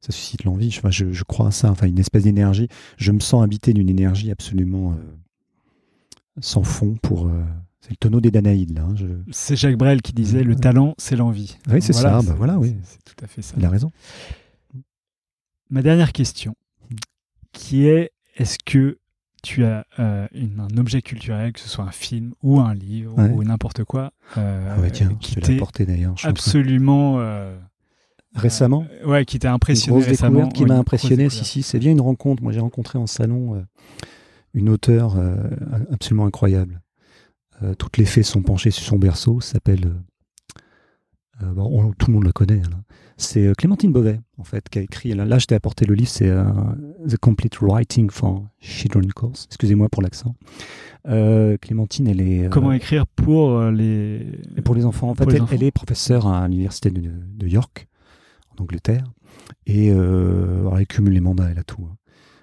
[0.00, 0.70] Ça suscite l'envie.
[0.70, 1.70] Je, enfin, je, je crois à ça.
[1.70, 2.68] Enfin, une espèce d'énergie.
[2.98, 4.96] Je me sens habité d'une énergie absolument euh,
[6.40, 7.26] sans fond pour.
[7.28, 7.42] euh,
[7.80, 8.82] c'est le tonneau des Danaïdes là.
[8.82, 11.56] hein, je- C'est Jacques Brel qui disait le talent, c'est l'envie.
[11.70, 12.76] Oui, c'est ça, bah voilà, oui.
[12.82, 13.54] C'est tout à fait ça.
[13.58, 13.90] Il a raison.
[15.70, 16.54] Ma dernière question,
[17.52, 18.98] qui est est-ce que
[19.46, 23.16] tu as euh, une- un objet culturel, que ce soit un film ou un livre
[23.16, 23.30] Ouais.
[23.30, 26.14] ou n'importe quoi, euh, Ah ouais, tiens, qui t'est d'ailleurs.
[26.24, 27.56] absolument euh,
[28.34, 28.84] Récemment.
[29.02, 31.24] euh, ouais, qui t'a Une impressionné grosse récemment découverte qui Ouais, m'a une impressionné.
[31.24, 32.42] grosse Si, si, c'est bien une rencontre.
[32.42, 33.64] Moi, j'ai rencontré en salon
[34.52, 35.16] une auteure
[35.92, 36.80] absolument incroyable.
[37.78, 39.40] Toutes les fées sont penchées sur son berceau.
[39.40, 39.92] S'appelle.
[41.40, 42.60] bon, on- tout le monde le connaît.
[42.62, 42.76] là.
[43.16, 45.14] C'est euh, Clémentine Beauvais, en fait, qui a écrit.
[45.14, 46.08] Là, là, je t'ai apporté le livre.
[46.10, 46.44] C'est euh,
[47.08, 49.46] The Complete Writing for Children Course.
[49.48, 50.34] Excusez-moi pour l'accent.
[51.08, 52.48] Euh, Clémentine, elle est.
[52.50, 56.90] Comment écrire pour les et pour les enfants, en fait, elle, est professeure à l'université
[56.90, 57.88] de, de York,
[58.56, 59.04] en Angleterre.
[59.66, 61.86] Et alors, elle cumule les mandats, elle a tout.
[61.90, 61.96] hein.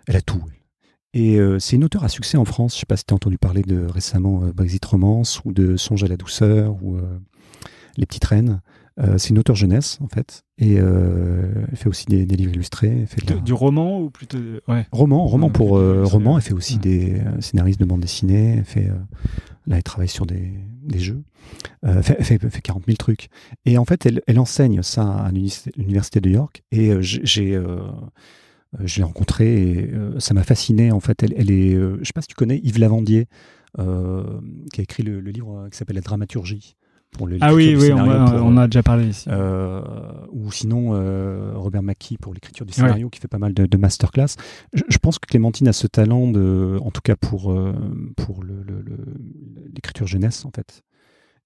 [0.08, 0.44] Elle a tout.
[1.14, 2.74] Et euh, c'est une auteure à succès en France.
[2.74, 5.78] Je sais pas si tu as entendu parler de récemment euh, Brexit Romance ou de
[5.78, 7.20] Songe à la douceur ou euh,
[7.98, 8.62] Les Petites Reines.
[9.00, 10.44] Euh, c'est une auteure jeunesse, en fait.
[10.60, 13.00] Et euh, elle fait aussi des, des livres illustrés.
[13.02, 14.38] Elle fait de de- la- du roman ou plutôt
[14.68, 16.38] ouais Roman, roman pour euh, roman.
[16.38, 16.80] Elle fait aussi Ouais.
[16.82, 18.58] des scénaristes de bande dessinée.
[18.60, 18.88] Elle fait,
[19.66, 21.24] là, elle travaille sur des, des jeux.
[21.82, 23.30] Elle fait, elle fait, elle fait 40 000 trucs.
[23.66, 26.64] Et en fait, elle, elle enseigne ça à l'université de York.
[26.72, 30.92] Et j'ai, je l'ai rencontrée et ça m'a fasciné.
[30.92, 33.28] En fait, elle, elle est, je sais pas si tu connais Yves Lavandier,
[33.78, 33.82] qui
[34.82, 36.76] a écrit le, le livre qui s'appelle La dramaturgie.
[37.14, 39.82] Pour le, ah oui oui on, a- pour, on a déjà parlé ici euh,
[40.32, 43.78] ou sinon euh, Robert Mackie pour l'écriture du scénario qui fait pas mal de, de
[43.78, 44.36] masterclass.
[44.74, 47.74] Je, je pense que Clémentine a ce talent de, en tout cas pour euh,
[48.18, 49.14] pour le- le- le-
[49.74, 50.84] l'écriture jeunesse en fait.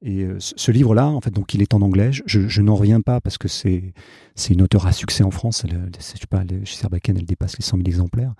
[0.04, 2.12] Et ce, livre-là, en fait, donc il est en anglais.
[2.12, 3.94] Je, je n'en reviens pas parce que c'est
[4.36, 5.64] c'est une auteure à succès en France.
[5.68, 8.36] Elle, je sais pas, elle- chez Sarbacane, elle dépasse les 100 000 exemplaires.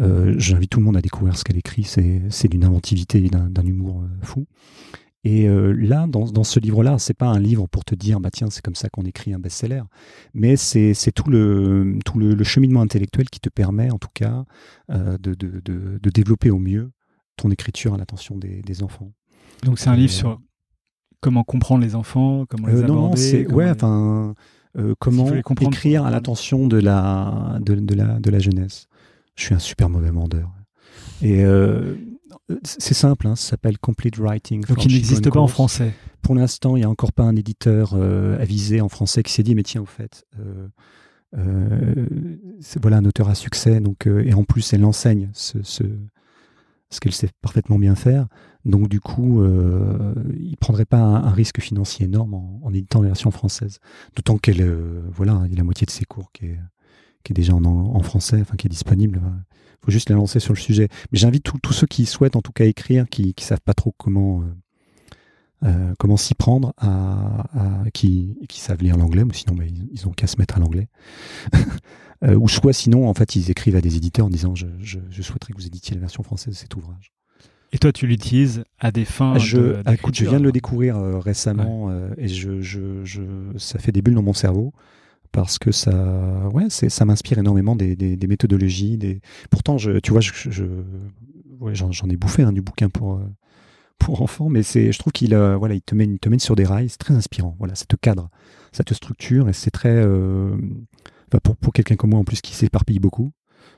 [0.00, 1.84] Euh, J'invite tout le monde à découvrir ce qu'elle écrit.
[1.84, 4.46] C'est c'est d'une inventivité et d'un d'un humour fou.
[5.28, 8.30] Et euh, là, dans, dans ce livre-là, c'est pas un livre pour te dire, bah
[8.30, 9.82] tiens, c'est comme ça qu'on écrit un best-seller,
[10.34, 14.44] mais c'est tout le tout le, le cheminement intellectuel qui te permet, en tout cas,
[14.90, 16.90] euh, de, de, de, de développer au mieux
[17.36, 19.10] ton écriture à l'attention des, des enfants.
[19.64, 20.40] donc c'est un livre euh, sur
[21.20, 24.34] comment comprendre les enfants comment les Euh, non, non, aborder c'est ouais, enfin,
[24.78, 25.28] euh, comment
[25.60, 28.86] écrire à l'attention de la de, de la de la jeunesse.
[29.34, 30.48] Je suis un super mauvais vendeur.
[31.20, 31.96] Et euh,
[32.62, 34.60] c'est simple, hein, ça s'appelle Complete Writing.
[34.64, 35.92] donc for il n'existe pas en français
[36.22, 39.42] Pour l'instant, il n'y a encore pas un éditeur euh, avisé en français qui s'est
[39.42, 40.68] dit, mais tiens, au fait, euh,
[41.36, 42.06] euh,
[42.60, 45.82] c'est- voilà un auteur à succès, donc, et en plus, elle enseigne ce, ce,
[46.90, 48.26] ce qu'elle sait parfaitement bien faire.
[48.64, 53.00] Donc, du coup, il ne prendrait pas un, un risque financier énorme en, en éditant
[53.02, 53.78] la version française.
[54.16, 54.64] D'autant qu'elle,
[55.12, 56.58] voilà, il y a la moitié de ses cours qui est,
[57.26, 59.20] qui est déjà en, en français, enfin, qui est disponible.
[59.24, 60.88] Il faut juste la lancer sur le sujet.
[61.12, 63.92] Mais j'invite tous- ceux qui souhaitent, en tout cas, écrire, qui ne savent pas trop
[63.98, 64.42] comment.
[64.42, 64.46] euh,
[65.64, 67.46] euh, comment s'y prendre, à,
[67.84, 70.56] à- qui, qui savent lire l'anglais, ou sinon bah, ils, ils ont qu'à se mettre
[70.56, 70.88] à l'anglais.
[72.24, 74.98] Euh, ou soit sinon, en fait, ils écrivent à des éditeurs en disant je, je-
[75.10, 77.12] je souhaiterais que vous éditiez la version française de cet ouvrage.
[77.72, 80.44] et toi tu l'utilises à des fins Ah, je, de- ah, écoute, je viens de
[80.44, 83.20] le découvrir euh, récemment euh, et je, je, je,
[83.58, 84.72] ça fait des bulles dans mon cerveau
[85.32, 89.20] parce que ça, ouais, ça m'inspire énormément des, méthodologies.
[89.50, 90.20] Pourtant, tu vois,
[91.72, 93.24] j'en, ai bouffé hein, du bouquin pour, euh,
[93.98, 96.56] pour enfants, mais je trouve qu'il euh, voilà, il te mène, il te mène sur
[96.56, 97.56] des rails, c'est très inspirant.
[97.58, 98.30] Voilà, ça te cadre,
[98.72, 100.56] ça te structure et c'est très, euh,
[101.42, 103.32] pour, pour quelqu'un comme moi en plus qui s'éparpille beaucoup,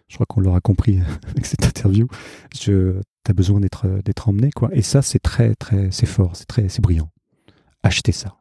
[0.08, 2.08] je crois qu'on l'aura compris avec cette interview.
[2.58, 4.70] Je, t'as besoin d'être, emmené quoi.
[4.72, 7.10] Et ça, c'est très, très, c'est fort, c'est brillant.
[7.82, 8.36] Achetez ça.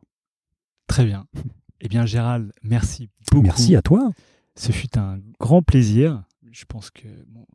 [0.88, 1.26] Très bien.
[1.82, 3.44] Eh bien, Gérald, merci beaucoup.
[3.44, 4.12] Merci à toi.
[4.56, 6.24] Ce fut un grand plaisir.
[6.52, 7.46] Je pense que bon,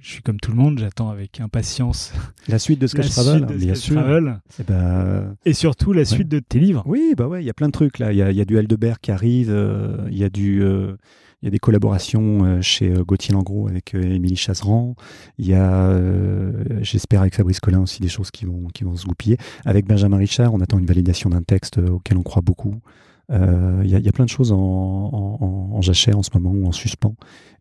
[0.00, 2.12] je suis comme tout le monde, j'attends avec impatience
[2.48, 3.94] La suite de Sketch Travel, de bien sûr.
[3.94, 6.82] Travel Eh ben, et surtout la suite de tes livres.
[6.86, 8.12] Oui, bah ouais, il y a plein de trucs là.
[8.12, 10.64] Il y a, il y a du Aldebert qui arrive, euh, il y a du,
[10.64, 10.96] euh,
[11.40, 14.96] il y a des collaborations euh, chez euh, Gauthier Langros avec euh, Émilie Chasseran.
[15.38, 18.96] Il y a, euh, j'espère avec Fabrice Collin aussi des choses qui vont, qui vont
[18.96, 19.36] se goupiller.
[19.66, 22.74] Avec Benjamin Richard, on attend une validation d'un texte euh, auquel on croit beaucoup.
[23.30, 26.22] Euh, Il y, a, il y a plein de choses en, en, en, jachère en
[26.22, 27.14] ce moment ou en suspens.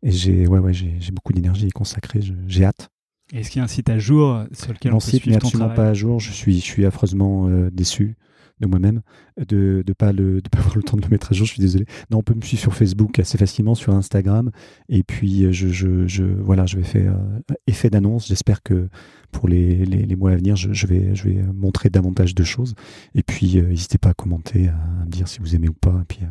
[0.03, 2.21] Et j'ai, ouais, ouais, j'ai beaucoup d'énergie consacrée.
[2.47, 2.89] J'ai hâte.
[3.33, 5.35] Est-ce qu'il y a un site à jour sur lequel Mon on peut site n'est
[5.35, 6.19] absolument pas à jour.
[6.19, 8.15] Je suis, je suis affreusement euh, déçu
[8.59, 9.01] de moi-même
[9.47, 11.45] de ne pas, le- de pas avoir le temps de le mettre à jour.
[11.45, 11.85] Je suis désolé.
[12.11, 14.51] Non, on peut me suivre sur Facebook assez facilement, sur Instagram.
[14.89, 18.27] Et puis, euh, je, je, je- voilà, je vais faire euh, effet d'annonce.
[18.27, 18.89] J'espère que
[19.31, 22.43] pour les, les, les mois à venir, je, je vais, je vais montrer davantage de
[22.43, 22.73] choses.
[23.15, 25.99] Et puis, euh, n'hésitez pas à commenter, à me dire si vous aimez ou pas.
[26.01, 26.27] Et puis, euh,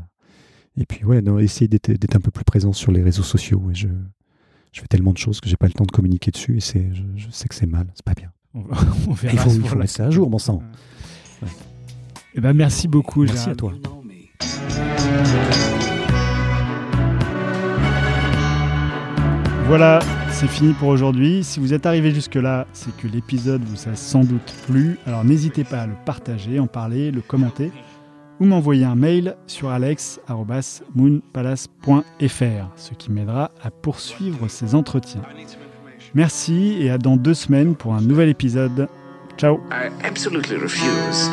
[0.78, 3.62] et puis ouais, non, essayez d'être un peu plus présent sur les réseaux sociaux.
[3.70, 3.88] Et je,
[4.72, 6.56] je fais tellement de choses que j'ai pas le temps de communiquer dessus.
[6.56, 8.30] Et c'est, je, je sais que c'est mal, c'est pas bien.
[8.52, 8.60] On,
[9.08, 10.62] on verra Il faut, il faut mettre ça à jour, mon sang.
[12.38, 13.72] Eh ben, merci beaucoup, Merci à toi.
[19.66, 20.00] Voilà,
[20.30, 21.42] c'est fini pour aujourd'hui.
[21.42, 24.98] Si vous êtes arrivé jusque-là, c'est que l'épisode vous a sans doute plu.
[25.06, 27.72] Alors n'hésitez pas à le partager, en parler, le commenter
[28.38, 35.22] ou m'envoyer un mail sur alex.moonpalace.fr, ce qui m'aidera à poursuivre ces entretiens.
[36.14, 38.88] Merci et à dans deux semaines pour un nouvel épisode.
[39.38, 41.30] Ciao I absolutely refuse